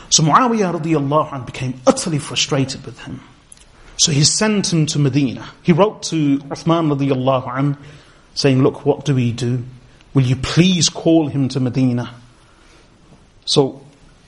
So 0.10 0.24
Muawiyah 0.24 0.82
radiallahu 0.82 1.30
anhu 1.30 1.46
became 1.46 1.80
utterly 1.88 2.20
frustrated 2.20 2.86
with 2.86 3.00
him. 3.00 3.22
So 3.98 4.12
he 4.12 4.24
sent 4.24 4.74
him 4.74 4.86
to 4.88 5.00
Medina. 5.00 5.48
He 5.62 5.72
wrote 5.72 6.04
to 6.04 6.40
Uthman 6.40 6.94
radiallahu 6.98 7.48
anhu 7.48 7.78
saying, 8.34 8.62
look, 8.64 8.86
what 8.86 9.06
do 9.06 9.16
we 9.16 9.32
do? 9.32 9.64
Will 10.14 10.24
you 10.24 10.36
please 10.36 10.90
call 10.90 11.28
him 11.28 11.50
to 11.50 11.60
Medina? 11.60 12.14
So 13.46 13.82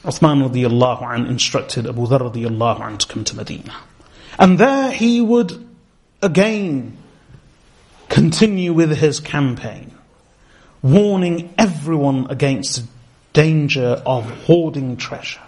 Uthman 0.03 0.49
radiallahu 0.49 1.01
anh 1.03 1.27
instructed 1.27 1.87
Abu 1.87 2.07
Dharr 2.07 2.31
radiallahu 2.31 2.81
anh 2.81 2.97
to 2.97 3.07
come 3.07 3.23
to 3.23 3.35
Medina. 3.35 3.75
And 4.37 4.57
there 4.57 4.91
he 4.91 5.21
would 5.21 5.67
again 6.21 6.97
continue 8.09 8.73
with 8.73 8.97
his 8.97 9.19
campaign, 9.19 9.91
warning 10.81 11.53
everyone 11.57 12.27
against 12.29 12.81
the 12.81 12.87
danger 13.33 14.01
of 14.05 14.29
hoarding 14.45 14.97
treasure, 14.97 15.41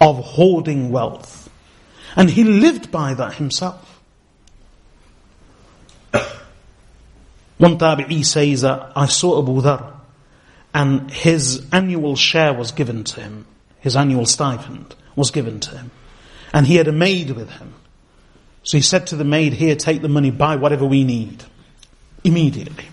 of 0.00 0.18
hoarding 0.24 0.90
wealth. 0.90 1.48
And 2.16 2.30
he 2.30 2.44
lived 2.44 2.90
by 2.90 3.14
that 3.14 3.34
himself. 3.34 3.89
One 7.60 7.76
tabi'i 7.76 8.24
says 8.24 8.62
that 8.62 8.92
I 8.96 9.04
saw 9.04 9.38
Abu 9.38 9.60
Dhar 9.60 9.92
and 10.72 11.10
his 11.10 11.66
annual 11.70 12.16
share 12.16 12.54
was 12.54 12.72
given 12.72 13.04
to 13.04 13.20
him. 13.20 13.44
His 13.80 13.96
annual 13.96 14.24
stipend 14.24 14.94
was 15.14 15.30
given 15.30 15.60
to 15.60 15.76
him. 15.76 15.90
And 16.54 16.66
he 16.66 16.76
had 16.76 16.88
a 16.88 16.92
maid 16.92 17.32
with 17.32 17.50
him. 17.50 17.74
So 18.62 18.78
he 18.78 18.82
said 18.82 19.08
to 19.08 19.16
the 19.16 19.24
maid, 19.24 19.52
here, 19.52 19.76
take 19.76 20.00
the 20.00 20.08
money, 20.08 20.30
buy 20.30 20.56
whatever 20.56 20.86
we 20.86 21.04
need. 21.04 21.44
Immediately. 22.24 22.86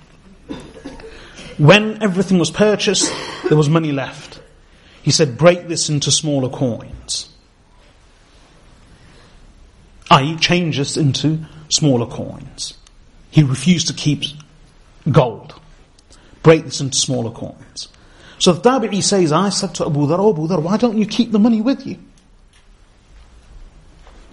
When 1.58 2.04
everything 2.04 2.38
was 2.38 2.52
purchased, 2.52 3.10
there 3.48 3.58
was 3.58 3.70
money 3.70 3.94
left. 3.94 4.42
He 5.02 5.12
said, 5.12 5.38
break 5.38 5.70
this 5.70 5.90
into 5.90 6.12
smaller 6.12 6.50
coins. 6.50 7.30
I.e., 10.12 10.36
change 10.36 10.78
this 10.78 10.98
into 10.98 11.46
smaller 11.70 12.06
coins. 12.06 12.78
He 13.32 13.44
refused 13.44 13.88
to 13.88 13.94
keep 13.94 14.24
gold. 15.12 15.60
Break 16.44 16.66
this 16.66 16.82
into 16.82 16.98
smaller 16.98 17.32
coins. 17.32 17.90
So 18.40 18.54
the 18.54 18.62
Tabi'i 18.62 19.02
says, 19.02 19.32
I 19.32 19.50
said 19.50 19.76
to 19.76 19.86
Abu 19.86 20.08
Dhar, 20.08 20.20
oh 20.20 20.32
Abu 20.32 20.48
Dhar, 20.48 20.62
why 20.62 20.78
don't 20.78 20.98
you 20.98 21.06
keep 21.06 21.32
the 21.32 21.40
money 21.40 21.62
with 21.62 21.86
you? 21.86 21.98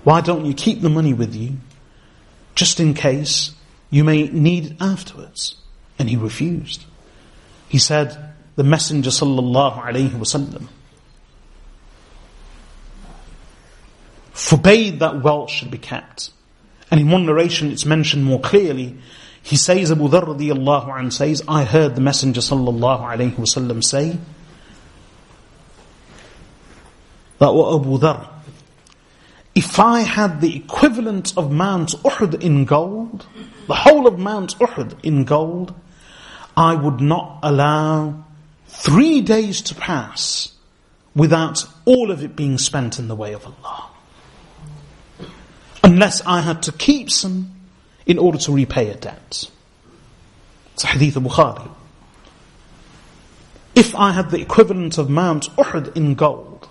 Why 0.04 0.20
don't 0.20 0.44
you 0.44 0.52
keep 0.54 0.82
the 0.82 0.90
money 0.90 1.14
with 1.14 1.34
you? 1.34 1.56
Just 2.54 2.78
in 2.78 2.94
case 2.94 3.52
you 3.90 4.04
may 4.04 4.28
need 4.28 4.66
it 4.66 4.76
afterwards. 4.80 5.56
And 5.98 6.10
he 6.10 6.16
refused. 6.16 6.84
He 7.68 7.78
said, 7.78 8.34
the 8.56 8.64
Messenger 8.64 9.10
sallallahu 9.10 9.82
alayhi 9.82 10.10
wasallam 10.10 10.68
forbade 14.32 14.98
that 14.98 15.22
wealth 15.22 15.50
should 15.50 15.70
be 15.70 15.78
kept. 15.78 16.30
And 16.90 17.00
in 17.00 17.10
one 17.10 17.26
narration 17.26 17.70
it's 17.70 17.86
mentioned 17.86 18.24
more 18.24 18.40
clearly 18.40 18.98
he 19.44 19.56
says, 19.56 19.92
Abu 19.92 20.08
Dharr 20.08 20.24
radiallahu 20.24 20.98
anh 20.98 21.10
says, 21.10 21.42
I 21.46 21.64
heard 21.64 21.94
the 21.94 22.00
Messenger 22.00 22.40
sallallahu 22.40 23.02
alayhi 23.02 23.34
wasallam 23.34 23.84
say, 23.84 24.16
that 27.38 27.52
what 27.52 27.78
Abu 27.78 27.98
Dharr, 27.98 28.26
if 29.54 29.78
I 29.78 30.00
had 30.00 30.40
the 30.40 30.56
equivalent 30.56 31.36
of 31.36 31.52
Mount 31.52 31.90
Uhud 31.90 32.42
in 32.42 32.64
gold, 32.64 33.26
the 33.66 33.74
whole 33.74 34.06
of 34.06 34.18
Mount 34.18 34.58
Uhud 34.60 34.96
in 35.04 35.24
gold, 35.24 35.74
I 36.56 36.74
would 36.74 37.02
not 37.02 37.40
allow 37.42 38.24
three 38.66 39.20
days 39.20 39.60
to 39.60 39.74
pass 39.74 40.54
without 41.14 41.66
all 41.84 42.10
of 42.10 42.24
it 42.24 42.34
being 42.34 42.56
spent 42.56 42.98
in 42.98 43.08
the 43.08 43.14
way 43.14 43.34
of 43.34 43.44
Allah. 43.44 43.90
Unless 45.82 46.22
I 46.24 46.40
had 46.40 46.62
to 46.62 46.72
keep 46.72 47.10
some 47.10 47.53
in 48.06 48.18
order 48.18 48.38
to 48.38 48.52
repay 48.52 48.90
a 48.90 48.94
debt. 48.94 49.50
It's 50.74 50.84
a 50.84 50.88
hadith 50.88 51.16
of 51.16 51.22
Bukhari. 51.22 51.70
If 53.74 53.94
I 53.94 54.12
had 54.12 54.30
the 54.30 54.40
equivalent 54.40 54.98
of 54.98 55.10
Mount 55.10 55.48
Uhud 55.56 55.96
in 55.96 56.14
gold, 56.14 56.68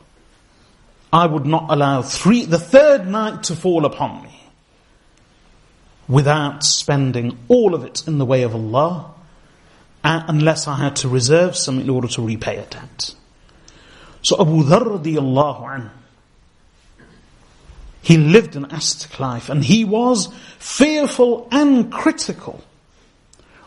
I 1.11 1.25
would 1.25 1.45
not 1.45 1.65
allow 1.69 2.01
three, 2.01 2.45
the 2.45 2.59
third 2.59 3.07
night 3.07 3.43
to 3.43 3.55
fall 3.55 3.85
upon 3.85 4.23
me 4.23 4.43
without 6.07 6.63
spending 6.63 7.37
all 7.47 7.75
of 7.75 7.83
it 7.83 8.07
in 8.07 8.17
the 8.17 8.25
way 8.25 8.43
of 8.43 8.55
Allah 8.55 9.13
uh, 10.03 10.23
unless 10.27 10.67
I 10.67 10.75
had 10.75 10.97
to 10.97 11.07
reserve 11.07 11.55
some 11.55 11.79
in 11.79 11.89
order 11.89 12.07
to 12.09 12.25
repay 12.25 12.57
a 12.57 12.65
debt. 12.65 13.15
So 14.21 14.39
Abu 14.39 14.63
Dharr 14.63 14.99
radiallahu 14.99 15.61
anhu 15.61 15.89
he 18.03 18.17
lived 18.17 18.57
an 18.57 18.65
ascetic 18.65 19.17
life 19.17 19.49
and 19.49 19.63
he 19.63 19.85
was 19.85 20.27
fearful 20.59 21.47
and 21.51 21.89
critical 21.89 22.61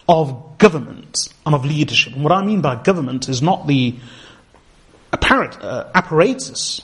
of 0.06 0.58
government 0.58 1.32
and 1.46 1.54
of 1.54 1.64
leadership. 1.64 2.12
And 2.12 2.22
what 2.22 2.32
I 2.32 2.44
mean 2.44 2.60
by 2.60 2.76
government 2.76 3.30
is 3.30 3.40
not 3.40 3.66
the 3.66 3.96
apparat, 5.10 5.58
uh, 5.64 5.88
apparatus, 5.94 6.82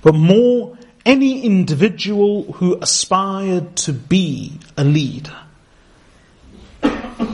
but 0.00 0.14
more 0.14 0.78
any 1.04 1.42
individual 1.42 2.52
who 2.54 2.78
aspired 2.80 3.76
to 3.76 3.92
be 3.92 4.58
a 4.78 4.84
leader. 4.84 5.36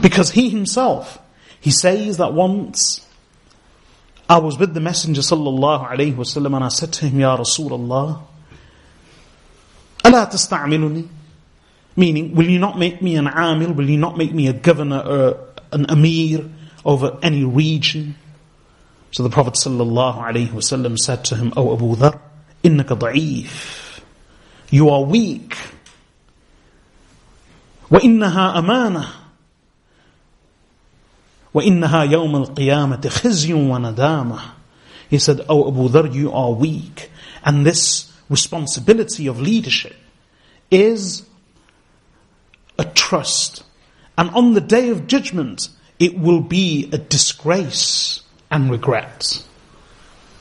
Because 0.01 0.31
he 0.31 0.49
himself, 0.49 1.17
he 1.61 1.71
says 1.71 2.17
that 2.17 2.33
once 2.33 3.07
I 4.29 4.37
was 4.39 4.57
with 4.57 4.73
the 4.73 4.81
Messenger 4.81 5.21
sallallahu 5.21 5.87
alayhi 5.87 6.13
wasallam 6.15 6.55
and 6.55 6.65
I 6.65 6.69
said 6.69 6.91
to 6.93 7.07
him, 7.07 7.21
Ya 7.21 7.37
Rasulullah, 7.37 8.21
ألا 10.04 10.24
تستعملني 10.24 11.04
Meaning, 11.96 12.34
will 12.34 12.48
you 12.48 12.58
not 12.58 12.78
make 12.78 13.00
me 13.00 13.16
an 13.16 13.24
amil? 13.24 13.74
Will 13.74 13.88
you 13.88 13.96
not 13.96 14.18
make 14.18 14.32
me 14.32 14.48
a 14.48 14.52
governor 14.52 15.00
or 15.00 15.38
an 15.72 15.86
amir 15.88 16.44
over 16.84 17.18
any 17.22 17.42
region? 17.42 18.16
So 19.12 19.22
the 19.22 19.30
Prophet 19.30 19.54
ﷺ 19.54 20.98
said 20.98 21.24
to 21.24 21.36
him, 21.36 21.54
O 21.56 21.72
Abu 21.72 21.96
Dhar, 21.96 22.20
إنك 22.62 22.88
ضعيف. 22.88 24.00
You 24.70 24.90
are 24.90 25.02
weak. 25.04 25.56
وإنها 27.90 28.58
أمانة. 28.58 29.06
وإنها 31.54 32.02
يوم 32.04 32.36
القيامة 32.36 33.08
خزي 33.08 33.54
وندامة. 33.54 34.40
He 35.08 35.18
said, 35.18 35.40
O 35.48 35.68
Abu 35.68 35.88
Dhar, 35.88 36.12
you 36.12 36.30
are 36.30 36.52
weak. 36.52 37.10
And 37.42 37.64
this 37.64 38.09
responsibility 38.31 39.27
of 39.27 39.39
leadership 39.39 39.95
is 40.71 41.23
a 42.79 42.85
trust. 42.85 43.63
And 44.17 44.29
on 44.31 44.53
the 44.53 44.61
day 44.61 44.89
of 44.89 45.05
judgment, 45.05 45.69
it 45.99 46.17
will 46.17 46.41
be 46.41 46.89
a 46.91 46.97
disgrace 46.97 48.23
and 48.49 48.71
regret. 48.71 49.45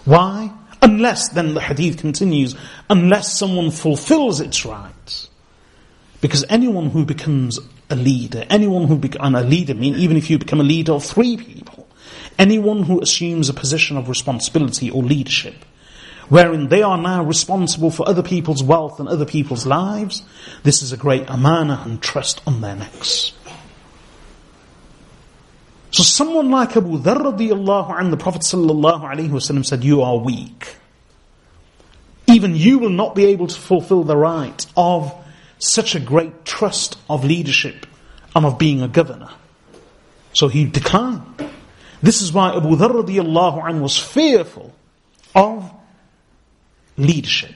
Why? 0.05 0.53
Unless, 0.81 1.31
then 1.31 1.53
the 1.53 1.61
hadith 1.61 1.99
continues, 1.99 2.57
unless 2.89 3.37
someone 3.37 3.71
fulfills 3.71 4.41
its 4.41 4.65
rights. 4.65 5.29
Because 6.21 6.45
anyone 6.49 6.91
who 6.91 7.05
becomes 7.05 7.59
a 7.91 7.97
leader, 7.97 8.47
anyone 8.49 8.87
who 8.87 8.97
becomes 8.97 9.37
a 9.37 9.43
leader, 9.43 9.75
I 9.75 9.77
mean 9.77 9.97
even 9.97 10.17
if 10.17 10.31
you 10.31 10.39
become 10.39 10.61
a 10.61 10.65
leader 10.65 10.93
of 10.93 11.05
three 11.05 11.37
people, 11.37 11.89
anyone 12.39 12.85
who 12.85 13.01
assumes 13.01 13.49
a 13.49 13.55
position 13.55 13.97
of 13.97 14.09
responsibility 14.09 14.91
or 14.91 15.03
leadership, 15.03 15.65
wherein 16.31 16.69
they 16.69 16.83
are 16.83 16.97
now 16.97 17.23
responsible 17.23 17.91
for 17.91 18.09
other 18.09 18.23
people's 18.23 18.63
wealth 18.63 19.01
and 19.01 19.09
other 19.09 19.27
people's 19.27 19.67
lives, 19.67 20.23
this 20.63 20.81
is 20.81 20.93
a 20.93 20.97
great 20.97 21.29
amana 21.29 21.83
and 21.85 22.01
trust 22.01 22.41
on 22.47 22.63
their 22.63 22.77
necks. 22.77 23.33
So 25.91 26.05
someone 26.05 26.51
like 26.51 26.77
Abu 26.77 26.99
Dharr 27.01 27.37
radiallahu 27.37 27.91
anhu, 27.99 28.11
the 28.11 28.17
Prophet 28.17 28.43
sallallahu 28.43 29.03
alayhi 29.03 29.31
wasallam 29.31 29.67
said, 29.67 29.83
you 29.83 30.03
are 30.03 30.17
weak. 30.17 30.77
Even 32.29 32.55
you 32.55 32.79
will 32.79 32.91
not 32.91 33.17
be 33.17 33.25
able 33.27 33.49
to 33.49 33.59
fulfill 33.59 34.05
the 34.05 34.17
right 34.17 34.65
of 34.77 35.13
such 35.59 35.97
a 35.97 36.01
great 36.01 36.45
trust 36.45 36.97
of 37.11 37.25
leadership 37.25 37.87
and 38.37 38.47
of 38.47 38.57
being 38.57 38.83
a 38.83 38.89
governor. 38.89 39.31
So 40.33 40.47
he 40.47 40.65
declined. 40.65 41.51
This 42.01 42.23
is 42.23 42.33
why 42.33 42.55
Abu 42.55 42.77
Dharr 42.77 43.05
radiallahu 43.05 43.65
anhu 43.65 43.81
was 43.81 43.99
fearful 43.99 44.73
of 45.35 45.73
leadership. 47.07 47.55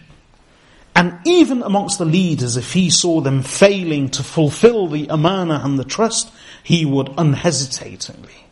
And 0.97 1.19
even 1.25 1.63
amongst 1.63 1.99
the 1.99 2.05
leaders, 2.05 2.57
if 2.57 2.73
he 2.73 2.89
saw 2.89 3.21
them 3.21 3.43
failing 3.43 4.09
to 4.11 4.23
fulfill 4.23 4.87
the 4.87 5.09
amana 5.09 5.61
and 5.65 5.79
the 5.79 5.85
trust, 5.85 6.31
he 6.63 6.85
would 6.85 7.13
unhesitatingly 7.19 8.45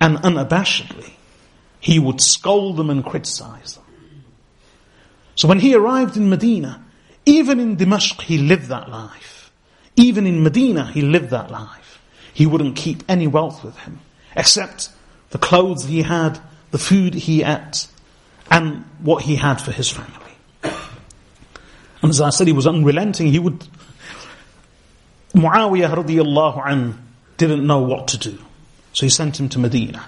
and 0.00 0.16
unabashedly, 0.18 1.10
he 1.80 1.98
would 1.98 2.20
scold 2.20 2.76
them 2.76 2.90
and 2.90 3.04
criticize 3.04 3.74
them. 3.74 3.84
So 5.34 5.48
when 5.48 5.60
he 5.60 5.74
arrived 5.74 6.16
in 6.16 6.30
Medina, 6.30 6.84
even 7.26 7.60
in 7.60 7.76
Dimashq, 7.76 8.22
he 8.22 8.38
lived 8.38 8.66
that 8.66 8.88
life. 8.88 9.50
Even 9.96 10.26
in 10.26 10.42
Medina, 10.42 10.86
he 10.86 11.02
lived 11.02 11.30
that 11.30 11.50
life. 11.50 12.00
He 12.32 12.46
wouldn't 12.46 12.76
keep 12.76 13.02
any 13.08 13.26
wealth 13.26 13.62
with 13.62 13.76
him, 13.78 14.00
except 14.36 14.90
the 15.30 15.38
clothes 15.38 15.84
he 15.84 16.02
had, 16.02 16.38
the 16.70 16.78
food 16.78 17.14
he 17.14 17.42
ate, 17.42 17.86
and 18.50 18.84
what 19.00 19.22
he 19.22 19.36
had 19.36 19.60
for 19.60 19.72
his 19.72 19.90
family. 19.90 20.14
And 22.02 22.10
as 22.10 22.20
I 22.20 22.30
said, 22.30 22.46
he 22.46 22.52
was 22.52 22.66
unrelenting. 22.66 23.28
He 23.28 23.38
would, 23.38 23.64
Muawiyah 25.34 25.94
radiallahu 25.94 26.62
an 26.66 27.06
didn't 27.36 27.66
know 27.66 27.80
what 27.80 28.08
to 28.08 28.18
do. 28.18 28.38
So 28.92 29.06
he 29.06 29.10
sent 29.10 29.38
him 29.38 29.48
to 29.50 29.58
Medina. 29.58 30.04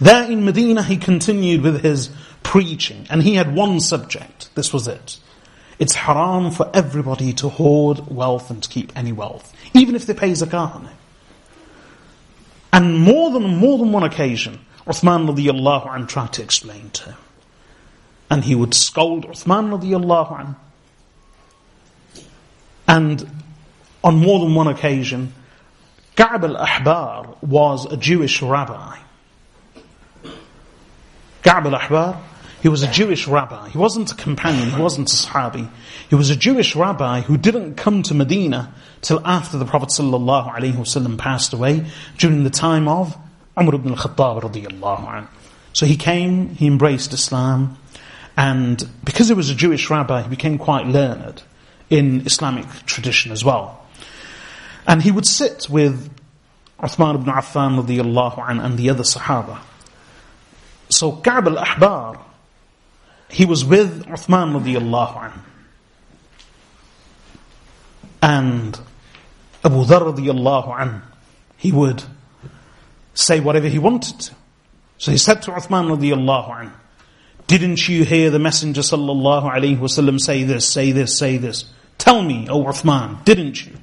There 0.00 0.30
in 0.30 0.44
Medina, 0.44 0.82
he 0.82 0.96
continued 0.96 1.62
with 1.62 1.82
his 1.82 2.10
preaching. 2.42 3.06
And 3.10 3.22
he 3.22 3.34
had 3.34 3.54
one 3.54 3.80
subject. 3.80 4.54
This 4.54 4.72
was 4.72 4.86
it. 4.88 5.18
It's 5.78 5.94
haram 5.94 6.50
for 6.50 6.70
everybody 6.74 7.32
to 7.34 7.48
hoard 7.48 8.06
wealth 8.06 8.50
and 8.50 8.62
to 8.62 8.68
keep 8.68 8.92
any 8.96 9.12
wealth. 9.12 9.54
Even 9.74 9.94
if 9.94 10.06
they 10.06 10.14
pay 10.14 10.30
zakah 10.30 10.74
on 10.74 10.86
it. 10.86 10.96
And 12.72 13.00
more 13.00 13.30
than, 13.30 13.56
more 13.56 13.78
than 13.78 13.92
one 13.92 14.04
occasion, 14.04 14.60
Uthman 14.86 15.28
radiallahu 15.28 15.94
an 15.94 16.06
tried 16.06 16.34
to 16.34 16.42
explain 16.42 16.90
to 16.90 17.04
him. 17.06 17.16
And 18.30 18.44
he 18.44 18.54
would 18.54 18.72
scold 18.74 19.26
Uthman 19.26 19.76
radiallahu 19.76 20.40
an 20.40 20.56
and 22.90 23.24
on 24.02 24.16
more 24.16 24.40
than 24.40 24.56
one 24.56 24.66
occasion, 24.66 25.32
Ka'b 26.16 26.42
al-Ahbar 26.42 27.40
was 27.40 27.86
a 27.86 27.96
Jewish 27.96 28.42
rabbi. 28.42 28.98
Ka'b 31.44 31.66
al-Ahbar, 31.66 32.18
he 32.62 32.68
was 32.68 32.82
a 32.82 32.90
Jewish 32.90 33.28
rabbi. 33.28 33.68
He 33.68 33.78
wasn't 33.78 34.10
a 34.10 34.16
companion, 34.16 34.70
he 34.72 34.82
wasn't 34.82 35.08
a 35.08 35.14
Sahabi. 35.14 35.70
He 36.08 36.16
was 36.16 36.30
a 36.30 36.36
Jewish 36.36 36.74
rabbi 36.74 37.20
who 37.20 37.36
didn't 37.36 37.76
come 37.76 38.02
to 38.02 38.12
Medina 38.12 38.74
till 39.02 39.24
after 39.24 39.56
the 39.56 39.64
Prophet 39.64 39.90
ﷺ 39.90 41.16
passed 41.16 41.52
away 41.52 41.86
during 42.18 42.42
the 42.42 42.50
time 42.50 42.88
of 42.88 43.16
Umar 43.56 43.76
ibn 43.76 43.92
al-Khattab 43.92 44.42
radiallahu 44.42 45.28
So 45.74 45.86
he 45.86 45.96
came, 45.96 46.56
he 46.56 46.66
embraced 46.66 47.12
Islam, 47.12 47.78
and 48.36 48.82
because 49.04 49.28
he 49.28 49.34
was 49.34 49.50
a 49.50 49.54
Jewish 49.54 49.90
rabbi, 49.90 50.22
he 50.22 50.28
became 50.28 50.58
quite 50.58 50.86
learned 50.86 51.42
in 51.88 52.26
Islamic 52.26 52.66
tradition 52.86 53.32
as 53.32 53.44
well. 53.44 53.84
And 54.86 55.02
he 55.02 55.10
would 55.10 55.26
sit 55.26 55.68
with 55.68 56.10
Uthman 56.78 57.16
ibn 57.16 57.32
Affan 57.32 57.84
radiallahu 57.84 58.48
an, 58.48 58.60
and 58.60 58.78
the 58.78 58.90
other 58.90 59.02
Sahaba. 59.02 59.58
So 60.88 61.12
Ka'b 61.12 61.48
al-Ahbar, 61.48 62.18
he 63.28 63.44
was 63.44 63.64
with 63.64 64.06
Uthman 64.06 64.60
radiallahu 64.60 65.24
an. 65.24 65.32
And 68.22 68.80
Abu 69.64 69.84
Dhar 69.84 70.14
radiallahu 70.14 71.02
he 71.58 71.72
would 71.72 72.02
say 73.12 73.40
whatever 73.40 73.68
he 73.68 73.78
wanted 73.78 74.18
to. 74.20 74.34
So 74.98 75.12
he 75.12 75.18
said 75.18 75.42
to 75.42 75.50
Uthman 75.50 75.96
radiallahu 75.96 76.60
an, 76.60 76.72
didn't 77.49 77.87
you 77.87 78.03
hear 78.03 78.29
the 78.29 78.39
Messenger 78.39 78.81
sallallahu 78.81 79.51
alayhi 79.51 79.77
wasallam 79.77 80.19
say 80.19 80.43
this, 80.43 80.67
say 80.67 80.91
this, 80.91 81.17
say 81.17 81.37
this? 81.37 81.65
Tell 81.97 82.21
me, 82.21 82.47
O 82.49 82.63
Uthman, 82.63 83.23
didn't 83.23 83.65
you? 83.65 83.73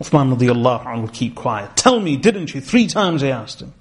Uthman 0.00 0.36
radiallahu 0.36 0.84
anhu 0.84 1.02
would 1.02 1.12
keep 1.12 1.34
quiet. 1.34 1.74
Tell 1.76 1.98
me, 2.00 2.16
didn't 2.16 2.54
you? 2.54 2.60
Three 2.60 2.86
times 2.86 3.22
he 3.22 3.30
asked 3.30 3.62
him. 3.62 3.72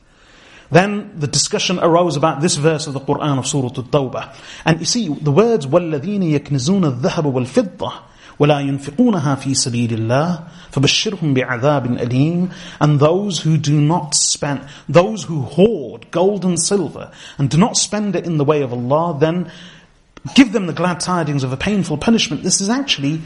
Then 0.72 1.20
the 1.20 1.28
discussion 1.28 1.78
arose 1.80 2.16
about 2.16 2.42
this 2.42 2.56
verse 2.56 2.88
of 2.88 2.94
the 2.94 3.00
Quran 3.00 3.38
of 3.38 3.46
Surah 3.46 3.68
At-Tawbah. 3.68 4.36
And 4.64 4.80
you 4.80 4.86
see, 4.86 5.10
the 5.10 5.32
words, 5.32 5.68
وَالَّذِينَ 5.68 6.40
يَكْنِزُونَ 6.40 7.00
الذَّهَبَ 7.00 7.34
وَالْفِضَّةِ 7.34 7.94
وَلَا 8.40 8.60
يُنْفِقُونَها 8.60 9.36
فِي 9.36 9.56
سَبِيلِ 9.56 9.92
اللَّهِ 9.92 10.44
فَبَشِّرْهُم 10.72 11.34
بِعَذَابٍ 11.34 12.00
أَلِيمٍ 12.00 12.52
And 12.80 13.00
those 13.00 13.40
who 13.40 13.58
do 13.58 13.80
not 13.80 14.14
spend, 14.14 14.62
those 14.90 15.24
who 15.24 15.42
hoard 15.42 16.12
gold 16.12 16.44
and 16.44 16.60
silver 16.60 17.12
and 17.38 17.50
do 17.50 17.58
not 17.58 17.78
spend 17.78 18.16
it 18.16 18.26
in 18.26 18.38
the 18.38 18.44
way 18.44 18.62
of 18.62 18.74
Allah, 18.74 19.18
then 19.20 19.52
give 20.34 20.52
them 20.52 20.68
the 20.68 20.74
glad 20.74 21.00
tidings 21.00 21.44
of 21.44 21.54
a 21.54 21.58
painful 21.58 21.98
punishment. 21.98 22.44
This 22.44 22.62
is 22.62 22.70
actually 22.70 23.22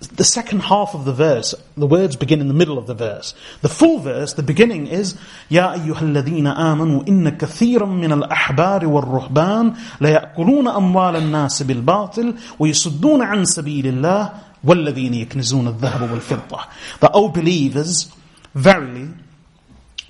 the 0.00 0.24
second 0.24 0.60
half 0.60 0.94
of 0.94 1.04
the 1.04 1.12
verse. 1.12 1.54
The 1.76 1.86
words 1.86 2.16
begin 2.16 2.40
in 2.40 2.48
the 2.48 2.54
middle 2.54 2.78
of 2.78 2.86
the 2.86 2.94
verse. 2.94 3.34
The 3.62 3.68
full 3.68 3.98
verse, 3.98 4.34
the 4.34 4.42
beginning 4.42 4.86
is, 4.86 5.14
يَا 5.50 5.74
أَيُّهَا 5.74 6.00
الَّذِينَ 6.00 6.46
آمَنُوا 6.54 7.06
إِنَّ 7.08 7.38
كَثِيرًا 7.38 7.86
مِنَ 7.86 8.12
الْأَحْبَارِ 8.12 8.86
وَالرُّهْبَانِ 8.86 9.76
لَيَأْكُلُونَ 10.00 10.68
أَمْوَالَ 10.68 11.16
النَّاسِ 11.16 11.62
بِالْبَاطِلِ 11.62 12.34
وَيَصُدُّونَ 12.58 13.22
عَنْ 13.22 13.44
سَبِيلِ 13.44 13.86
اللَّهِ 13.86 14.32
وَالَّذِينَ 14.64 15.14
يَكْنِزُونَ 15.14 15.68
الذَّهَبَ 15.68 16.10
وَالْفِضَّةِ 16.10 16.60
The 17.00 17.10
O 17.12 17.28
believers, 17.28 18.10
verily, 18.54 19.08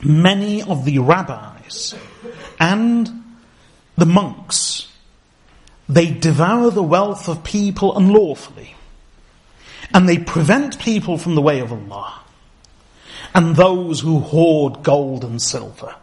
many 0.03 0.63
of 0.63 0.85
the 0.85 0.99
rabbis 0.99 1.95
and 2.59 3.23
the 3.97 4.07
monks 4.07 4.89
they 5.89 6.11
devour 6.11 6.71
the 6.71 6.83
wealth 6.83 7.29
of 7.29 7.45
people 7.45 7.97
unlawfully. 7.97 8.75
and 9.94 10.08
they 10.08 10.18
prevent 10.18 10.80
people 10.80 11.18
from 11.18 11.36
the 11.36 11.42
way 11.42 11.60
of 11.60 11.72
Allah. 11.72 12.22
And 13.34 13.56
those 13.56 14.02
who 14.02 14.20
hoard 14.20 14.84
gold 14.84 15.24
and 15.24 15.42
silver. 15.42 15.96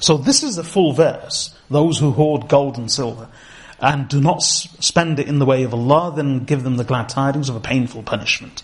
So 0.00 0.16
this 0.16 0.42
is 0.42 0.56
the 0.56 0.64
full 0.64 0.92
verse. 0.92 1.56
Those 1.70 1.98
who 1.98 2.10
hoard 2.10 2.48
gold 2.48 2.78
and 2.78 2.90
silver 2.90 3.28
and 3.80 4.08
do 4.08 4.20
not 4.20 4.42
spend 4.42 5.18
it 5.18 5.28
in 5.28 5.38
the 5.38 5.44
way 5.44 5.62
of 5.64 5.74
Allah, 5.74 6.12
then 6.14 6.44
give 6.44 6.62
them 6.62 6.76
the 6.76 6.84
glad 6.84 7.08
tidings 7.08 7.48
of 7.48 7.56
a 7.56 7.60
painful 7.60 8.02
punishment. 8.02 8.62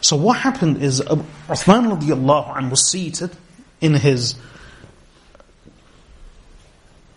So 0.00 0.16
what 0.16 0.38
happened 0.38 0.82
is 0.82 1.00
uh, 1.00 1.16
Uthman 1.48 1.96
radiallahu 1.96 2.56
anh 2.56 2.70
was 2.70 2.90
seated 2.90 3.30
in 3.80 3.94
his 3.94 4.36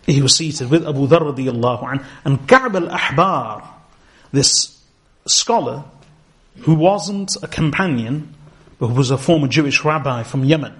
he 0.06 0.20
was 0.20 0.36
seated 0.36 0.68
with 0.68 0.86
Abu 0.86 1.06
Dharr 1.06 1.34
radiallahu 1.34 1.84
anh, 1.84 2.04
and 2.24 2.48
Ka'b 2.48 2.74
al-Ahbar, 2.74 3.64
this 4.32 4.80
scholar, 5.26 5.84
who 6.60 6.74
wasn't 6.74 7.36
a 7.42 7.48
companion, 7.48 8.34
but 8.78 8.88
who 8.88 8.94
was 8.94 9.10
a 9.10 9.18
former 9.18 9.48
Jewish 9.48 9.84
rabbi 9.84 10.22
from 10.22 10.44
Yemen, 10.44 10.74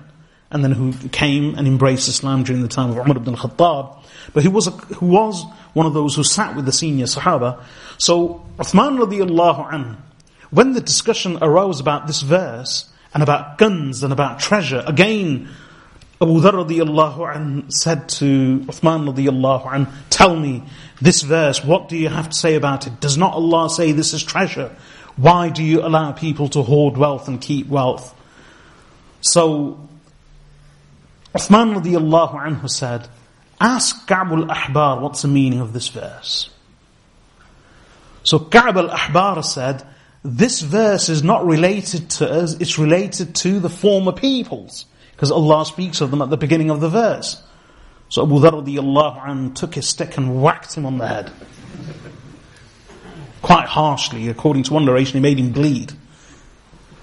and 0.51 0.63
then 0.63 0.73
who 0.73 0.93
came 1.09 1.55
and 1.55 1.67
embraced 1.67 2.09
Islam 2.09 2.45
during 2.45 2.63
the 2.63 2.69
time 2.69 2.91
of 2.91 2.99
Umar 2.99 3.17
ibn 3.17 3.35
al-Khattab, 3.35 4.05
but 4.33 4.43
he 4.43 4.49
was, 4.49 4.67
a, 4.67 4.71
who 4.71 5.07
was 5.07 5.45
one 5.73 5.87
of 5.87 5.95
those 5.95 6.15
who 6.15 6.23
sat 6.23 6.55
with 6.55 6.67
the 6.67 6.73
senior 6.73 7.07
Sahaba. 7.07 7.63
So, 7.99 8.45
Uthman 8.59 8.99
radiallahu 8.99 9.73
anh, 9.73 9.97
when 10.51 10.75
the 10.75 10.81
discussion 10.81 11.39
arose 11.41 11.81
about 11.81 12.07
this 12.07 12.23
verse, 12.23 12.91
and 13.15 13.23
about 13.23 13.59
kanz 13.59 14.03
and 14.03 14.13
about 14.13 14.41
treasure, 14.41 14.83
again, 14.87 15.49
Abu 16.21 16.41
Dharr 16.41 16.65
radiallahu 16.65 17.35
an 17.35 17.71
said 17.71 18.09
to 18.11 18.61
Uthman 18.61 19.13
radiallahu 19.13 19.73
an, 19.73 19.89
tell 20.09 20.37
me 20.37 20.63
this 21.01 21.23
verse, 21.23 21.65
what 21.65 21.89
do 21.89 21.97
you 21.97 22.09
have 22.09 22.31
to 22.31 22.37
say 22.37 22.55
about 22.55 22.87
it? 22.87 23.01
Does 23.01 23.19
not 23.19 23.35
Allah 23.35 23.69
say 23.69 23.93
this 23.93 24.15
is 24.15 24.23
treasure? 24.23 24.75
Why 25.17 25.51
do 25.51 25.63
you 25.63 25.83
allow 25.83 26.13
people 26.13 26.49
to 26.51 26.63
hoard 26.63 26.97
wealth 26.97 27.29
and 27.29 27.41
keep 27.41 27.69
wealth? 27.69 28.15
So, 29.21 29.89
Uthman 31.35 31.81
radiallahu 31.81 32.35
anhu 32.35 32.69
said, 32.69 33.09
ask 33.61 34.07
Ka'b 34.07 34.33
al-Ahbar 34.33 35.01
what's 35.01 35.23
the 35.23 35.29
meaning 35.29 35.61
of 35.61 35.73
this 35.73 35.89
verse. 35.89 36.51
So 38.25 38.39
Ka'b 38.39 38.77
al-Ahbar 38.77 39.45
said, 39.45 39.83
this 40.25 40.61
verse 40.61 41.09
is 41.09 41.23
not 41.23 41.47
related 41.47 42.11
to 42.11 42.31
us, 42.31 42.55
it's 42.61 42.79
related 42.79 43.35
to 43.37 43.61
the 43.61 43.71
former 43.71 44.13
peoples. 44.13 44.87
Because 45.13 45.31
Allah 45.31 45.65
speaks 45.65 46.01
of 46.01 46.11
them 46.11 46.23
at 46.23 46.31
the 46.31 46.37
beginning 46.37 46.71
of 46.71 46.81
the 46.81 46.89
verse. 46.89 47.43
So 48.09 48.23
Abu 48.25 48.41
Dharr 48.41 48.65
radiallahu 48.65 49.27
anh 49.27 49.55
took 49.55 49.75
his 49.75 49.89
stick 49.89 50.19
and 50.19 50.43
whacked 50.43 50.75
him 50.75 50.85
on 50.85 50.99
the 50.99 51.09
head. 51.09 51.33
Quite 53.43 53.67
harshly, 53.67 54.29
according 54.29 54.63
to 54.65 54.75
one 54.75 54.85
narration, 54.85 55.15
he 55.15 55.21
made 55.21 55.39
him 55.39 55.53
bleed. 55.53 55.93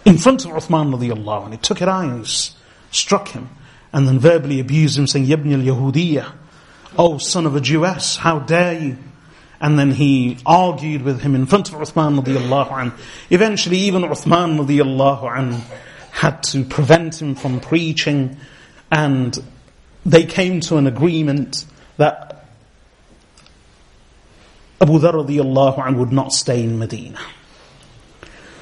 In 0.06 0.18
front 0.18 0.46
of 0.46 0.52
Uthman 0.52 0.98
radiallahu 0.98 1.46
anh, 1.46 1.52
he 1.52 1.58
took 1.58 1.82
it 1.82 1.90
out 1.90 2.06
and 2.06 2.26
struck 2.92 3.28
him. 3.30 3.50
And 3.92 4.08
then 4.08 4.20
verbally 4.20 4.60
abused 4.60 4.98
him 4.98 5.08
saying, 5.08 5.26
Yabni 5.26 5.54
al-Yahudiyya. 5.54 6.32
Oh, 6.98 7.18
son 7.18 7.46
of 7.46 7.56
a 7.56 7.62
Jewess, 7.62 8.16
how 8.16 8.40
dare 8.40 8.80
you? 8.80 8.98
And 9.62 9.78
then 9.78 9.92
he 9.92 10.38
argued 10.46 11.02
with 11.02 11.22
him 11.22 11.36
in 11.36 11.46
front 11.46 11.70
of 11.70 11.76
Uthman 11.76 12.24
radiallahu 12.24 12.72
anh. 12.72 12.94
Eventually 13.30 13.78
even 13.80 14.04
Uthman 14.04 14.66
radiallahu 14.66 15.38
anh 15.38 15.62
had 16.12 16.42
to 16.44 16.64
prevent 16.64 17.22
him 17.22 17.36
from 17.36 17.60
preaching, 17.60 18.38
and 18.92 19.38
they 20.06 20.26
came 20.26 20.62
to 20.62 20.78
an 20.78 20.88
agreement 20.88 21.66
that 21.98 22.39
Abu 24.82 25.00
Dhar 25.00 25.14
radiallahu 25.14 25.78
anhu 25.78 25.98
would 25.98 26.12
not 26.14 26.32
stay 26.32 26.64
in 26.64 26.80
Medina. 26.80 27.20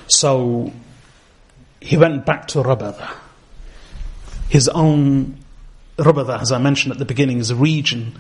So 0.08 0.72
he 1.80 1.98
went 1.98 2.26
back 2.26 2.48
to 2.50 2.64
Rabada. 2.64 3.10
His 4.50 4.68
own 4.70 5.38
Rabada, 5.98 6.42
as 6.42 6.52
I 6.52 6.58
mentioned 6.58 6.94
at 6.94 7.00
the 7.00 7.06
beginning, 7.06 7.40
is 7.40 7.50
a 7.50 7.56
region 7.56 8.20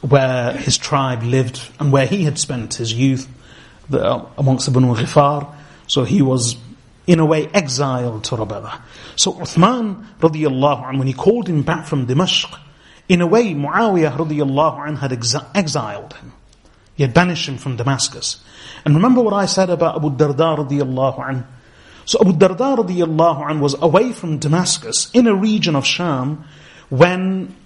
where 0.00 0.52
his 0.52 0.78
tribe 0.78 1.22
lived 1.22 1.60
and 1.80 1.90
where 1.92 2.06
he 2.06 2.24
had 2.24 2.38
spent 2.38 2.74
his 2.74 2.92
youth 2.92 3.28
amongst 3.90 4.66
the 4.66 4.72
Banu 4.72 4.94
Ghifar. 4.94 5.52
So 5.86 6.04
he 6.04 6.22
was, 6.22 6.56
in 7.06 7.20
a 7.20 7.26
way, 7.26 7.48
exiled 7.52 8.24
to 8.24 8.36
Rabada. 8.36 8.80
So 9.16 9.32
Uthman 9.32 10.06
radiallahu 10.20 10.84
anhu, 10.84 10.98
when 10.98 11.06
he 11.06 11.12
called 11.12 11.48
him 11.48 11.62
back 11.62 11.86
from 11.86 12.06
Dimashq, 12.06 12.58
in 13.08 13.20
a 13.20 13.26
way, 13.26 13.54
Muawiyah 13.54 14.16
radiallahu 14.16 14.78
anhu 14.88 14.98
had 14.98 15.12
exiled 15.54 16.14
him. 16.14 16.32
He 16.94 17.02
had 17.02 17.12
banished 17.12 17.48
him 17.48 17.58
from 17.58 17.76
Damascus. 17.76 18.42
And 18.84 18.94
remember 18.94 19.20
what 19.20 19.34
I 19.34 19.46
said 19.46 19.70
about 19.70 19.96
Abu 19.96 20.10
Darda 20.10 20.58
radiallahu 20.58 21.18
anhu? 21.18 21.44
So 22.04 22.18
Abu 22.20 22.32
Darda 22.32 22.76
radiallahu 22.76 23.44
anhu 23.44 23.60
was 23.60 23.74
away 23.80 24.12
from 24.12 24.38
Damascus 24.38 25.10
in 25.12 25.26
a 25.26 25.34
region 25.34 25.74
of 25.74 25.84
Sham 25.84 26.44
when 26.90 27.56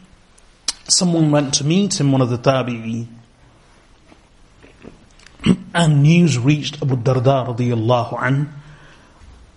someone 0.89 1.31
went 1.31 1.55
to 1.55 1.65
meet 1.65 2.01
him, 2.01 2.13
one 2.13 2.23
of 2.23 2.31
the 2.31 2.39
tabi'i, 2.39 3.07
and 5.75 6.03
news 6.03 6.39
reached 6.39 6.83
Abu 6.83 6.97
Darda 6.97 7.55
radiallahu 7.55 8.19
anhu. 8.19 8.49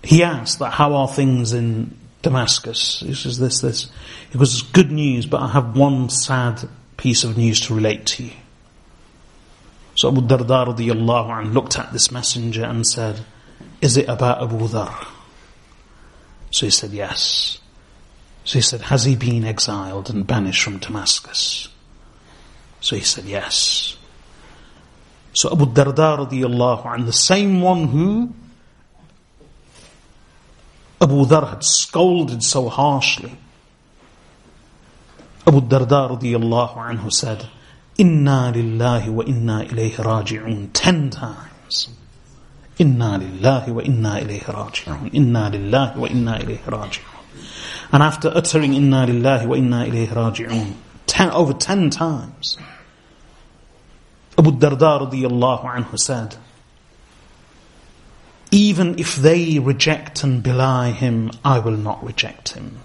He 0.03 0.23
asked 0.23 0.59
that 0.59 0.71
how 0.71 0.95
are 0.95 1.07
things 1.07 1.53
in 1.53 1.97
Damascus? 2.21 2.99
He 2.99 3.13
says 3.13 3.39
this, 3.39 3.61
this. 3.61 3.91
It 4.31 4.37
was 4.37 4.63
good 4.63 4.91
news, 4.91 5.25
but 5.25 5.41
I 5.41 5.47
have 5.49 5.77
one 5.77 6.09
sad 6.09 6.67
piece 6.97 7.23
of 7.23 7.37
news 7.37 7.61
to 7.61 7.75
relate 7.75 8.05
to 8.07 8.23
you. 8.25 8.31
So 10.01 10.07
Abu 10.07 10.21
Darda 10.21 10.65
radiallahu 10.65 11.29
anhu 11.29 11.53
looked 11.53 11.77
at 11.77 11.93
this 11.93 12.11
messenger 12.11 12.63
and 12.65 12.87
said, 12.87 13.23
Is 13.81 13.97
it 13.97 14.09
about 14.09 14.41
Abu 14.41 14.67
Dhar? 14.67 15.07
So 16.49 16.65
he 16.65 16.71
said, 16.71 16.89
Yes. 16.89 17.59
So 18.43 18.57
he 18.57 18.61
said, 18.61 18.81
Has 18.81 19.03
he 19.03 19.15
been 19.15 19.45
exiled 19.45 20.09
and 20.09 20.25
banished 20.25 20.63
from 20.63 20.79
Damascus? 20.79 21.67
So 22.79 22.95
he 22.95 23.03
said, 23.03 23.25
Yes. 23.25 23.95
So 25.33 25.51
Abu 25.51 25.67
Darda 25.67 26.17
radiallahu 26.27 26.83
anhu, 26.83 27.05
the 27.05 27.13
same 27.13 27.61
one 27.61 27.87
who 27.89 28.33
Abu 30.99 31.25
Dhar 31.25 31.47
had 31.47 31.63
scolded 31.63 32.41
so 32.41 32.69
harshly. 32.69 33.37
Abu 35.45 35.61
Darda 35.61 36.09
radiallahu 36.17 36.75
anhu 36.89 37.13
said, 37.13 37.47
Inna 38.03 38.51
lillahi 38.55 39.09
wa 39.09 39.23
inna 39.23 39.57
ilayhi 39.65 40.03
raji'un 40.09 40.73
ten 40.73 41.09
times. 41.09 41.89
Inna 42.79 43.19
lillahi 43.19 43.69
wa 43.77 43.81
inna 43.83 44.19
ilayhi 44.19 44.53
raji'un. 44.59 45.13
Inna 45.13 45.49
lillahi 45.51 45.95
wa 45.97 46.07
inna 46.07 46.39
ilayhi 46.39 46.65
raji'un. 46.77 47.11
And 47.91 48.01
after 48.01 48.29
uttering 48.29 48.73
Inna 48.73 49.05
lillahi 49.05 49.45
wa 49.45 49.55
inna 49.55 49.85
ilayhi 49.85 50.07
raji'un 50.07 50.73
ten, 51.05 51.29
over 51.31 51.53
ten 51.53 51.89
times, 51.89 52.57
Abu 54.37 54.51
Darda 54.51 55.01
radiallahu 55.05 55.65
anhu 55.65 55.99
said, 55.99 56.37
even 58.51 58.97
if 58.99 59.15
they 59.15 59.59
reject 59.59 60.23
and 60.23 60.41
belie 60.43 60.91
him, 60.91 61.31
I 61.45 61.59
will 61.59 61.77
not 61.77 62.03
reject 62.03 62.53
him. 62.53 62.79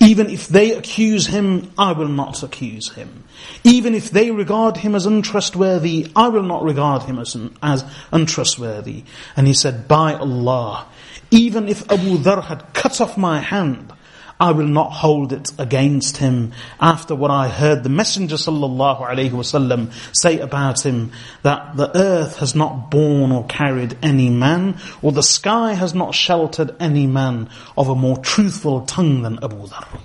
Even 0.00 0.30
if 0.30 0.48
they 0.48 0.72
accuse 0.72 1.26
him, 1.26 1.72
I 1.78 1.92
will 1.92 2.08
not 2.08 2.42
accuse 2.42 2.90
him. 2.92 3.24
Even 3.64 3.94
if 3.94 4.10
they 4.10 4.30
regard 4.30 4.78
him 4.78 4.94
as 4.94 5.06
untrustworthy, 5.06 6.10
I 6.14 6.28
will 6.28 6.42
not 6.42 6.62
regard 6.62 7.02
him 7.02 7.18
as, 7.18 7.36
as 7.62 7.84
untrustworthy. 8.12 9.04
And 9.36 9.46
he 9.46 9.54
said, 9.54 9.86
by 9.88 10.14
Allah, 10.14 10.86
even 11.30 11.68
if 11.68 11.90
Abu 11.90 12.18
Dhar 12.18 12.42
had 12.42 12.72
cut 12.74 13.00
off 13.00 13.16
my 13.16 13.40
hand, 13.40 13.92
I 14.40 14.52
will 14.52 14.66
not 14.66 14.90
hold 14.90 15.34
it 15.34 15.52
against 15.58 16.16
him 16.16 16.52
after 16.80 17.14
what 17.14 17.30
I 17.30 17.48
heard 17.48 17.82
the 17.82 17.90
Messenger 17.90 18.36
sallallahu 18.36 19.06
alaihi 19.06 19.30
wasallam 19.30 19.92
say 20.16 20.38
about 20.40 20.84
him 20.84 21.12
that 21.42 21.76
the 21.76 21.94
earth 21.94 22.38
has 22.38 22.54
not 22.54 22.90
borne 22.90 23.32
or 23.32 23.44
carried 23.44 23.98
any 24.02 24.30
man 24.30 24.78
or 25.02 25.12
the 25.12 25.22
sky 25.22 25.74
has 25.74 25.94
not 25.94 26.14
sheltered 26.14 26.74
any 26.80 27.06
man 27.06 27.50
of 27.76 27.90
a 27.90 27.94
more 27.94 28.16
truthful 28.16 28.86
tongue 28.86 29.20
than 29.20 29.44
Abu 29.44 29.66
Dhar. 29.66 30.00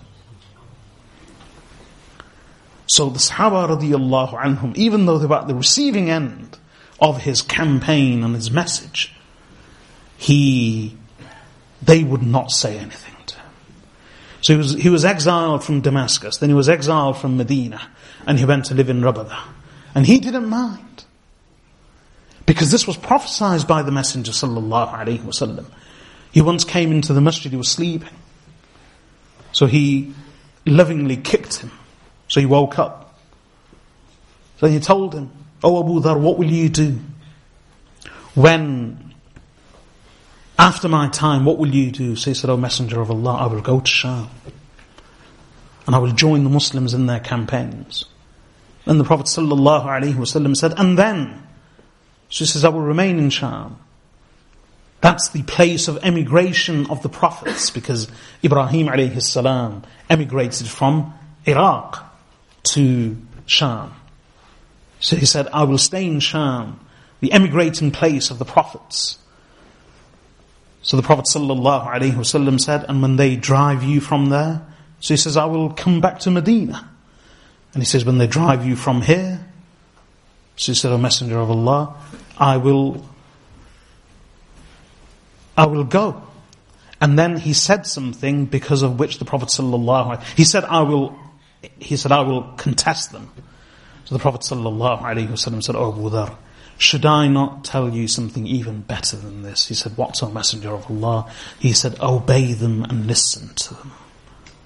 So 2.88 3.10
the 3.10 3.20
Sahaba 3.20 3.70
radiallahu 3.70 4.34
anhum, 4.34 4.76
even 4.76 5.06
though 5.06 5.18
they 5.18 5.28
were 5.28 5.38
at 5.38 5.48
the 5.48 5.56
receiving 5.56 6.10
end 6.10 6.58
of 7.00 7.22
his 7.22 7.42
campaign 7.42 8.22
and 8.24 8.36
his 8.36 8.52
message, 8.52 9.16
he, 10.18 10.98
they 11.82 12.04
would 12.04 12.22
not 12.24 12.52
say 12.52 12.78
anything. 12.78 13.05
So 14.46 14.54
he 14.54 14.58
was, 14.60 14.74
he 14.76 14.90
was 14.92 15.04
exiled 15.04 15.64
from 15.64 15.82
Damascus, 15.82 16.38
then 16.38 16.50
he 16.50 16.54
was 16.54 16.70
exiled 16.70 17.18
from 17.18 17.36
Medina, 17.36 17.82
and 18.28 18.38
he 18.38 18.46
went 18.46 18.66
to 18.66 18.76
live 18.76 18.92
in 18.92 19.02
Rabada. 19.02 19.36
And 19.96 20.06
he 20.06 20.20
didn't 20.20 20.46
mind. 20.46 21.04
Because 22.46 22.70
this 22.70 22.86
was 22.86 22.96
prophesied 22.96 23.68
by 23.68 23.82
the 23.82 23.92
Messenger 23.92 24.34
sallallahu 24.34 24.94
alaihi 24.94 25.22
wasallam. 25.22 25.66
He 26.32 26.42
once 26.42 26.64
came 26.64 26.92
into 26.92 27.12
the 27.12 27.22
masjid, 27.22 27.52
he 27.52 27.58
was 27.58 27.72
sleeping. 27.72 28.14
So 29.52 29.66
he 29.66 30.14
lovingly 30.64 31.18
kicked 31.18 31.56
him. 31.56 31.72
So 32.28 32.40
he 32.40 32.46
woke 32.46 32.78
up. 32.78 33.18
So 34.60 34.68
he 34.68 34.80
told 34.80 35.16
him, 35.16 35.32
Oh 35.64 35.80
Abu 35.80 36.02
Dhar, 36.02 36.20
what 36.20 36.38
will 36.38 36.52
you 36.52 36.70
do? 36.70 37.00
When 38.36 39.15
after 40.58 40.88
my 40.88 41.10
time, 41.10 41.46
what 41.46 41.58
will 41.58 41.74
you 41.74 41.92
do? 41.92 42.16
So 42.16 42.32
he 42.32 42.34
said, 42.34 42.50
O 42.50 42.58
Messenger 42.58 43.02
of 43.02 43.12
Allah, 43.12 43.36
I 43.36 43.46
will 43.48 43.62
go 43.62 43.80
to 43.80 43.88
Sham. 43.92 44.30
And 45.86 45.96
I 45.96 46.00
will 46.00 46.14
join 46.14 46.44
the 46.44 46.50
Muslims 46.50 46.94
in 46.94 47.06
their 47.06 47.20
campaigns. 47.20 48.06
Then 48.86 48.98
the 48.98 49.04
Prophet 49.04 49.28
said, 49.28 50.74
and 50.78 50.98
then, 50.98 51.44
she 52.30 52.46
says, 52.46 52.64
I 52.64 52.70
will 52.70 52.82
remain 52.82 53.20
in 53.20 53.30
Sham. 53.30 53.78
That's 55.02 55.30
the 55.30 55.44
place 55.44 55.88
of 55.88 56.00
emigration 56.04 56.90
of 56.90 57.04
the 57.04 57.10
prophets 57.10 57.70
because 57.70 58.10
Ibrahim 58.44 58.88
alayhi 58.88 59.22
salam 59.22 59.84
emigrated 60.10 60.68
from 60.68 61.14
Iraq 61.46 62.04
to 62.72 63.18
Sham. 63.46 63.94
So 65.00 65.16
he 65.16 65.26
said, 65.26 65.48
I 65.54 65.64
will 65.64 65.78
stay 65.78 66.08
in 66.08 66.20
Sham, 66.20 66.80
the 67.20 67.32
emigrating 67.34 67.92
place 67.92 68.32
of 68.32 68.40
the 68.40 68.46
prophets. 68.46 69.20
So 70.85 70.97
the 70.97 71.03
Prophet 71.03 71.27
ﷺ 71.27 72.61
said, 72.61 72.87
and 72.89 73.03
when 73.03 73.17
they 73.17 73.37
drive 73.37 73.83
you 73.83 74.01
from 74.01 74.31
there, 74.31 74.63
so 75.01 75.15
he 75.15 75.19
says, 75.19 75.37
I 75.37 75.45
will 75.45 75.71
come 75.71 76.01
back 76.01 76.21
to 76.21 76.31
Medina. 76.31 76.89
And 77.75 77.83
he 77.83 77.87
says, 77.87 78.05
when 78.05 78.19
they 78.19 78.27
drive 78.27 78.67
you 78.67 78.77
from 78.77 79.03
here, 79.03 79.47
so 80.57 80.73
he 80.73 80.77
said, 80.77 80.93
O 80.93 80.99
Messenger 80.99 81.39
of 81.39 81.51
Allah, 81.51 81.97
I 82.37 82.57
will, 82.57 83.07
I 85.57 85.67
will 85.67 85.85
go. 85.85 86.23
And 87.01 87.19
then 87.19 87.37
he 87.39 87.53
said 87.55 87.87
something 87.87 88.45
because 88.47 88.83
of 88.83 88.99
which 88.99 89.19
the 89.19 89.25
Prophet 89.25 89.49
ﷺ, 89.49 90.23
he 90.37 90.45
said, 90.45 90.65
I 90.65 90.83
will, 90.83 91.19
he 91.79 91.97
said, 91.97 92.13
I 92.13 92.21
will 92.21 92.43
contest 92.59 93.13
them. 93.13 93.31
So 94.05 94.15
the 94.15 94.21
Prophet 94.21 94.41
ﷺ 94.43 95.63
said, 95.63 95.77
Oh 95.77 95.93
Abu 95.93 96.11
Dhar, 96.11 96.35
should 96.78 97.06
I 97.06 97.28
not 97.28 97.64
tell 97.64 97.90
you 97.90 98.08
something 98.08 98.46
even 98.48 98.82
better 98.82 99.16
than 99.16 99.44
this? 99.44 99.68
He 99.68 99.76
said, 99.76 99.96
What's 99.96 100.22
a 100.22 100.30
messenger 100.30 100.72
of 100.72 100.90
Allah? 100.90 101.32
He 101.60 101.72
said, 101.74 102.00
Obey 102.02 102.54
them 102.54 102.84
and 102.84 103.08
listen 103.08 103.54
to 103.56 103.74
them. 103.76 103.92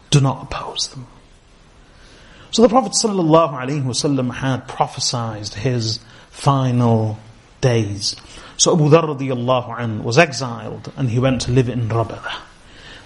Do 0.10 0.20
not 0.20 0.44
oppose 0.44 0.88
them. 0.90 1.06
So 2.52 2.64
the 2.64 2.70
Prophet 2.70 2.94
ﷺ 2.94 4.34
had 4.34 4.68
prophesied 4.68 5.50
his 5.50 6.00
final 6.32 7.20
days. 7.62 8.16
So 8.58 8.74
Abu 8.74 8.90
Dharr 8.90 10.02
was 10.02 10.18
exiled 10.18 10.92
and 10.98 11.12
he 11.12 11.20
went 11.20 11.42
to 11.42 11.52
live 11.52 11.70
in 11.70 11.90
Rabada. 11.90 12.42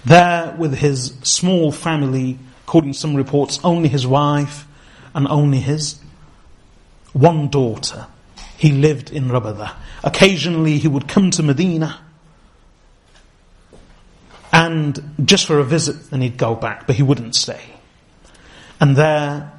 There 0.06 0.54
with 0.56 0.76
his 0.78 1.14
small 1.22 1.72
family, 1.72 2.38
according 2.62 2.94
to 2.94 2.98
some 2.98 3.14
reports, 3.14 3.60
only 3.62 3.88
his 3.90 4.06
wife 4.06 4.66
and 5.14 5.28
only 5.28 5.60
his 5.60 6.00
one 7.12 7.48
daughter 7.48 8.06
he 8.64 8.72
lived 8.72 9.12
in 9.12 9.24
Rabada. 9.24 9.74
Occasionally 10.02 10.78
he 10.78 10.88
would 10.88 11.06
come 11.06 11.30
to 11.32 11.42
Medina 11.42 12.00
and 14.54 15.16
just 15.22 15.46
for 15.46 15.58
a 15.58 15.64
visit 15.64 15.96
and 16.10 16.22
he'd 16.22 16.38
go 16.38 16.54
back, 16.54 16.86
but 16.86 16.96
he 16.96 17.02
wouldn't 17.02 17.34
stay. 17.34 17.60
And 18.80 18.96
there, 18.96 19.52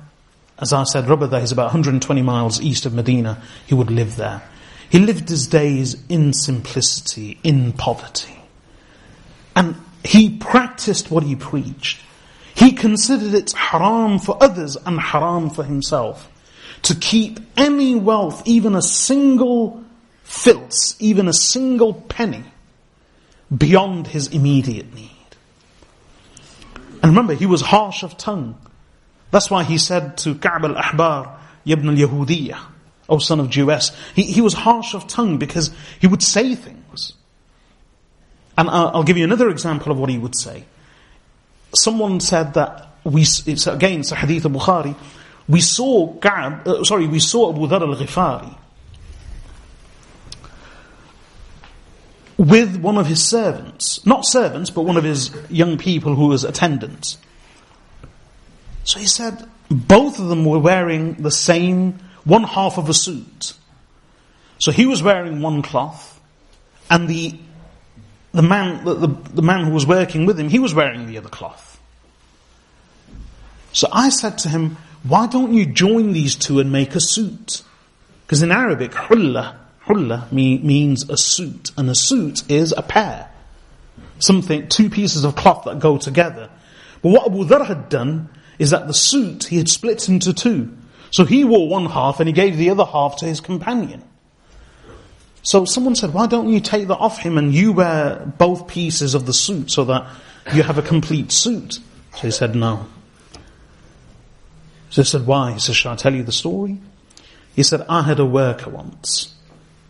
as 0.57 0.73
I 0.73 0.85
said, 0.85 1.05
Rabada 1.05 1.39
is 1.39 1.51
about 1.51 1.65
120 1.65 2.23
miles 2.23 2.59
east 2.59 2.87
of 2.87 2.95
Medina. 2.95 3.43
He 3.67 3.75
would 3.75 3.91
live 3.91 4.15
there. 4.15 4.41
He 4.89 4.97
lived 4.97 5.29
his 5.29 5.45
days 5.45 6.03
in 6.09 6.33
simplicity, 6.33 7.37
in 7.43 7.73
poverty. 7.73 8.39
And 9.55 9.75
he 10.03 10.35
practiced 10.35 11.11
what 11.11 11.21
he 11.21 11.35
preached. 11.35 12.01
He 12.55 12.71
considered 12.71 13.35
it 13.35 13.51
haram 13.51 14.17
for 14.17 14.35
others 14.41 14.77
and 14.83 14.99
haram 14.99 15.51
for 15.51 15.63
himself. 15.63 16.27
To 16.85 16.95
keep 16.95 17.39
any 17.57 17.95
wealth, 17.95 18.43
even 18.45 18.75
a 18.75 18.81
single 18.81 19.83
fils, 20.23 20.95
even 20.99 21.27
a 21.27 21.33
single 21.33 21.93
penny, 21.93 22.43
beyond 23.55 24.07
his 24.07 24.27
immediate 24.27 24.93
need. 24.93 25.11
And 27.01 27.11
remember, 27.11 27.33
he 27.33 27.45
was 27.45 27.61
harsh 27.61 28.03
of 28.03 28.17
tongue. 28.17 28.57
That's 29.31 29.51
why 29.51 29.63
he 29.63 29.77
said 29.77 30.17
to 30.19 30.35
Ka'b 30.35 30.63
al-Ahbar, 30.63 31.37
Ibn 31.65 31.89
al-Yahudiyah, 31.89 32.59
O 33.09 33.19
son 33.19 33.39
of 33.39 33.49
Jewess, 33.49 33.91
he, 34.15 34.23
he 34.23 34.41
was 34.41 34.53
harsh 34.53 34.93
of 34.93 35.07
tongue 35.07 35.37
because 35.37 35.71
he 35.99 36.07
would 36.07 36.23
say 36.23 36.55
things. 36.55 37.13
And 38.57 38.69
I'll, 38.69 38.87
I'll 38.95 39.03
give 39.03 39.17
you 39.17 39.23
another 39.23 39.49
example 39.49 39.91
of 39.91 39.99
what 39.99 40.09
he 40.09 40.17
would 40.17 40.35
say. 40.35 40.65
Someone 41.75 42.19
said 42.19 42.53
that 42.53 42.89
we, 43.03 43.21
it's 43.21 43.67
again, 43.67 43.99
it's 43.99 44.11
a 44.11 44.15
hadith 44.15 44.45
of 44.45 44.53
Bukhari, 44.53 44.95
we 45.47 45.61
saw 45.61 46.17
uh, 46.19 46.83
sorry, 46.83 47.07
we 47.07 47.19
saw 47.19 47.51
Abu 47.51 47.67
Dhar 47.67 47.81
al-Ghifari 47.81 48.55
with 52.37 52.77
one 52.77 52.97
of 52.97 53.07
his 53.07 53.23
servants. 53.23 54.05
Not 54.05 54.25
servants, 54.25 54.69
but 54.69 54.81
one 54.83 54.97
of 54.97 55.03
his 55.03 55.35
young 55.49 55.77
people 55.77 56.15
who 56.15 56.27
was 56.27 56.43
attendants. 56.43 57.17
So 58.83 58.99
he 58.99 59.07
said, 59.07 59.47
both 59.69 60.19
of 60.19 60.27
them 60.27 60.45
were 60.45 60.59
wearing 60.59 61.15
the 61.15 61.31
same, 61.31 61.99
one 62.23 62.43
half 62.43 62.77
of 62.77 62.89
a 62.89 62.93
suit. 62.93 63.53
So 64.59 64.71
he 64.71 64.85
was 64.85 65.01
wearing 65.01 65.41
one 65.41 65.61
cloth, 65.61 66.19
and 66.89 67.07
the, 67.07 67.35
the 68.31 68.41
man, 68.41 68.85
the, 68.85 68.93
the, 68.93 69.07
the 69.07 69.41
man 69.41 69.65
who 69.65 69.71
was 69.71 69.85
working 69.85 70.25
with 70.25 70.39
him, 70.39 70.49
he 70.49 70.59
was 70.59 70.73
wearing 70.73 71.07
the 71.07 71.17
other 71.17 71.29
cloth. 71.29 71.79
So 73.71 73.87
I 73.91 74.09
said 74.09 74.37
to 74.39 74.49
him, 74.49 74.77
why 75.07 75.27
don't 75.27 75.53
you 75.53 75.65
join 75.65 76.13
these 76.13 76.35
two 76.35 76.59
and 76.59 76.71
make 76.71 76.95
a 76.95 76.99
suit? 76.99 77.61
Because 78.25 78.41
in 78.41 78.51
Arabic, 78.51 78.93
hulla, 78.93 79.59
hulla 79.81 80.27
means 80.31 81.07
a 81.09 81.17
suit, 81.17 81.71
and 81.77 81.89
a 81.89 81.95
suit 81.95 82.49
is 82.49 82.73
a 82.75 82.81
pair. 82.81 83.29
Something, 84.17 84.67
two 84.67 84.89
pieces 84.89 85.23
of 85.23 85.35
cloth 85.35 85.65
that 85.65 85.79
go 85.79 85.97
together. 85.97 86.49
But 87.03 87.09
what 87.09 87.27
Abu 87.27 87.45
Dhar 87.45 87.65
had 87.65 87.89
done 87.89 88.29
is 88.57 88.71
that 88.71 88.87
the 88.87 88.93
suit 88.93 89.43
he 89.43 89.57
had 89.57 89.69
split 89.69 90.09
into 90.09 90.33
two. 90.33 90.75
So 91.11 91.23
he 91.23 91.43
wore 91.43 91.69
one 91.69 91.85
half 91.85 92.19
and 92.19 92.27
he 92.27 92.33
gave 92.33 92.57
the 92.57 92.71
other 92.71 92.85
half 92.85 93.17
to 93.17 93.25
his 93.25 93.39
companion. 93.39 94.03
So 95.43 95.65
someone 95.65 95.93
said, 95.93 96.13
why 96.13 96.25
don't 96.25 96.49
you 96.49 96.59
take 96.59 96.87
that 96.87 96.97
off 96.97 97.19
him 97.19 97.37
and 97.37 97.53
you 97.53 97.73
wear 97.73 98.33
both 98.39 98.67
pieces 98.67 99.13
of 99.13 99.27
the 99.27 99.33
suit 99.33 99.69
so 99.69 99.85
that 99.85 100.07
you 100.53 100.63
have 100.63 100.79
a 100.79 100.81
complete 100.81 101.31
suit? 101.31 101.79
So 102.15 102.21
he 102.21 102.31
said, 102.31 102.55
no. 102.55 102.87
So 104.95 105.01
he 105.01 105.05
said, 105.07 105.27
why? 105.27 105.51
He 105.51 105.59
said, 105.59 105.75
shall 105.75 105.91
I 105.91 105.97
tell 105.97 106.15
you 106.15 106.23
the 106.23 106.31
story? 106.31 106.77
He 107.53 107.63
said, 107.63 107.85
I 107.89 108.03
had 108.03 108.17
a 108.21 108.25
worker 108.25 108.69
once. 108.69 109.35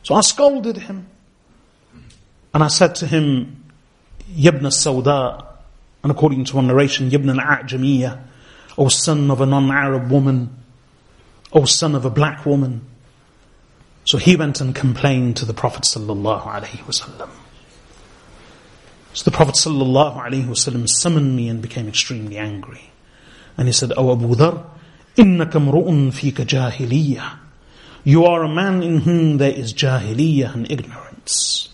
So 0.01 0.15
I 0.15 0.21
scolded 0.21 0.77
him. 0.77 1.05
And 2.55 2.63
I 2.63 2.69
said 2.69 2.95
to 2.95 3.05
him, 3.05 3.65
Yabna 4.33 4.71
Sauda, 4.71 5.45
and 6.01 6.11
according 6.11 6.45
to 6.45 6.55
one 6.55 6.65
narration, 6.65 7.11
Yabna 7.11 7.39
al-A'jamiyya, 7.39 8.19
O 8.79 8.87
son 8.87 9.29
of 9.29 9.41
a 9.41 9.45
non-Arab 9.45 10.09
woman, 10.09 10.57
O 11.53 11.65
son 11.65 11.93
of 11.93 12.05
a 12.05 12.09
black 12.09 12.43
woman. 12.43 12.81
So 14.05 14.17
he 14.17 14.35
went 14.35 14.59
and 14.59 14.73
complained 14.73 15.37
to 15.37 15.45
the 15.45 15.53
Prophet 15.53 15.83
sallallahu 15.83 16.47
alaihi 16.47 16.83
wasallam. 16.83 17.29
So 19.13 19.23
the 19.23 19.37
Prophet 19.37 19.53
sallallahu 19.53 20.19
alaihi 20.19 20.47
wasallam 20.47 20.89
summoned 20.89 21.35
me 21.35 21.47
and 21.47 21.61
became 21.61 21.87
extremely 21.87 22.39
angry. 22.39 22.89
And 23.55 23.67
he 23.67 23.71
said, 23.71 23.93
O 23.95 24.11
Abu 24.11 24.33
Dhar, 24.33 24.65
إِنَّكَ 25.16 25.52
مْرُؤٌ 25.52 26.10
فِيكَ 26.12 26.46
جَاهِلِيَّةٌ 26.46 27.38
You 28.04 28.24
are 28.24 28.44
a 28.44 28.48
man 28.48 28.82
in 28.82 28.98
whom 28.98 29.38
there 29.38 29.50
is 29.52 29.74
jahiliyyah 29.74 30.54
and 30.54 30.70
ignorance. 30.70 31.68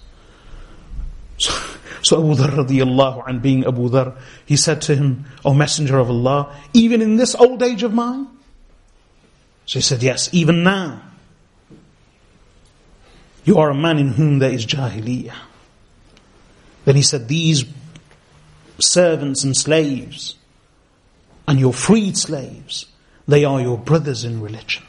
So, 1.39 1.53
so 2.03 2.19
Abu 2.19 2.35
Dhar 2.35 2.67
radiallahu 2.67 3.29
an 3.29 3.41
being 3.41 3.65
Abu 3.65 3.89
Dhar, 3.89 4.17
he 4.47 4.57
said 4.57 4.83
to 4.83 4.97
him, 4.97 5.27
O 5.45 5.55
Messenger 5.55 5.99
of 5.99 6.11
Allah, 6.11 6.55
even 6.73 7.03
in 7.03 7.17
this 7.17 7.35
old 7.35 7.63
age 7.63 7.83
of 7.83 7.93
mine? 7.93 8.29
So 9.67 9.79
he 9.79 9.83
said, 9.83 10.03
yes, 10.03 10.31
even 10.33 10.63
now. 10.63 11.03
You 13.45 13.59
are 13.59 13.71
a 13.71 13.75
man 13.75 13.99
in 13.99 14.09
whom 14.09 14.39
there 14.39 14.51
is 14.51 14.67
jahiliyyah. 14.67 15.35
Then 16.85 16.97
he 16.97 17.03
said, 17.03 17.29
these 17.29 17.65
servants 18.79 19.45
and 19.45 19.57
slaves, 19.57 20.37
and 21.49 21.59
your 21.59 21.73
freed 21.73 22.17
slaves, 22.17 22.87
they 23.32 23.46
are 23.46 23.62
your 23.62 23.78
brothers 23.78 24.24
in 24.24 24.42
religion. 24.42 24.84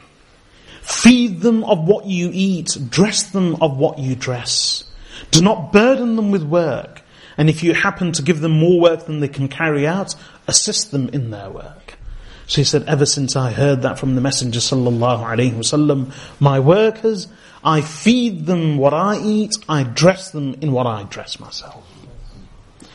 Feed 0.81 1.41
them 1.41 1.63
of 1.63 1.87
what 1.87 2.05
you 2.05 2.29
eat, 2.33 2.77
dress 2.89 3.23
them 3.23 3.55
of 3.61 3.77
what 3.77 3.99
you 3.99 4.15
dress. 4.15 4.83
Do 5.31 5.41
not 5.41 5.71
burden 5.71 6.15
them 6.15 6.31
with 6.31 6.43
work. 6.43 7.01
And 7.37 7.49
if 7.49 7.63
you 7.63 7.73
happen 7.73 8.11
to 8.13 8.21
give 8.21 8.41
them 8.41 8.51
more 8.59 8.79
work 8.79 9.05
than 9.05 9.19
they 9.19 9.27
can 9.27 9.47
carry 9.47 9.87
out, 9.87 10.15
assist 10.47 10.91
them 10.91 11.09
in 11.09 11.31
their 11.31 11.49
work. 11.49 11.95
So 12.47 12.61
he 12.61 12.65
said, 12.65 12.83
ever 12.83 13.05
since 13.05 13.35
I 13.35 13.51
heard 13.51 13.83
that 13.83 13.97
from 13.97 14.15
the 14.15 14.21
Messenger 14.21 14.59
sallallahu 14.59 15.23
alaihi 15.23 15.53
wasallam, 15.53 16.13
my 16.39 16.59
workers, 16.59 17.27
I 17.63 17.81
feed 17.81 18.45
them 18.45 18.77
what 18.77 18.93
I 18.93 19.19
eat, 19.19 19.55
I 19.69 19.83
dress 19.83 20.31
them 20.31 20.55
in 20.55 20.73
what 20.73 20.85
I 20.85 21.03
dress 21.03 21.39
myself. 21.39 21.89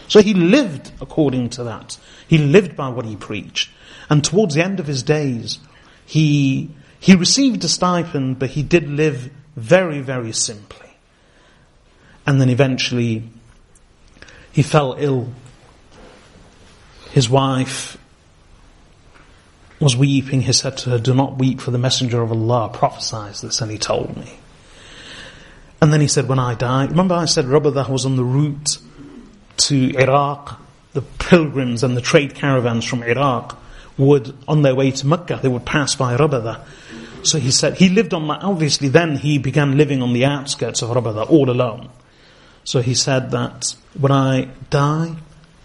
So 0.09 0.21
he 0.21 0.35
lived 0.35 0.93
according 1.01 1.51
to 1.51 1.65
that. 1.65 1.99
He 2.29 2.39
lived 2.39 2.77
by 2.77 2.89
what 2.89 3.07
he 3.07 3.17
preached. 3.17 3.71
And 4.11 4.25
towards 4.25 4.55
the 4.55 4.65
end 4.65 4.81
of 4.81 4.87
his 4.87 5.03
days, 5.03 5.59
he, 6.07 6.71
he 6.99 7.15
received 7.15 7.63
a 7.65 7.69
stipend, 7.69 8.39
but 8.39 8.51
he 8.51 8.63
did 8.63 8.89
live 8.89 9.31
very, 9.57 10.01
very 10.01 10.33
simply. 10.33 10.87
And 12.27 12.41
then 12.41 12.49
eventually, 12.49 13.25
he 14.53 14.63
fell 14.63 14.97
ill. 14.99 15.29
His 17.11 17.29
wife 17.29 17.97
was 19.81 19.97
weeping. 19.97 20.43
He 20.43 20.53
said 20.53 20.77
to 20.79 20.91
her, 20.91 20.99
do 20.99 21.15
not 21.15 21.39
weep 21.39 21.61
for 21.61 21.71
the 21.71 21.79
messenger 21.79 22.23
of 22.23 22.33
Allah 22.33 22.71
prophesies 22.73 23.41
this. 23.41 23.61
And 23.61 23.71
he 23.71 23.79
told 23.79 24.17
me. 24.17 24.39
And 25.81 25.93
then 25.93 26.01
he 26.01 26.09
said, 26.09 26.29
when 26.29 26.39
I 26.39 26.55
die, 26.55 26.87
remember 26.87 27.15
I 27.15 27.27
said 27.27 27.45
Rabada 27.45 27.89
was 27.89 28.05
on 28.05 28.17
the 28.17 28.25
route 28.25 28.79
to 29.59 29.91
Iraq, 29.97 30.61
the 30.93 31.03
pilgrims 31.03 31.85
and 31.85 31.97
the 31.97 32.01
trade 32.01 32.35
caravans 32.35 32.85
from 32.85 33.03
Iraq 33.03 33.57
would, 33.99 34.35
on 34.47 34.63
their 34.63 34.75
way 34.75 34.91
to 34.93 35.07
Mecca, 35.07 35.41
they 35.43 35.49
would 35.49 35.67
pass 35.67 35.95
by 35.95 36.17
Rabada. 36.17 36.65
So 37.23 37.39
he 37.39 37.51
said, 37.51 37.77
he 37.77 37.89
lived 37.89 38.15
on, 38.15 38.25
my, 38.25 38.39
obviously 38.39 38.89
then 38.89 39.17
he 39.17 39.39
began 39.39 39.77
living 39.77 40.03
on 40.03 40.13
the 40.13 40.25
outskirts 40.25 40.83
of 40.83 40.91
Rabada 40.91 41.29
all 41.29 41.51
alone. 41.51 41.91
So 42.65 42.81
he 42.81 42.95
said 42.95 43.33
that 43.33 43.75
when 43.99 44.13
I 44.13 44.49
die, 44.71 45.17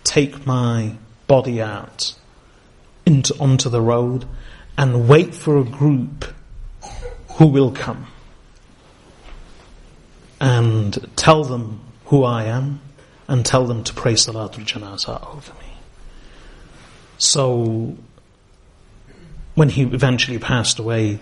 take 0.03 0.45
my 0.45 0.95
body 1.27 1.61
out 1.61 2.15
into, 3.05 3.37
onto 3.39 3.69
the 3.69 3.81
road 3.81 4.25
and 4.77 5.07
wait 5.07 5.35
for 5.35 5.57
a 5.57 5.63
group 5.63 6.25
who 7.35 7.47
will 7.47 7.71
come 7.71 8.07
and 10.39 11.09
tell 11.15 11.43
them 11.43 11.81
who 12.05 12.23
I 12.23 12.45
am 12.45 12.81
and 13.27 13.45
tell 13.45 13.65
them 13.65 13.83
to 13.83 13.93
pray 13.93 14.13
Salatul 14.13 14.65
Janazah 14.65 15.35
over 15.35 15.53
me. 15.53 15.73
So 17.17 17.97
when 19.55 19.69
he 19.69 19.83
eventually 19.83 20.39
passed 20.39 20.79
away, 20.79 21.19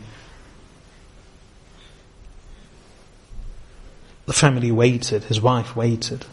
the 4.25 4.33
family 4.33 4.71
waited, 4.71 5.25
his 5.25 5.41
wife 5.41 5.75
waited. 5.75 6.25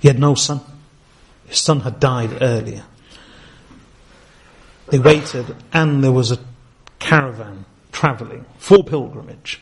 He 0.00 0.08
had 0.08 0.18
no 0.18 0.34
son. 0.34 0.60
His 1.46 1.58
son 1.58 1.80
had 1.80 2.00
died 2.00 2.38
earlier. 2.40 2.84
They 4.88 4.98
waited 4.98 5.54
and 5.72 6.02
there 6.02 6.12
was 6.12 6.32
a 6.32 6.38
caravan 6.98 7.64
traveling 7.92 8.44
for 8.58 8.84
pilgrimage 8.84 9.60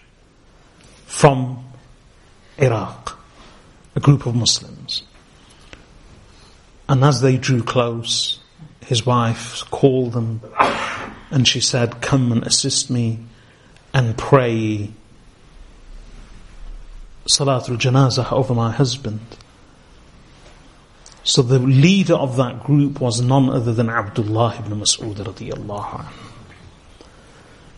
from 1.06 1.64
Iraq, 2.58 3.18
a 3.94 4.00
group 4.00 4.26
of 4.26 4.34
Muslims. 4.34 5.02
And 6.88 7.04
as 7.04 7.20
they 7.20 7.36
drew 7.36 7.62
close, 7.62 8.40
his 8.86 9.04
wife 9.04 9.62
called 9.70 10.14
them 10.14 10.40
and 11.30 11.46
she 11.46 11.60
said, 11.60 12.00
come 12.00 12.32
and 12.32 12.46
assist 12.46 12.90
me 12.90 13.18
and 13.92 14.16
pray 14.16 14.90
Salatul 17.28 17.76
Janazah 17.76 18.32
over 18.32 18.54
my 18.54 18.72
husband. 18.72 19.20
So 21.24 21.42
the 21.42 21.58
leader 21.58 22.14
of 22.14 22.36
that 22.36 22.64
group 22.64 23.00
was 23.00 23.20
none 23.20 23.50
other 23.50 23.74
than 23.74 23.90
Abdullah 23.90 24.56
ibn 24.58 24.80
Mas'ud 24.80 25.16
radiallahu 25.16 26.00
anhu. 26.00 26.12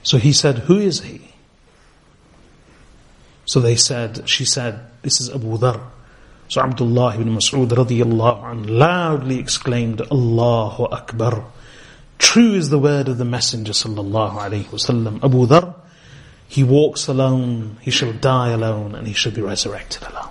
So 0.05 0.19
he 0.19 0.33
said, 0.33 0.59
who 0.59 0.79
is 0.79 1.01
he? 1.01 1.21
So 3.45 3.59
they 3.59 3.75
said, 3.75 4.29
she 4.29 4.45
said, 4.45 4.87
this 5.03 5.21
is 5.21 5.31
Abu 5.31 5.59
Dhar. 5.59 5.81
So 6.47 6.61
Abdullah 6.61 7.17
ibn 7.17 7.35
Mas'ud 7.35 7.69
radiallahu 7.69 8.45
anhu 8.45 8.71
loudly 8.71 9.41
exclaimed, 9.41 10.01
Allahu 10.01 10.85
Akbar. 10.85 11.45
True 12.21 12.55
is 12.55 12.69
the 12.69 12.79
word 12.79 13.09
of 13.09 13.19
the 13.19 13.25
Messenger 13.25 13.73
sallallahu 13.73 14.37
alaihi 14.37 14.67
wasallam. 14.67 15.25
Abu 15.25 15.47
Dhar, 15.47 15.75
he 16.47 16.63
walks 16.63 17.09
alone, 17.09 17.79
he 17.81 17.91
shall 17.91 18.13
die 18.13 18.51
alone, 18.51 18.95
and 18.95 19.07
he 19.07 19.15
shall 19.15 19.33
be 19.33 19.41
resurrected 19.41 20.03
alone. 20.05 20.29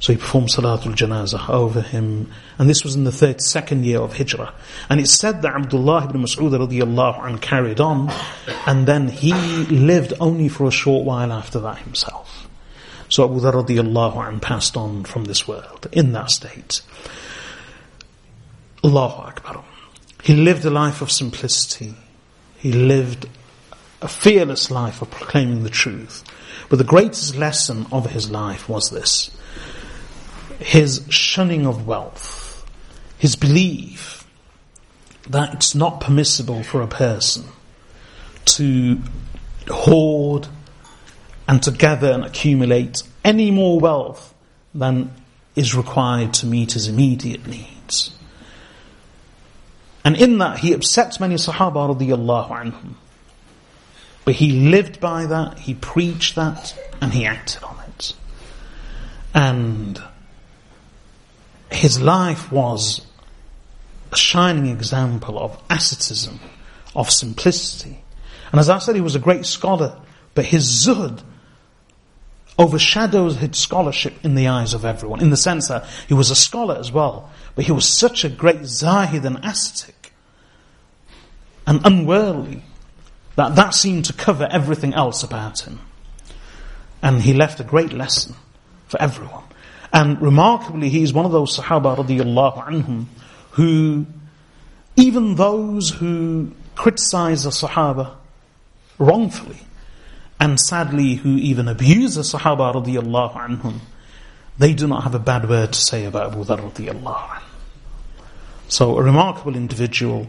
So 0.00 0.12
he 0.12 0.18
performed 0.18 0.48
Salatul 0.48 0.96
Janazah 0.96 1.48
over 1.48 1.80
him. 1.80 2.32
And 2.58 2.68
this 2.68 2.82
was 2.82 2.96
in 2.96 3.04
the 3.04 3.12
32nd 3.12 3.84
year 3.84 4.00
of 4.00 4.16
Hijrah. 4.16 4.52
And 4.88 4.98
it's 4.98 5.12
said 5.12 5.42
that 5.42 5.54
Abdullah 5.54 6.06
ibn 6.06 6.22
Mas'ud 6.22 6.50
radiallahu 6.50 7.22
anh 7.22 7.38
carried 7.38 7.78
on. 7.78 8.10
And 8.66 8.88
then 8.88 9.06
he 9.06 9.32
lived 9.32 10.14
only 10.18 10.48
for 10.48 10.66
a 10.66 10.72
short 10.72 11.04
while 11.04 11.30
after 11.30 11.60
that 11.60 11.78
himself. 11.78 12.48
So 13.10 13.24
Abu 13.24 13.38
Dhar 13.38 13.64
radiallahu 13.64 14.16
anh 14.26 14.40
passed 14.40 14.76
on 14.76 15.04
from 15.04 15.26
this 15.26 15.46
world 15.46 15.86
in 15.92 16.10
that 16.14 16.32
state. 16.32 16.80
Allahu 18.82 19.22
Akbar. 19.22 19.64
He 20.22 20.36
lived 20.36 20.64
a 20.64 20.70
life 20.70 21.02
of 21.02 21.10
simplicity. 21.10 21.94
He 22.58 22.72
lived 22.72 23.28
a 24.00 24.08
fearless 24.08 24.70
life 24.70 25.02
of 25.02 25.10
proclaiming 25.10 25.64
the 25.64 25.70
truth. 25.70 26.24
But 26.68 26.76
the 26.76 26.84
greatest 26.84 27.36
lesson 27.36 27.86
of 27.92 28.10
his 28.10 28.30
life 28.30 28.68
was 28.68 28.90
this 28.90 29.30
his 30.58 31.04
shunning 31.08 31.66
of 31.66 31.86
wealth, 31.88 32.64
his 33.18 33.34
belief 33.34 34.24
that 35.28 35.54
it's 35.54 35.74
not 35.74 36.00
permissible 36.00 36.62
for 36.62 36.82
a 36.82 36.86
person 36.86 37.44
to 38.44 38.98
hoard 39.68 40.46
and 41.48 41.62
to 41.62 41.70
gather 41.70 42.12
and 42.12 42.24
accumulate 42.24 43.02
any 43.24 43.50
more 43.50 43.78
wealth 43.80 44.34
than 44.74 45.12
is 45.54 45.74
required 45.74 46.32
to 46.34 46.46
meet 46.46 46.72
his 46.72 46.88
immediate 46.88 47.46
needs. 47.46 48.16
And 50.04 50.16
in 50.16 50.38
that 50.38 50.58
he 50.58 50.72
upsets 50.72 51.20
many 51.20 51.36
Sahaba 51.36 51.96
radiallahu 51.96 52.50
anhum. 52.50 52.94
But 54.24 54.34
he 54.34 54.68
lived 54.68 55.00
by 55.00 55.26
that, 55.26 55.60
he 55.60 55.74
preached 55.74 56.36
that, 56.36 56.76
and 57.00 57.12
he 57.12 57.26
acted 57.26 57.62
on 57.62 57.76
it. 57.88 58.14
And 59.34 60.02
his 61.70 62.00
life 62.00 62.52
was 62.52 63.06
a 64.12 64.16
shining 64.16 64.66
example 64.68 65.38
of 65.38 65.60
asceticism, 65.70 66.38
of 66.94 67.10
simplicity. 67.10 68.02
And 68.50 68.60
as 68.60 68.68
I 68.68 68.78
said, 68.78 68.94
he 68.94 69.00
was 69.00 69.14
a 69.14 69.20
great 69.20 69.46
scholar, 69.46 69.98
but 70.34 70.44
his 70.44 70.66
zuhd 70.66 71.22
overshadows 72.62 73.36
his 73.36 73.56
scholarship 73.56 74.14
in 74.24 74.34
the 74.34 74.48
eyes 74.48 74.72
of 74.72 74.84
everyone, 74.84 75.20
in 75.20 75.30
the 75.30 75.36
sense 75.36 75.68
that 75.68 75.84
he 76.06 76.14
was 76.14 76.30
a 76.30 76.36
scholar 76.36 76.76
as 76.76 76.92
well, 76.92 77.30
but 77.54 77.64
he 77.64 77.72
was 77.72 77.88
such 77.88 78.24
a 78.24 78.28
great 78.28 78.64
zahid 78.64 79.24
and 79.24 79.44
ascetic 79.44 80.12
and 81.66 81.80
unworldly 81.84 82.62
that 83.36 83.56
that 83.56 83.74
seemed 83.74 84.04
to 84.04 84.12
cover 84.12 84.46
everything 84.50 84.94
else 84.94 85.22
about 85.22 85.60
him. 85.60 85.80
And 87.02 87.22
he 87.22 87.32
left 87.32 87.60
a 87.60 87.64
great 87.64 87.92
lesson 87.92 88.36
for 88.86 89.00
everyone. 89.00 89.44
And 89.92 90.20
remarkably, 90.22 90.88
he 90.88 91.02
is 91.02 91.12
one 91.12 91.26
of 91.26 91.32
those 91.32 91.58
Sahaba 91.58 91.96
radiallahu 91.96 92.64
anhum 92.64 93.06
who, 93.52 94.06
even 94.96 95.34
those 95.34 95.90
who 95.90 96.52
criticize 96.74 97.44
the 97.44 97.50
Sahaba 97.50 98.14
wrongfully, 98.98 99.58
and 100.42 100.58
sadly 100.58 101.14
who 101.14 101.36
even 101.36 101.68
abuse 101.68 102.16
the 102.16 102.22
Sahaba 102.22 102.74
radiallahu 102.74 103.34
anhum, 103.34 103.78
they 104.58 104.74
do 104.74 104.88
not 104.88 105.04
have 105.04 105.14
a 105.14 105.20
bad 105.20 105.48
word 105.48 105.72
to 105.72 105.80
say 105.80 106.04
about 106.04 106.32
Abu 106.32 106.42
Dhar 106.42 106.58
radiallahu. 106.58 107.40
So 108.66 108.98
a 108.98 109.02
remarkable 109.04 109.54
individual, 109.54 110.26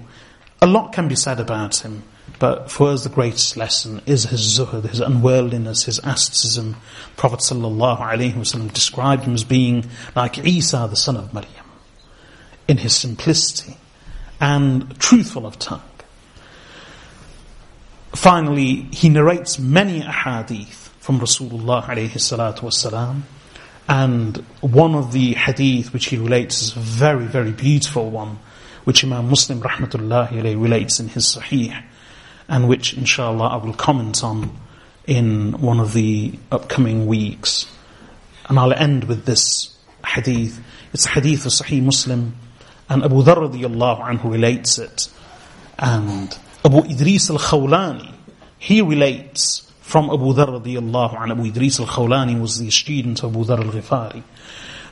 a 0.62 0.68
lot 0.68 0.94
can 0.94 1.08
be 1.08 1.16
said 1.16 1.40
about 1.40 1.78
him, 1.78 2.04
but 2.38 2.70
for 2.70 2.90
us, 2.90 3.04
the 3.04 3.10
greatest 3.10 3.58
lesson 3.58 4.04
is 4.06 4.26
his 4.26 4.60
zuhud, 4.60 4.88
his 4.88 5.00
unworldliness, 5.00 5.86
his 5.86 5.98
asceticism. 6.04 6.76
Prophet 7.18 7.40
ﷺ 7.40 8.72
described 8.72 9.24
him 9.24 9.34
as 9.34 9.44
being 9.44 9.84
like 10.16 10.38
Isa, 10.46 10.86
the 10.92 10.96
son 10.96 11.18
of 11.18 11.34
Maryam, 11.34 11.66
in 12.68 12.78
his 12.78 12.96
simplicity 12.96 13.78
and 14.40 14.96
truthful 15.00 15.48
of 15.48 15.58
tongue. 15.58 15.82
Finally, 18.16 18.88
he 18.92 19.10
narrates 19.10 19.58
many 19.60 20.02
ahadith 20.02 20.90
from 21.00 21.20
Rasulullah 21.20 21.84
alayhi 21.84 22.12
salatu 22.12 22.62
wasalam. 22.62 23.22
And 23.88 24.38
one 24.62 24.96
of 24.96 25.12
the 25.12 25.34
hadith 25.34 25.92
which 25.92 26.06
he 26.06 26.18
relates 26.18 26.62
is 26.62 26.76
a 26.76 26.80
very, 26.80 27.26
very 27.26 27.52
beautiful 27.52 28.10
one, 28.10 28.40
which 28.86 29.04
Imam 29.04 29.30
Muslim 29.30 29.62
rahmatullahi 29.62 30.30
alayhi 30.30 30.62
relates 30.62 31.00
in 31.00 31.10
his 31.10 31.26
Sahih 31.26 31.84
and 32.48 32.68
which 32.68 32.94
inshallah 32.94 33.48
I 33.48 33.56
will 33.58 33.74
comment 33.74 34.24
on 34.24 34.56
in 35.06 35.54
one 35.54 35.80
of 35.80 35.94
the 35.94 36.38
upcoming 36.52 37.08
weeks. 37.08 37.66
And 38.48 38.60
I'll 38.60 38.74
end 38.74 39.06
with 39.06 39.26
this 39.26 39.76
hadith. 40.06 40.62
It's 40.94 41.06
a 41.06 41.10
hadith 41.10 41.46
of 41.46 41.52
Sahih 41.52 41.82
Muslim 41.82 42.36
and 42.90 43.04
Abu 43.04 43.24
Dharr 43.24 43.50
radiallahu 43.50 44.02
anhu 44.02 44.32
relates 44.32 44.78
it. 44.78 45.10
And 45.80 46.38
Abu 46.65 46.85
Idris 46.85 47.31
al-Khawlani, 47.31 48.13
he 48.59 48.83
relates 48.83 49.71
from 49.81 50.11
Abu 50.11 50.35
Dharr 50.35 50.61
radiallahu 50.61 51.17
anhu. 51.17 51.33
Abu 51.33 51.45
Idris 51.47 51.81
al-Khawlani 51.81 52.41
was 52.41 52.59
the 52.59 52.71
student 52.71 53.23
of 53.23 53.35
Abu 53.35 53.45
Dharr 53.45 53.65
al-Ghifari. 53.65 54.23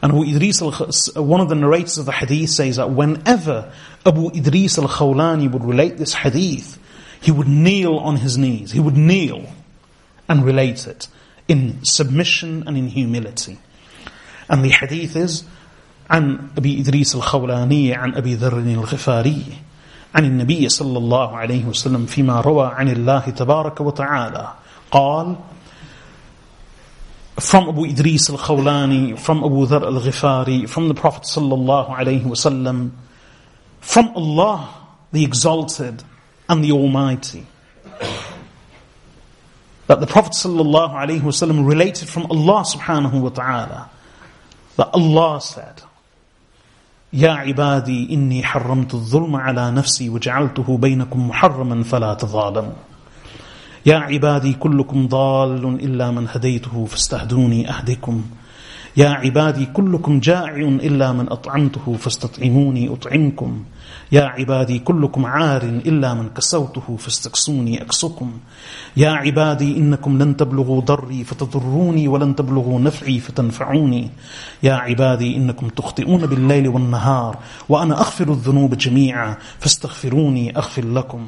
And 0.02 0.12
Abu 0.12 0.24
Idris, 0.24 0.62
al 0.62 1.24
one 1.24 1.40
of 1.40 1.48
the 1.48 1.54
narrators 1.54 1.98
of 1.98 2.06
the 2.06 2.12
hadith 2.12 2.50
says 2.50 2.76
that 2.76 2.90
whenever 2.90 3.72
Abu 4.04 4.30
Idris 4.30 4.78
al-Khawlani 4.78 5.50
would 5.50 5.64
relate 5.64 5.96
this 5.96 6.14
hadith, 6.14 6.78
he 7.20 7.30
would 7.30 7.48
kneel 7.48 7.96
on 7.96 8.16
his 8.16 8.38
knees. 8.38 8.72
He 8.72 8.80
would 8.80 8.96
kneel 8.96 9.46
and 10.28 10.44
relate 10.44 10.86
it 10.86 11.08
in 11.48 11.84
submission 11.84 12.64
and 12.66 12.76
in 12.76 12.88
humility. 12.88 13.58
And 14.48 14.64
the 14.64 14.70
hadith 14.70 15.16
is 15.16 15.44
عن 16.10 16.48
أبي 16.56 16.80
إدريس 16.80 17.14
الخولاني 17.14 17.94
عن 17.94 18.14
أبي 18.14 18.34
ذر 18.34 18.58
الغفاري 18.58 19.42
عن 20.15 20.25
النبي 20.25 20.69
صلى 20.69 20.97
الله 20.97 21.37
عليه 21.37 21.65
وسلم 21.65 22.05
فيما 22.05 22.41
روى 22.41 22.67
عن 22.67 22.89
الله 22.89 23.19
تبارك 23.19 23.81
وتعالى 23.81 24.53
قال 24.91 25.35
from 27.39 27.69
Abu 27.69 27.85
Idris 27.85 28.29
al-Khawlani, 28.29 29.17
from 29.17 29.43
Abu 29.43 29.65
Dhar 29.65 29.81
al-Ghifari, 29.83 30.69
from 30.69 30.89
the 30.89 30.93
Prophet 30.93 31.23
sallallahu 31.23 31.89
alayhi 31.89 32.23
wasallam, 32.23 32.91
from 33.79 34.09
Allah, 34.09 34.69
the 35.11 35.23
Exalted, 35.23 36.03
and 36.47 36.63
the 36.63 36.71
Almighty. 36.71 37.47
That 39.87 39.99
the 39.99 40.07
Prophet 40.07 40.33
ﷺ 40.33 41.67
related 41.67 42.07
from 42.07 42.27
Allah 42.31 42.63
subhanahu 42.63 43.21
wa 43.21 43.29
ta'ala 43.29 43.89
that 44.77 44.89
Allah 44.93 45.41
said, 45.41 45.81
يا 47.13 47.31
عبادي 47.31 48.13
إني 48.13 48.43
حرمت 48.43 48.93
الظلم 48.93 49.35
على 49.35 49.71
نفسي 49.71 50.09
وجعلته 50.09 50.77
بينكم 50.77 51.29
محرما 51.29 51.83
فلا 51.83 52.13
تظالموا 52.13 52.73
يا 53.85 53.97
عبادي 53.97 54.53
كلكم 54.53 55.07
ضال 55.07 55.65
إلا 55.65 56.11
من 56.11 56.27
هديته 56.29 56.85
فاستهدوني 56.85 57.69
أهدكم 57.69 58.23
يا 58.97 59.09
عبادي 59.09 59.65
كلكم 59.65 60.19
جائع 60.19 60.55
إلا 60.67 61.11
من 61.11 61.31
أطعمته 61.31 61.95
فاستطعموني 61.99 62.89
أطعمكم. 62.89 63.63
يا 64.11 64.23
عبادي 64.23 64.79
كلكم 64.79 65.25
عار 65.25 65.63
إلا 65.63 66.13
من 66.13 66.29
كسوته 66.29 66.97
فاستكسوني 66.97 67.81
أكسكم. 67.81 68.31
يا 68.97 69.09
عبادي 69.09 69.77
إنكم 69.77 70.21
لن 70.21 70.37
تبلغوا 70.37 70.81
ضري 70.81 71.23
فتضروني 71.23 72.07
ولن 72.07 72.35
تبلغوا 72.35 72.79
نفعي 72.79 73.19
فتنفعوني. 73.19 74.09
يا 74.63 74.73
عبادي 74.73 75.35
إنكم 75.35 75.67
تخطئون 75.67 76.25
بالليل 76.25 76.67
والنهار 76.67 77.37
وأنا 77.69 77.99
أغفر 77.99 78.31
الذنوب 78.31 78.75
جميعا 78.75 79.37
فاستغفروني 79.59 80.57
أغفر 80.57 80.85
لكم. 80.85 81.27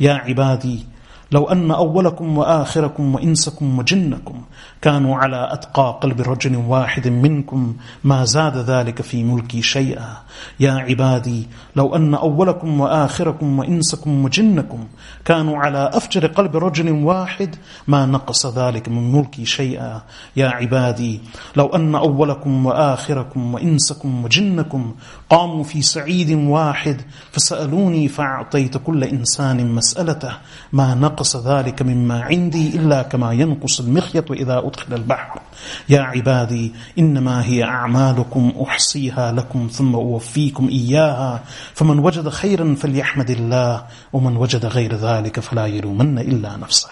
يا 0.00 0.12
عبادي 0.12 0.86
لو 1.32 1.44
أن 1.48 1.70
أولكم 1.70 2.38
وآخركم 2.38 3.14
وإنسكم 3.14 3.78
وجنكم 3.78 4.42
كانوا 4.82 5.16
على 5.16 5.48
أتقى 5.52 5.98
قلب 6.02 6.20
رجل 6.20 6.56
واحد 6.56 7.08
منكم 7.08 7.74
ما 8.04 8.24
زاد 8.24 8.56
ذلك 8.56 9.02
في 9.02 9.24
ملكي 9.24 9.62
شيئا. 9.62 10.16
يا 10.60 10.72
عبادي 10.72 11.48
لو 11.76 11.96
أن 11.96 12.14
أولكم 12.14 12.80
وآخركم 12.80 13.58
وإنسكم 13.58 14.24
وجنكم 14.24 14.86
كانوا 15.24 15.58
على 15.58 15.90
أفجر 15.94 16.26
قلب 16.26 16.56
رجل 16.56 16.90
واحد 16.90 17.56
ما 17.86 18.06
نقص 18.06 18.46
ذلك 18.46 18.88
من 18.88 19.12
ملكي 19.12 19.44
شيئا. 19.44 20.02
يا 20.36 20.48
عبادي 20.48 21.20
لو 21.56 21.66
أن 21.66 21.94
أولكم 21.94 22.66
وآخركم 22.66 23.54
وإنسكم 23.54 24.24
وجنكم 24.24 24.94
قاموا 25.30 25.64
في 25.64 25.82
سعيد 25.82 26.30
واحد 26.30 27.02
فسألوني 27.32 28.08
فأعطيت 28.08 28.76
كل 28.76 29.04
إنسان 29.04 29.74
مسألته 29.74 30.32
ما 30.72 30.94
نقص 30.94 31.17
نقص 31.18 31.36
ذلك 31.36 31.82
مما 31.82 32.22
عندي 32.22 32.76
إلا 32.76 33.02
كما 33.02 33.32
ينقص 33.32 33.80
المخيط 33.80 34.30
إذا 34.30 34.58
أدخل 34.58 34.94
البحر. 34.94 35.40
يا 35.88 36.00
عبادي 36.00 36.72
إنما 36.98 37.44
هي 37.44 37.64
أعمالكم 37.64 38.52
أحصيها 38.62 39.32
لكم 39.32 39.68
ثم 39.72 39.94
أوفيكم 39.94 40.68
إياها. 40.68 41.42
فمن 41.74 41.98
وجد 41.98 42.28
خيرا 42.28 42.74
فليحمد 42.74 43.30
الله 43.30 43.84
ومن 44.12 44.36
وجد 44.36 44.66
غير 44.66 44.94
ذلك 44.94 45.40
فلا 45.40 45.66
يلومن 45.66 46.18
إلا 46.18 46.56
نفسه. 46.56 46.88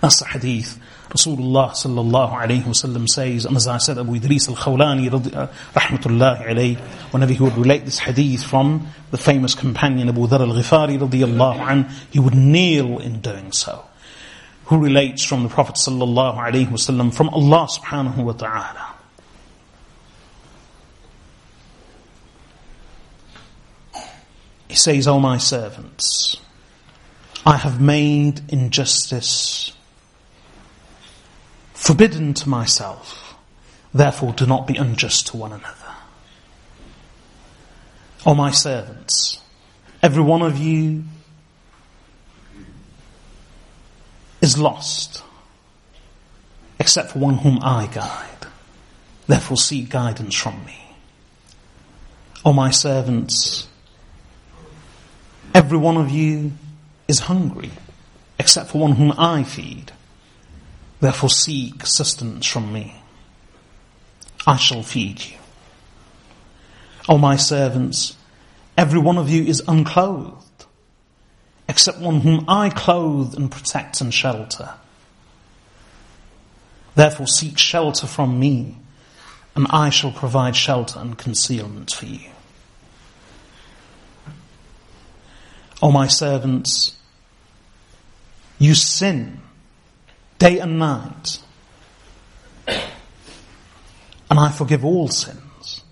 the 0.00 0.24
hadith 0.24 0.78
Rasulullah 1.08 1.70
sallallahu 1.70 2.32
alayhi 2.32 2.64
wasallam 2.64 3.08
says, 3.08 3.46
and 3.46 3.56
as 3.56 3.66
I 3.66 3.78
said, 3.78 3.96
Abu 3.96 4.16
Idris 4.16 4.48
al-Khawlani 4.48 5.10
uh, 5.34 5.46
rahmatullahi 5.72 6.46
alayhi, 6.46 6.78
whenever 7.12 7.32
he 7.32 7.42
would 7.42 7.56
relate 7.56 7.86
this 7.86 7.98
hadith 7.98 8.44
from 8.44 8.88
the 9.10 9.16
famous 9.16 9.54
companion 9.54 10.10
Abu 10.10 10.26
Dhar 10.26 10.40
al-Ghifari 10.40 10.98
radiyallahu 10.98 11.60
an, 11.60 11.90
he 12.10 12.18
would 12.18 12.34
kneel 12.34 12.98
in 12.98 13.20
doing 13.20 13.52
so. 13.52 13.86
Who 14.66 14.82
relates 14.82 15.24
from 15.24 15.44
the 15.44 15.48
Prophet 15.48 15.76
sallallahu 15.76 16.36
alayhi 16.36 16.68
wasallam 16.68 17.14
from 17.14 17.30
Allah 17.30 17.66
subhanahu 17.70 18.24
wa 18.24 18.32
ta'ala. 18.32 18.94
He 24.68 24.74
says, 24.74 25.08
O 25.08 25.18
my 25.18 25.38
servants, 25.38 26.36
I 27.46 27.56
have 27.56 27.80
made 27.80 28.42
injustice 28.52 29.72
forbidden 31.78 32.34
to 32.34 32.48
myself. 32.48 33.36
Therefore, 33.94 34.32
do 34.32 34.46
not 34.46 34.66
be 34.66 34.76
unjust 34.76 35.28
to 35.28 35.36
one 35.36 35.52
another. 35.52 35.94
O 38.26 38.34
my 38.34 38.50
servants, 38.50 39.40
every 40.02 40.22
one 40.22 40.42
of 40.42 40.58
you 40.58 41.04
is 44.42 44.58
lost, 44.58 45.22
except 46.80 47.12
for 47.12 47.20
one 47.20 47.38
whom 47.38 47.60
I 47.62 47.86
guide. 47.86 48.48
Therefore, 49.28 49.56
seek 49.56 49.88
guidance 49.88 50.34
from 50.34 50.62
me. 50.66 50.96
O 52.44 52.52
my 52.52 52.70
servants, 52.70 53.68
every 55.54 55.78
one 55.78 55.96
of 55.96 56.10
you 56.10 56.52
is 57.06 57.20
hungry, 57.20 57.70
except 58.38 58.70
for 58.70 58.78
one 58.78 58.92
whom 58.92 59.14
I 59.16 59.44
feed. 59.44 59.92
Therefore 61.00 61.30
seek 61.30 61.86
sustenance 61.86 62.46
from 62.46 62.72
me. 62.72 63.02
I 64.46 64.56
shall 64.56 64.82
feed 64.82 65.24
you. 65.24 65.36
O 67.08 67.18
my 67.18 67.36
servants, 67.36 68.16
every 68.76 68.98
one 68.98 69.16
of 69.16 69.30
you 69.30 69.44
is 69.44 69.62
unclothed, 69.68 70.66
except 71.68 71.98
one 71.98 72.20
whom 72.20 72.44
I 72.48 72.70
clothe 72.70 73.34
and 73.34 73.50
protect 73.50 74.00
and 74.00 74.12
shelter. 74.12 74.74
Therefore 76.94 77.28
seek 77.28 77.58
shelter 77.58 78.06
from 78.06 78.40
me, 78.40 78.76
and 79.54 79.66
I 79.70 79.90
shall 79.90 80.12
provide 80.12 80.56
shelter 80.56 80.98
and 80.98 81.16
concealment 81.16 81.92
for 81.92 82.06
you. 82.06 82.30
O 85.80 85.92
my 85.92 86.08
servants, 86.08 86.96
you 88.58 88.74
sin 88.74 89.40
day 90.38 90.58
and 90.58 90.78
night. 90.78 91.40
And 92.66 94.38
I 94.38 94.50
forgive 94.50 94.84
all 94.84 95.08
sins. 95.08 95.82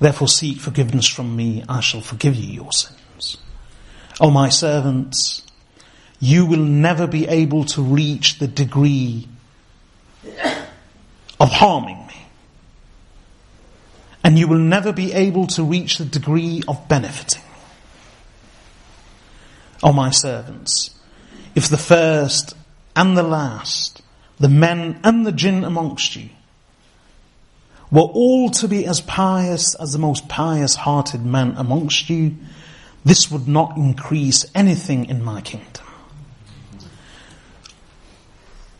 Therefore 0.00 0.28
seek 0.28 0.58
forgiveness 0.58 1.06
from 1.06 1.36
me, 1.36 1.62
I 1.68 1.80
shall 1.80 2.00
forgive 2.00 2.34
you 2.34 2.62
your 2.62 2.72
sins. 2.72 3.36
O 4.18 4.30
my 4.30 4.48
servants, 4.48 5.42
you 6.20 6.46
will 6.46 6.58
never 6.58 7.06
be 7.06 7.28
able 7.28 7.64
to 7.64 7.82
reach 7.82 8.38
the 8.38 8.48
degree 8.48 9.28
of 11.38 11.50
harming 11.50 12.06
me. 12.06 12.26
And 14.22 14.38
you 14.38 14.48
will 14.48 14.58
never 14.58 14.92
be 14.92 15.12
able 15.12 15.46
to 15.48 15.62
reach 15.62 15.98
the 15.98 16.04
degree 16.04 16.62
of 16.68 16.88
benefiting 16.88 17.42
me. 17.42 17.58
O 19.82 19.92
my 19.92 20.10
servants, 20.10 20.98
if 21.54 21.68
the 21.68 21.78
first 21.78 22.54
and 23.00 23.16
the 23.16 23.22
last, 23.22 24.02
the 24.38 24.48
men 24.50 25.00
and 25.02 25.24
the 25.24 25.32
jinn 25.32 25.64
amongst 25.64 26.16
you, 26.16 26.28
were 27.90 28.02
all 28.02 28.50
to 28.50 28.68
be 28.68 28.84
as 28.84 29.00
pious 29.00 29.74
as 29.76 29.94
the 29.94 29.98
most 29.98 30.28
pious 30.28 30.74
hearted 30.74 31.24
men 31.24 31.54
amongst 31.56 32.10
you, 32.10 32.36
this 33.02 33.30
would 33.30 33.48
not 33.48 33.74
increase 33.78 34.44
anything 34.54 35.06
in 35.06 35.24
my 35.24 35.40
kingdom. 35.40 35.86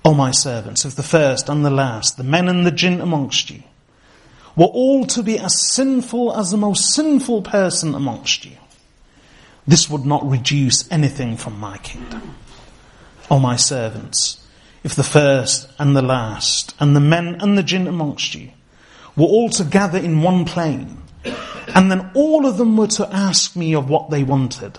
O 0.04 0.12
my 0.12 0.32
servants, 0.32 0.84
if 0.84 0.94
the 0.94 1.02
first 1.02 1.48
and 1.48 1.64
the 1.64 1.70
last, 1.70 2.18
the 2.18 2.22
men 2.22 2.46
and 2.46 2.66
the 2.66 2.70
jinn 2.70 3.00
amongst 3.00 3.48
you, 3.48 3.62
were 4.54 4.66
all 4.66 5.06
to 5.06 5.22
be 5.22 5.38
as 5.38 5.58
sinful 5.58 6.36
as 6.36 6.50
the 6.50 6.58
most 6.58 6.92
sinful 6.92 7.40
person 7.40 7.94
amongst 7.94 8.44
you, 8.44 8.58
this 9.66 9.88
would 9.88 10.04
not 10.04 10.28
reduce 10.28 10.90
anything 10.92 11.38
from 11.38 11.58
my 11.58 11.78
kingdom. 11.78 12.34
O 13.30 13.38
my 13.38 13.56
servants, 13.56 14.44
if 14.82 14.94
the 14.94 15.04
first 15.04 15.68
and 15.78 15.96
the 15.96 16.02
last, 16.02 16.74
and 16.80 16.96
the 16.96 17.00
men 17.00 17.36
and 17.40 17.56
the 17.56 17.62
jinn 17.62 17.86
amongst 17.86 18.34
you, 18.34 18.50
were 19.16 19.26
all 19.26 19.48
to 19.50 19.64
gather 19.64 19.98
in 19.98 20.22
one 20.22 20.44
plain, 20.44 20.98
and 21.74 21.90
then 21.90 22.10
all 22.14 22.46
of 22.46 22.58
them 22.58 22.76
were 22.76 22.88
to 22.88 23.14
ask 23.14 23.54
me 23.54 23.74
of 23.74 23.88
what 23.88 24.10
they 24.10 24.24
wanted, 24.24 24.78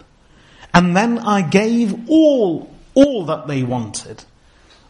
and 0.74 0.98
then 0.98 1.20
I 1.20 1.42
gave 1.42 2.10
all, 2.10 2.74
all 2.94 3.26
that 3.26 3.48
they 3.48 3.64
wanted, 3.64 4.24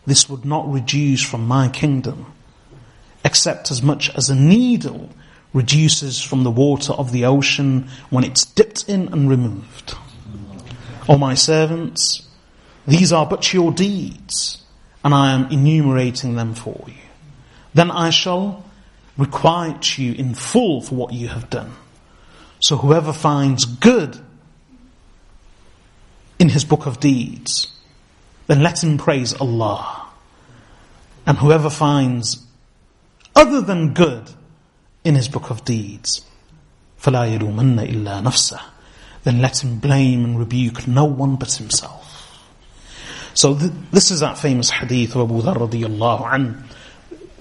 this 0.06 0.28
would 0.28 0.46
not 0.46 0.72
reduce 0.72 1.22
from 1.24 1.48
my 1.48 1.70
kingdom, 1.70 2.34
except 3.24 3.70
as 3.70 3.84
much 3.84 4.10
as 4.16 4.30
a 4.30 4.36
needle 4.36 5.10
reduces 5.54 6.22
from 6.22 6.44
the 6.44 6.52
water 6.52 6.94
of 6.94 7.12
the 7.12 7.26
ocean 7.26 7.90
when 8.10 8.24
it's 8.24 8.46
dipped 8.46 8.88
in 8.88 9.10
and 9.10 9.30
removed. 9.30 9.96
O 11.08 11.18
my 11.18 11.34
servants, 11.34 12.28
these 12.91 13.13
are 13.13 13.27
but 13.27 13.53
your 13.53 13.73
deeds, 13.73 14.63
and 15.05 15.15
I 15.15 15.33
am 15.33 15.51
enumerating 15.51 16.37
them 16.37 16.55
for 16.55 16.85
you. 16.87 16.95
Then 17.75 17.91
I 17.91 18.11
shall 18.11 18.65
requite 19.17 19.99
you 19.99 20.13
in 20.13 20.35
full 20.35 20.81
for 20.81 20.95
what 20.95 21.13
you 21.13 21.29
have 21.29 21.51
done. 21.51 21.73
So 22.61 22.77
whoever 22.77 23.13
finds 23.13 23.65
good 23.65 24.19
in 26.39 26.49
his 26.49 26.65
book 26.65 26.87
of 26.87 27.01
deeds, 27.01 27.73
then 28.47 28.63
let 28.63 28.83
him 28.83 28.99
praise 28.99 29.35
Allah. 29.35 30.09
And 31.27 31.39
whoever 31.39 31.71
finds 31.71 32.45
other 33.35 33.61
than 33.61 33.95
good 33.95 34.31
in 35.05 35.15
his 35.15 35.29
book 35.29 35.51
of 35.51 35.65
deeds, 35.65 36.25
فَلَا 37.01 37.39
يَلُومَنَّ 37.39 37.89
إِلَّا 37.89 38.23
نَفْسَهُ 38.23 38.61
Then 39.25 39.41
let 39.41 39.63
him 39.63 39.79
blame 39.79 40.25
and 40.25 40.39
rebuke 40.39 40.87
no 40.87 41.05
one 41.05 41.37
but 41.37 41.53
himself. 41.53 42.10
So 43.34 43.56
th- 43.56 43.72
this 43.92 44.12
is 44.12 44.20
that 44.20 44.38
famous 44.38 44.70
hadith 44.70 45.16
of 45.16 45.30
Abu 45.30 45.42
Dharr 45.42 45.70
radiallahu 45.70 46.34
an. 46.34 46.64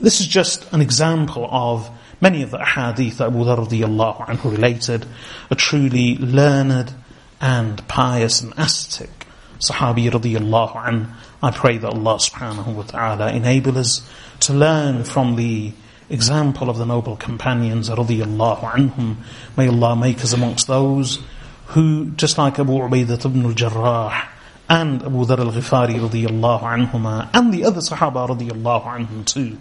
This 0.00 0.20
is 0.20 0.26
just 0.26 0.72
an 0.72 0.80
example 0.80 1.48
of 1.50 1.90
many 2.20 2.42
of 2.42 2.50
the 2.50 2.64
hadith 2.64 3.18
that 3.18 3.28
Abu 3.28 3.44
Dharr 3.44 3.66
radiallahu 3.66 4.26
anhu 4.26 4.52
related, 4.52 5.06
a 5.50 5.54
truly 5.54 6.16
learned 6.18 6.94
and 7.40 7.86
pious 7.88 8.40
and 8.42 8.52
ascetic 8.56 9.26
Sahabi 9.60 10.10
radiallahu 10.10 10.88
an. 10.88 11.12
I 11.42 11.50
pray 11.50 11.76
that 11.76 11.88
Allah 11.88 12.16
subhanahu 12.16 12.74
wa 12.74 12.82
ta'ala 12.82 13.32
enable 13.32 13.76
us 13.76 14.08
to 14.40 14.54
learn 14.54 15.04
from 15.04 15.36
the 15.36 15.72
example 16.08 16.70
of 16.70 16.78
the 16.78 16.86
noble 16.86 17.16
companions 17.16 17.90
radiallahu 17.90 18.60
anhum. 18.60 19.16
May 19.58 19.68
Allah 19.68 19.96
make 19.96 20.22
us 20.22 20.32
amongst 20.32 20.66
those 20.66 21.18
who, 21.66 22.10
just 22.16 22.38
like 22.38 22.58
Abu 22.58 22.72
Ubaidah 22.72 23.22
ibn 23.24 23.44
al-Jarrah, 23.44 24.28
and 24.69 25.03
Abu 25.03 25.25
Dhar 25.25 25.39
al-Ghifari 25.39 25.99
radiyallahu 25.99 26.61
anhuma 26.61 27.29
and 27.33 27.53
the 27.53 27.65
other 27.65 27.81
Sahaba 27.81 28.27
radiyallahu 28.29 28.85
anhum 28.85 29.25
too, 29.25 29.57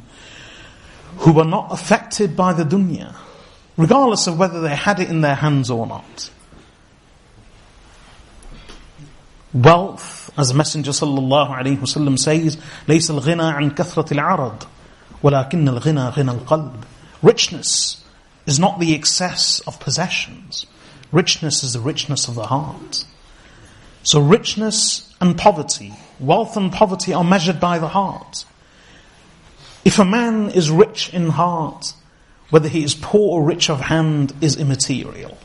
who 1.19 1.33
were 1.33 1.45
not 1.45 1.73
affected 1.73 2.37
by 2.37 2.53
the 2.53 2.65
dunya, 2.65 3.15
regardless 3.77 4.27
of 4.27 4.39
whether 4.39 4.61
they 4.61 4.75
had 4.75 5.01
it 5.01 5.11
in 5.11 5.21
their 5.21 5.35
hands 5.35 5.71
or 5.71 5.87
not. 5.87 6.31
Wealth, 9.53 10.33
as 10.37 10.49
the 10.49 10.55
Messenger 10.55 10.91
sallallahu 10.91 11.51
alayhi 11.51 11.79
wasallam 11.79 12.19
says, 12.19 12.57
ليس 12.89 13.11
الغنى 13.11 13.53
عن 13.55 13.71
كثرة 13.75 14.13
العرض 14.13 14.65
ولكن 15.23 15.69
الغنى 15.69 16.09
غنى 16.09 16.31
القلب. 16.33 16.85
Richness 17.23 18.05
is 18.47 18.59
not 18.59 18.81
the 18.81 18.95
excess 18.95 19.61
of 19.61 19.79
possessions. 19.79 20.67
Richness 21.13 21.63
is 21.63 21.73
the 21.73 21.81
richness 21.81 22.27
of 22.27 22.35
the 22.35 22.47
heart. 22.47 23.05
So 24.04 24.20
richness 24.20 25.14
and 25.20 25.38
poverty, 25.38 25.94
wealth 26.20 26.56
and 26.58 26.72
poverty 26.72 27.14
are 27.14 27.24
measured 27.24 27.60
by 27.60 27.80
the 27.80 27.88
heart. 27.88 28.46
If 29.84 30.00
a 30.00 30.06
man 30.06 30.50
is 30.50 30.70
rich 30.70 31.14
in 31.14 31.30
heart, 31.30 31.94
whether 32.50 32.68
he 32.68 32.84
is 32.84 32.96
poor 32.96 33.40
or 33.40 33.44
rich 33.44 33.70
of 33.70 33.82
hand 33.82 34.34
is 34.42 34.58
immaterial. 34.58 35.38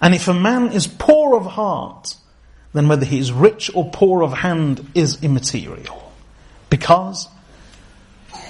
And 0.00 0.14
if 0.14 0.28
a 0.28 0.34
man 0.34 0.72
is 0.72 0.86
poor 0.86 1.36
of 1.36 1.46
heart, 1.46 2.16
then 2.72 2.88
whether 2.88 3.06
he 3.06 3.18
is 3.18 3.32
rich 3.32 3.70
or 3.74 3.90
poor 3.90 4.22
of 4.22 4.32
hand 4.32 4.90
is 4.94 5.22
immaterial. 5.22 6.12
Because 6.68 7.28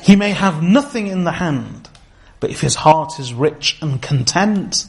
he 0.03 0.17
may 0.17 0.31
have 0.31 0.63
nothing 0.63 1.07
in 1.07 1.25
the 1.25 1.33
hand, 1.33 1.89
but 2.41 2.51
if 2.51 2.61
his 2.61 2.75
heart 2.75 3.21
is 3.21 3.33
rich 3.33 3.79
and 3.81 4.03
content, 4.03 4.87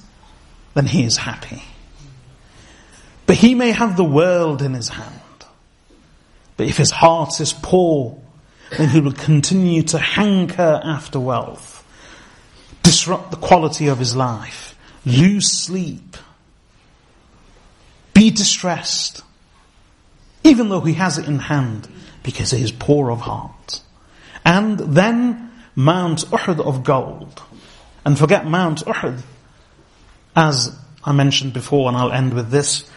then 0.73 0.87
he 0.87 1.03
is 1.03 1.17
happy. 1.17 1.63
But 3.27 3.35
he 3.35 3.53
may 3.53 3.71
have 3.71 3.95
the 3.95 4.03
world 4.03 4.61
in 4.63 4.73
his 4.73 4.89
hand. 4.89 5.13
But 6.55 6.67
if 6.67 6.77
his 6.77 6.89
heart 6.89 7.39
is 7.39 7.53
poor, 7.53 8.19
then 8.75 8.89
he 8.89 8.99
will 8.99 9.11
continue 9.11 9.83
to 9.83 9.99
hanker 9.99 10.81
after 10.83 11.19
wealth, 11.19 11.85
disrupt 12.81 13.29
the 13.29 13.37
quality 13.37 13.87
of 13.87 13.99
his 13.99 14.15
life, 14.15 14.75
lose 15.05 15.51
sleep, 15.51 16.17
be 18.13 18.31
distressed, 18.31 19.21
even 20.43 20.69
though 20.69 20.81
he 20.81 20.93
has 20.93 21.17
it 21.17 21.27
in 21.27 21.39
hand, 21.39 21.87
because 22.23 22.51
he 22.51 22.63
is 22.63 22.71
poor 22.71 23.11
of 23.11 23.21
heart. 23.21 23.81
And 24.43 24.79
then 24.79 25.51
Mount 25.75 26.25
Uhud 26.31 26.59
of 26.59 26.83
gold. 26.83 27.43
And 28.03 28.17
forget 28.17 28.47
Mount 28.47 28.79
Uhud, 28.85 29.21
as 30.35 30.75
I 31.03 31.11
mentioned 31.11 31.53
before, 31.53 31.87
and 31.89 31.97
I'll 31.97 32.11
end 32.11 32.33
with 32.33 32.49
this. 32.49 32.89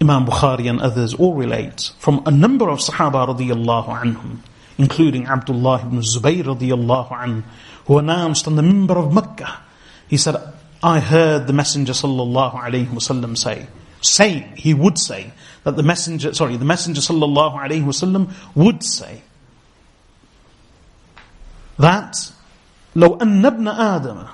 Imam 0.00 0.26
Bukhari 0.26 0.68
and 0.68 0.80
others 0.80 1.14
all 1.14 1.34
relate 1.34 1.92
from 1.98 2.22
a 2.26 2.30
number 2.30 2.68
of 2.68 2.80
Sahaba 2.80 3.26
radiallahu 3.26 3.88
anhum, 3.88 4.38
including 4.76 5.26
Abdullah 5.26 5.80
ibn 5.82 6.00
Zubayr 6.00 6.44
radiallahu 6.44 7.10
anhu, 7.10 7.42
who 7.86 7.98
announced 7.98 8.46
on 8.46 8.56
the 8.56 8.62
minbar 8.62 8.96
of 8.96 9.12
Mecca, 9.12 9.60
he 10.08 10.16
said, 10.16 10.36
I 10.82 11.00
heard 11.00 11.46
the 11.46 11.52
Messenger 11.52 11.92
sallallahu 11.92 12.54
alayhi 12.54 12.88
wasallam 12.88 13.36
say, 13.38 13.66
saying, 14.02 14.42
he 14.56 14.74
would 14.74 14.98
say, 14.98 15.32
that 15.64 15.76
the 15.76 15.82
Messenger, 15.82 16.34
sorry, 16.34 16.56
the 16.56 16.64
Messenger 16.64 17.00
sallallahu 17.00 17.58
alayhi 17.58 17.84
wasallam 17.84 18.32
would 18.54 18.82
say, 18.82 19.22
that, 21.78 22.32
لو 22.94 23.18
أن 23.20 23.44
ابن 23.44 23.68
آدم 23.68 24.24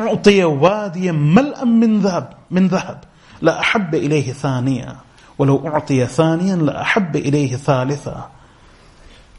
أعطي 0.00 0.44
واديا 0.44 1.12
ملأ 1.12 1.64
من 1.64 2.00
ذهب, 2.00 2.36
من 2.50 2.68
ذهب 2.68 3.04
لأحب 3.41 3.95
إليه 3.95 4.33
ثانيا 4.33 4.95
ولو 5.37 5.67
أعطي 5.67 6.05
ثانيا 6.05 6.55
لأحب 6.55 7.15
إليه 7.15 7.55
ثالثا 7.55 8.29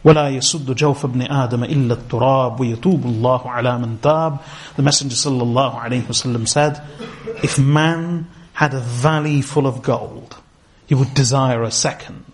ولا 0.05 0.29
يسد 0.29 0.75
جوف 0.75 1.05
ابن 1.05 1.23
آدم 1.23 1.65
إلا 1.65 1.95
التراب 1.95 2.61
ويتوب 2.61 3.07
الله 3.07 3.51
على 3.51 3.79
من 3.79 4.01
تاب 4.03 4.37
The 4.77 4.83
Messenger 4.83 5.15
صلى 5.15 5.43
الله 5.43 5.79
عليه 5.79 6.03
وسلم 6.11 6.47
said 6.47 6.81
If 7.43 7.59
man 7.59 8.27
had 8.55 8.75
a 8.75 8.81
valley 8.81 9.43
full 9.43 9.67
of 9.67 9.83
gold 9.83 10.37
he 10.87 10.95
would 10.95 11.15
desire 11.15 11.63
a 11.63 11.71
second 11.71 12.25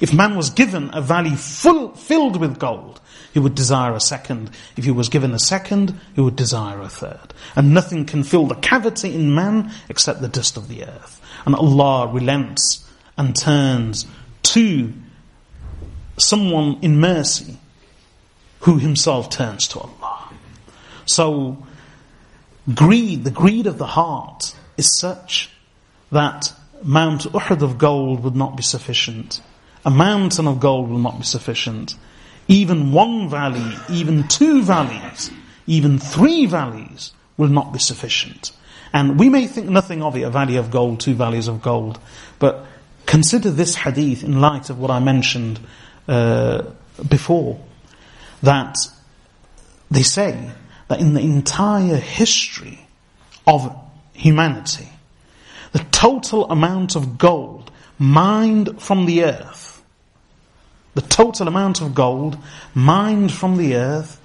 If 0.00 0.14
man 0.14 0.36
was 0.36 0.50
given 0.50 0.90
a 0.94 1.02
valley 1.02 1.36
full, 1.36 1.94
filled 1.94 2.36
with 2.36 2.58
gold 2.58 3.00
he 3.35 3.39
would 3.41 3.53
desire 3.53 3.93
a 3.93 3.99
second. 3.99 4.49
If 4.77 4.85
he 4.85 4.91
was 4.91 5.09
given 5.09 5.33
a 5.33 5.39
second, 5.39 5.93
he 6.15 6.21
would 6.21 6.37
desire 6.37 6.79
a 6.79 6.87
third. 6.87 7.33
And 7.53 7.73
nothing 7.73 8.05
can 8.05 8.23
fill 8.23 8.47
the 8.47 8.55
cavity 8.55 9.13
in 9.13 9.35
man 9.35 9.73
except 9.89 10.21
the 10.21 10.29
dust 10.29 10.55
of 10.55 10.69
the 10.69 10.85
earth. 10.85 11.21
And 11.45 11.53
Allah 11.53 12.07
relents 12.07 12.89
and 13.17 13.35
turns 13.35 14.05
to 14.43 14.93
someone 16.17 16.77
in 16.81 17.01
mercy 17.01 17.57
who 18.61 18.77
himself 18.77 19.29
turns 19.29 19.67
to 19.67 19.81
Allah. 19.81 20.29
So, 21.05 21.61
greed, 22.73 23.25
the 23.25 23.31
greed 23.31 23.67
of 23.67 23.77
the 23.77 23.85
heart 23.85 24.55
is 24.77 24.97
such 24.97 25.49
that 26.09 26.53
Mount 26.81 27.23
Uhud 27.23 27.61
of 27.61 27.77
gold 27.77 28.23
would 28.23 28.37
not 28.37 28.55
be 28.55 28.63
sufficient. 28.63 29.41
A 29.83 29.91
mountain 29.91 30.47
of 30.47 30.61
gold 30.61 30.89
will 30.89 30.99
not 30.99 31.17
be 31.17 31.25
sufficient. 31.25 31.95
Even 32.47 32.91
one 32.91 33.29
valley, 33.29 33.75
even 33.89 34.27
two 34.27 34.61
valleys, 34.61 35.31
even 35.67 35.97
three 35.97 36.45
valleys 36.45 37.13
will 37.37 37.47
not 37.47 37.73
be 37.73 37.79
sufficient. 37.79 38.51
And 38.93 39.19
we 39.19 39.29
may 39.29 39.47
think 39.47 39.67
nothing 39.67 40.01
of 40.03 40.15
it, 40.15 40.21
a 40.21 40.29
valley 40.29 40.57
of 40.57 40.71
gold, 40.71 40.99
two 40.99 41.15
valleys 41.15 41.47
of 41.47 41.61
gold, 41.61 41.99
but 42.39 42.65
consider 43.05 43.51
this 43.51 43.75
hadith 43.75 44.23
in 44.23 44.39
light 44.39 44.69
of 44.69 44.79
what 44.79 44.91
I 44.91 44.99
mentioned 44.99 45.59
uh, 46.07 46.63
before, 47.09 47.59
that 48.43 48.77
they 49.89 50.03
say 50.03 50.51
that 50.87 50.99
in 50.99 51.13
the 51.13 51.21
entire 51.21 51.97
history 51.97 52.87
of 53.47 53.75
humanity, 54.13 54.87
the 55.71 55.85
total 55.91 56.49
amount 56.49 56.95
of 56.95 57.17
gold 57.17 57.71
mined 57.99 58.81
from 58.81 59.05
the 59.05 59.25
earth 59.25 59.64
the 60.95 61.01
total 61.01 61.47
amount 61.47 61.81
of 61.81 61.93
gold 61.93 62.37
mined 62.73 63.31
from 63.31 63.57
the 63.57 63.75
earth 63.75 64.19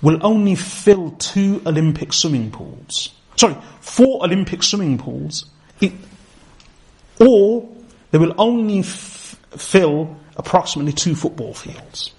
will 0.00 0.18
only 0.24 0.54
fill 0.54 1.10
two 1.12 1.60
Olympic 1.66 2.12
swimming 2.12 2.50
pools. 2.50 3.10
Sorry, 3.36 3.56
four 3.80 4.24
Olympic 4.24 4.62
swimming 4.62 4.98
pools. 4.98 5.46
It, 5.80 5.92
or 7.20 7.68
they 8.10 8.18
will 8.18 8.34
only 8.38 8.80
f- 8.80 9.38
fill 9.56 10.16
approximately 10.36 10.92
two 10.92 11.14
football 11.14 11.54
fields. 11.54 12.12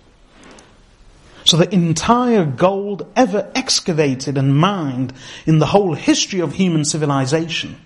So 1.45 1.55
the 1.55 1.73
entire 1.73 2.45
gold 2.45 3.09
ever 3.15 3.49
excavated 3.55 4.37
and 4.37 4.57
mined 4.57 5.13
in 5.45 5.59
the 5.59 5.65
whole 5.65 5.93
history 5.93 6.41
of 6.41 6.53
human 6.53 6.83
civilization 6.83 7.79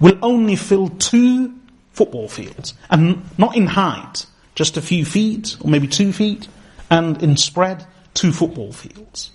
will 0.00 0.18
only 0.22 0.56
fill 0.56 0.88
two 0.88 1.54
football 1.92 2.28
fields, 2.28 2.74
and 2.90 3.22
not 3.38 3.56
in 3.56 3.66
height, 3.66 4.26
just 4.56 4.76
a 4.76 4.82
few 4.82 5.04
feet, 5.04 5.56
or 5.60 5.70
maybe 5.70 5.86
two 5.86 6.12
feet, 6.12 6.48
and 6.90 7.22
in 7.22 7.36
spread, 7.36 7.86
two 8.14 8.32
football 8.32 8.72
fields. 8.72 9.30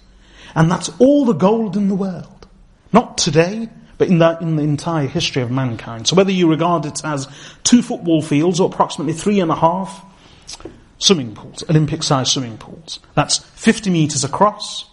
And 0.54 0.70
that's 0.70 0.90
all 1.00 1.24
the 1.24 1.34
gold 1.34 1.78
in 1.78 1.88
the 1.88 1.96
world. 1.96 2.48
Not 2.92 3.18
today, 3.18 3.70
but 3.98 4.10
in 4.10 4.18
the, 4.18 4.38
in 4.42 4.56
the 4.56 4.64
entire 4.64 5.08
history 5.08 5.44
of 5.44 5.52
mankind. 5.52 6.08
So 6.08 6.16
whether 6.16 6.32
you 6.32 6.50
regard 6.50 6.86
it 6.86 7.06
as 7.06 7.28
two 7.64 7.82
football 7.82 8.22
fields 8.22 8.60
or 8.60 8.68
approximately 8.68 9.14
three 9.14 9.40
and 9.40 9.52
a 9.52 9.56
half 9.56 10.04
swimming 10.98 11.36
pools, 11.36 11.64
Olympic 11.70 12.04
sized 12.04 12.32
swimming 12.32 12.58
pools, 12.58 13.00
that's 13.14 13.38
50 13.38 13.92
meters 13.92 14.24
across, 14.24 14.90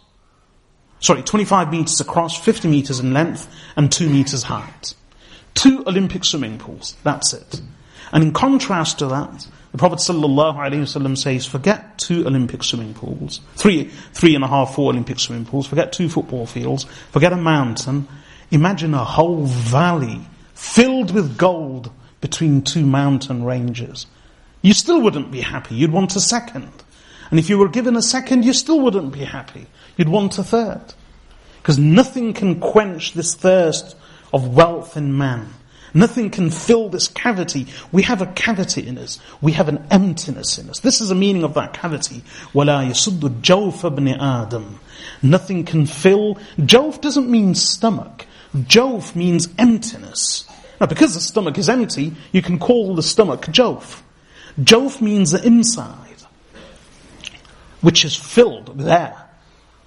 sorry, 1.01 1.23
25 1.23 1.73
meters 1.73 2.01
across, 2.01 2.39
50 2.39 2.69
meters 2.69 3.01
in 3.01 3.15
length, 3.15 3.53
and 3.77 3.91
2 3.91 4.11
meters 4.11 4.45
height. 4.45 4.95
Two 5.55 5.83
Olympic 5.87 6.23
swimming 6.23 6.59
pools, 6.59 6.95
that's 7.03 7.33
it. 7.33 7.63
And 8.13 8.23
in 8.23 8.33
contrast 8.33 8.99
to 8.99 9.07
that, 9.07 9.49
the 9.79 9.89
Prophet 9.89 10.01
ﷺ 10.01 11.17
says, 11.19 11.47
forget 11.47 11.99
two 11.99 12.27
Olympic 12.27 12.65
swimming 12.65 12.95
pools, 12.95 13.41
three, 13.55 13.85
three 14.13 14.35
and 14.35 14.43
a 14.43 14.49
half, 14.49 14.75
four 14.75 14.91
Olympic 14.91 15.21
swimming 15.21 15.47
pools, 15.47 15.69
forget 15.69 15.93
two 15.93 16.09
football 16.09 16.47
fields, 16.47 16.83
forget 17.13 17.33
a 17.33 17.37
mountain. 17.37 18.09
Imagine 18.51 18.93
a 18.93 19.05
whole 19.05 19.45
valley 19.45 20.23
filled 20.53 21.15
with 21.15 21.39
gold 21.39 21.93
between 22.21 22.63
two 22.63 22.85
mountain 22.85 23.45
ranges. 23.45 24.07
You 24.63 24.73
still 24.73 25.01
wouldn't 25.01 25.31
be 25.31 25.43
happy. 25.43 25.77
You'd 25.77 25.93
want 25.93 26.17
a 26.17 26.21
second. 26.21 26.73
And 27.31 27.39
if 27.39 27.49
you 27.49 27.57
were 27.57 27.69
given 27.69 27.95
a 27.95 28.03
second, 28.03 28.45
you 28.45 28.55
still 28.55 28.81
wouldn't 28.81 29.13
be 29.13 29.23
happy. 29.23 29.69
You'd 29.97 30.09
want 30.09 30.39
a 30.39 30.43
third. 30.43 30.83
Because 31.63 31.79
nothing 31.79 32.33
can 32.33 32.59
quench 32.59 33.13
this 33.13 33.37
thirst 33.37 33.95
of 34.33 34.57
wealth 34.57 34.97
in 34.97 35.17
man. 35.17 35.55
Nothing 35.94 36.32
can 36.32 36.50
fill 36.50 36.90
this 36.90 37.08
cavity. 37.08 37.68
We 37.92 38.02
have 38.04 38.22
a 38.22 38.26
cavity 38.28 38.88
in 38.88 38.98
us. 38.98 39.20
We 39.42 39.52
have 39.52 39.70
an 39.70 39.86
emptiness 39.92 40.58
in 40.58 40.70
us. 40.70 40.80
This 40.80 41.02
is 41.02 41.10
the 41.10 41.16
meaning 41.16 41.44
of 41.44 41.54
that 41.54 41.74
cavity. 41.74 42.24
وَلَا 42.54 42.90
يَسُدُّ 42.90 43.42
جَوْفَ 43.42 43.96
بْنِ 43.96 44.18
آدَمٍ 44.18 44.80
Nothing 45.22 45.66
can 45.66 45.86
fill. 45.86 46.36
Jawf 46.58 47.00
doesn't 47.00 47.30
mean 47.30 47.54
stomach. 47.54 48.26
Jawf 48.56 49.16
means 49.16 49.50
emptiness. 49.60 50.50
Now 50.82 50.88
because 50.88 51.14
the 51.14 51.20
stomach 51.20 51.58
is 51.58 51.70
empty, 51.70 52.14
you 52.32 52.42
can 52.42 52.58
call 52.58 52.96
the 52.96 53.04
stomach 53.04 53.46
Jawf. 53.46 54.02
Jawf 54.60 55.00
means 55.00 55.32
the 55.32 55.46
inside, 55.46 55.98
which 57.82 58.04
is 58.04 58.16
filled 58.16 58.76
with 58.76 58.88
air. 58.88 59.30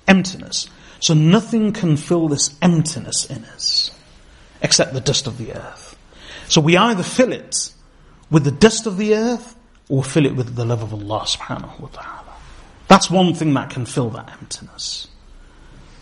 Emptiness. 0.06 0.68
So 1.00 1.14
nothing 1.14 1.72
can 1.72 1.96
fill 1.96 2.28
this 2.28 2.56
emptiness 2.62 3.26
in 3.26 3.44
us 3.44 3.90
except 4.62 4.94
the 4.94 5.00
dust 5.00 5.26
of 5.26 5.38
the 5.38 5.52
earth. 5.52 5.89
So 6.51 6.59
we 6.59 6.75
either 6.75 7.01
fill 7.01 7.31
it 7.31 7.71
with 8.29 8.43
the 8.43 8.51
dust 8.51 8.85
of 8.85 8.97
the 8.97 9.15
earth 9.15 9.55
or 9.87 10.03
fill 10.03 10.25
it 10.25 10.35
with 10.35 10.53
the 10.53 10.65
love 10.65 10.83
of 10.83 10.93
Allah 10.93 11.21
subhanahu 11.21 11.79
wa 11.79 11.87
ta'ala. 11.87 12.35
That's 12.89 13.09
one 13.09 13.33
thing 13.33 13.53
that 13.53 13.69
can 13.69 13.85
fill 13.85 14.09
that 14.09 14.29
emptiness. 14.33 15.07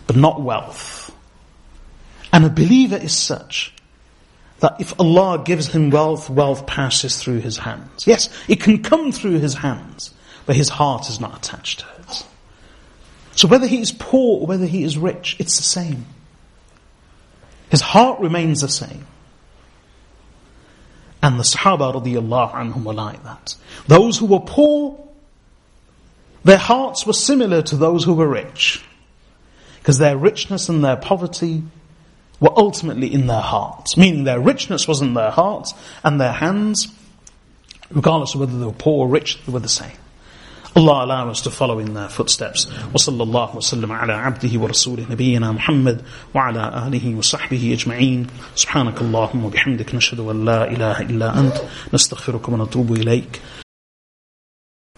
But 0.08 0.16
not 0.16 0.42
wealth. 0.42 1.16
And 2.34 2.46
a 2.46 2.50
believer 2.50 2.98
is 2.98 3.16
such 3.16 3.76
that 4.60 4.78
if 4.80 5.00
Allah 5.00 5.44
gives 5.46 5.68
him 5.68 5.92
wealth, 5.92 6.32
wealth 6.32 6.66
passes 6.66 7.22
through 7.22 7.42
his 7.42 7.58
hands. 7.58 8.08
Yes, 8.08 8.28
it 8.48 8.60
can 8.60 8.82
come 8.82 9.12
through 9.12 9.38
his 9.38 9.54
hands, 9.54 10.16
but 10.48 10.56
his 10.56 10.70
heart 10.70 11.12
is 11.12 11.20
not 11.20 11.38
attached 11.38 11.82
to 11.82 11.86
it. 12.00 12.26
So 13.36 13.48
whether 13.48 13.68
he 13.68 13.82
is 13.82 13.92
poor 13.92 14.42
or 14.42 14.48
whether 14.48 14.66
he 14.66 14.84
is 14.84 14.98
rich, 14.98 15.36
it's 15.38 15.58
the 15.58 15.64
same. 15.64 16.08
His 17.70 17.82
heart 17.82 18.20
remains 18.20 18.62
the 18.62 18.68
same. 18.68 19.06
And 21.22 21.40
the 21.40 21.44
Sahaba 21.44 21.94
radiallahu 21.94 22.54
anhum 22.54 22.84
were 22.84 22.94
like 22.94 23.24
that. 23.24 23.56
Those 23.88 24.18
who 24.18 24.26
were 24.26 24.40
poor, 24.40 24.98
their 26.44 26.58
hearts 26.58 27.06
were 27.06 27.14
similar 27.14 27.62
to 27.64 27.76
those 27.76 28.04
who 28.04 28.14
were 28.14 28.28
rich. 28.28 28.84
Because 29.80 29.98
their 29.98 30.18
richness 30.18 30.70
and 30.70 30.84
their 30.84 30.96
poverty 30.96 31.64
were 32.40 32.54
ultimately 32.56 33.14
in 33.14 33.28
their 33.28 33.42
hearts. 33.42 33.98
Meaning 33.98 34.24
their 34.24 34.40
richness 34.40 34.88
was 34.88 35.02
in 35.02 35.14
their 35.14 35.32
hearts 35.32 35.74
and 36.04 36.22
their 36.22 36.32
hands, 36.32 36.88
regardless 37.92 38.34
of 38.34 38.40
whether 38.40 38.58
they 38.58 38.66
were 38.66 38.72
poor 38.72 39.06
or 39.06 39.10
rich, 39.10 39.44
they 39.46 39.52
were 39.52 39.60
the 39.60 39.68
same. 39.68 39.98
Allah 40.76 41.06
allow 41.06 41.30
us 41.30 41.42
to 41.42 41.50
follow 41.50 41.80
in 41.80 41.94
their 41.94 42.10
footsteps. 42.10 42.68
وصلى 42.94 43.24
الله 43.24 43.56
وسلم 43.56 43.92
على 43.92 44.14
عبده 44.14 44.60
ورسوله 44.60 45.06
نبينا 45.12 45.52
محمد 45.52 46.02
وعلى 46.34 46.88
آله 46.88 47.16
وصحبه 47.16 47.74
أجمعين 47.74 48.28
سبحانك 48.56 49.02
اللهم 49.02 49.46
وبحمدك 49.46 49.96
نشهد 49.96 50.20
أن 50.20 50.46
لا 50.46 50.72
إله 50.72 51.02
إلا 51.02 51.40
أنت 51.40 51.62
نستغفرك 51.94 52.50
ونتوب 52.50 52.94
إليك 52.94 53.42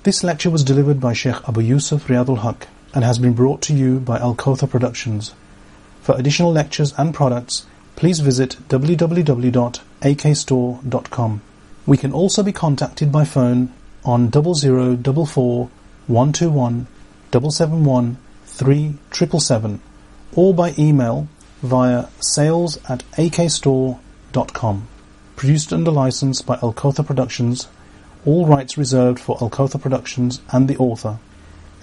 This 0.03 0.23
lecture 0.23 0.49
was 0.49 0.63
delivered 0.63 0.99
by 0.99 1.13
Sheikh 1.13 1.47
Abu 1.47 1.61
Yusuf 1.61 2.07
Riyadul 2.07 2.39
Haq 2.39 2.67
and 2.93 3.05
has 3.05 3.19
been 3.19 3.33
brought 3.33 3.61
to 3.61 3.73
you 3.73 3.99
by 3.99 4.17
Al 4.17 4.33
Kawthar 4.35 4.67
Productions. 4.69 5.33
For 6.01 6.17
additional 6.17 6.51
lectures 6.51 6.93
and 6.97 7.13
products, 7.13 7.65
please 7.95 8.19
visit 8.19 8.57
www.akstore.com. 8.67 11.41
We 11.85 11.97
can 11.97 12.11
also 12.11 12.41
be 12.43 12.51
contacted 12.51 13.11
by 13.11 13.25
phone 13.25 13.71
on 14.03 14.31
0044 14.31 15.69
121 16.07 16.87
771 17.31 18.17
3777 18.45 19.81
or 20.33 20.53
by 20.53 20.73
email 20.77 21.27
via 21.61 22.07
sales 22.19 22.77
at 22.89 23.03
akstore.com. 23.13 24.87
Produced 25.35 25.73
under 25.73 25.91
license 25.91 26.41
by 26.41 26.55
Al 26.61 26.73
Kawthar 26.73 27.05
Productions, 27.05 27.67
all 28.25 28.45
rights 28.45 28.77
reserved 28.77 29.19
for 29.19 29.37
Al 29.41 29.49
Kawthar 29.49 29.81
Productions 29.81 30.41
and 30.51 30.67
the 30.67 30.77
author. 30.77 31.17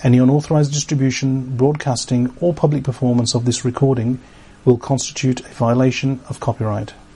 Any 0.02 0.18
unauthorized 0.18 0.72
distribution, 0.72 1.56
broadcasting, 1.56 2.32
or 2.40 2.54
public 2.54 2.84
performance 2.84 3.34
of 3.34 3.44
this 3.44 3.64
recording 3.64 4.20
will 4.64 4.78
constitute 4.78 5.40
a 5.40 5.54
violation 5.54 6.20
of 6.28 6.38
copyright. 6.40 6.92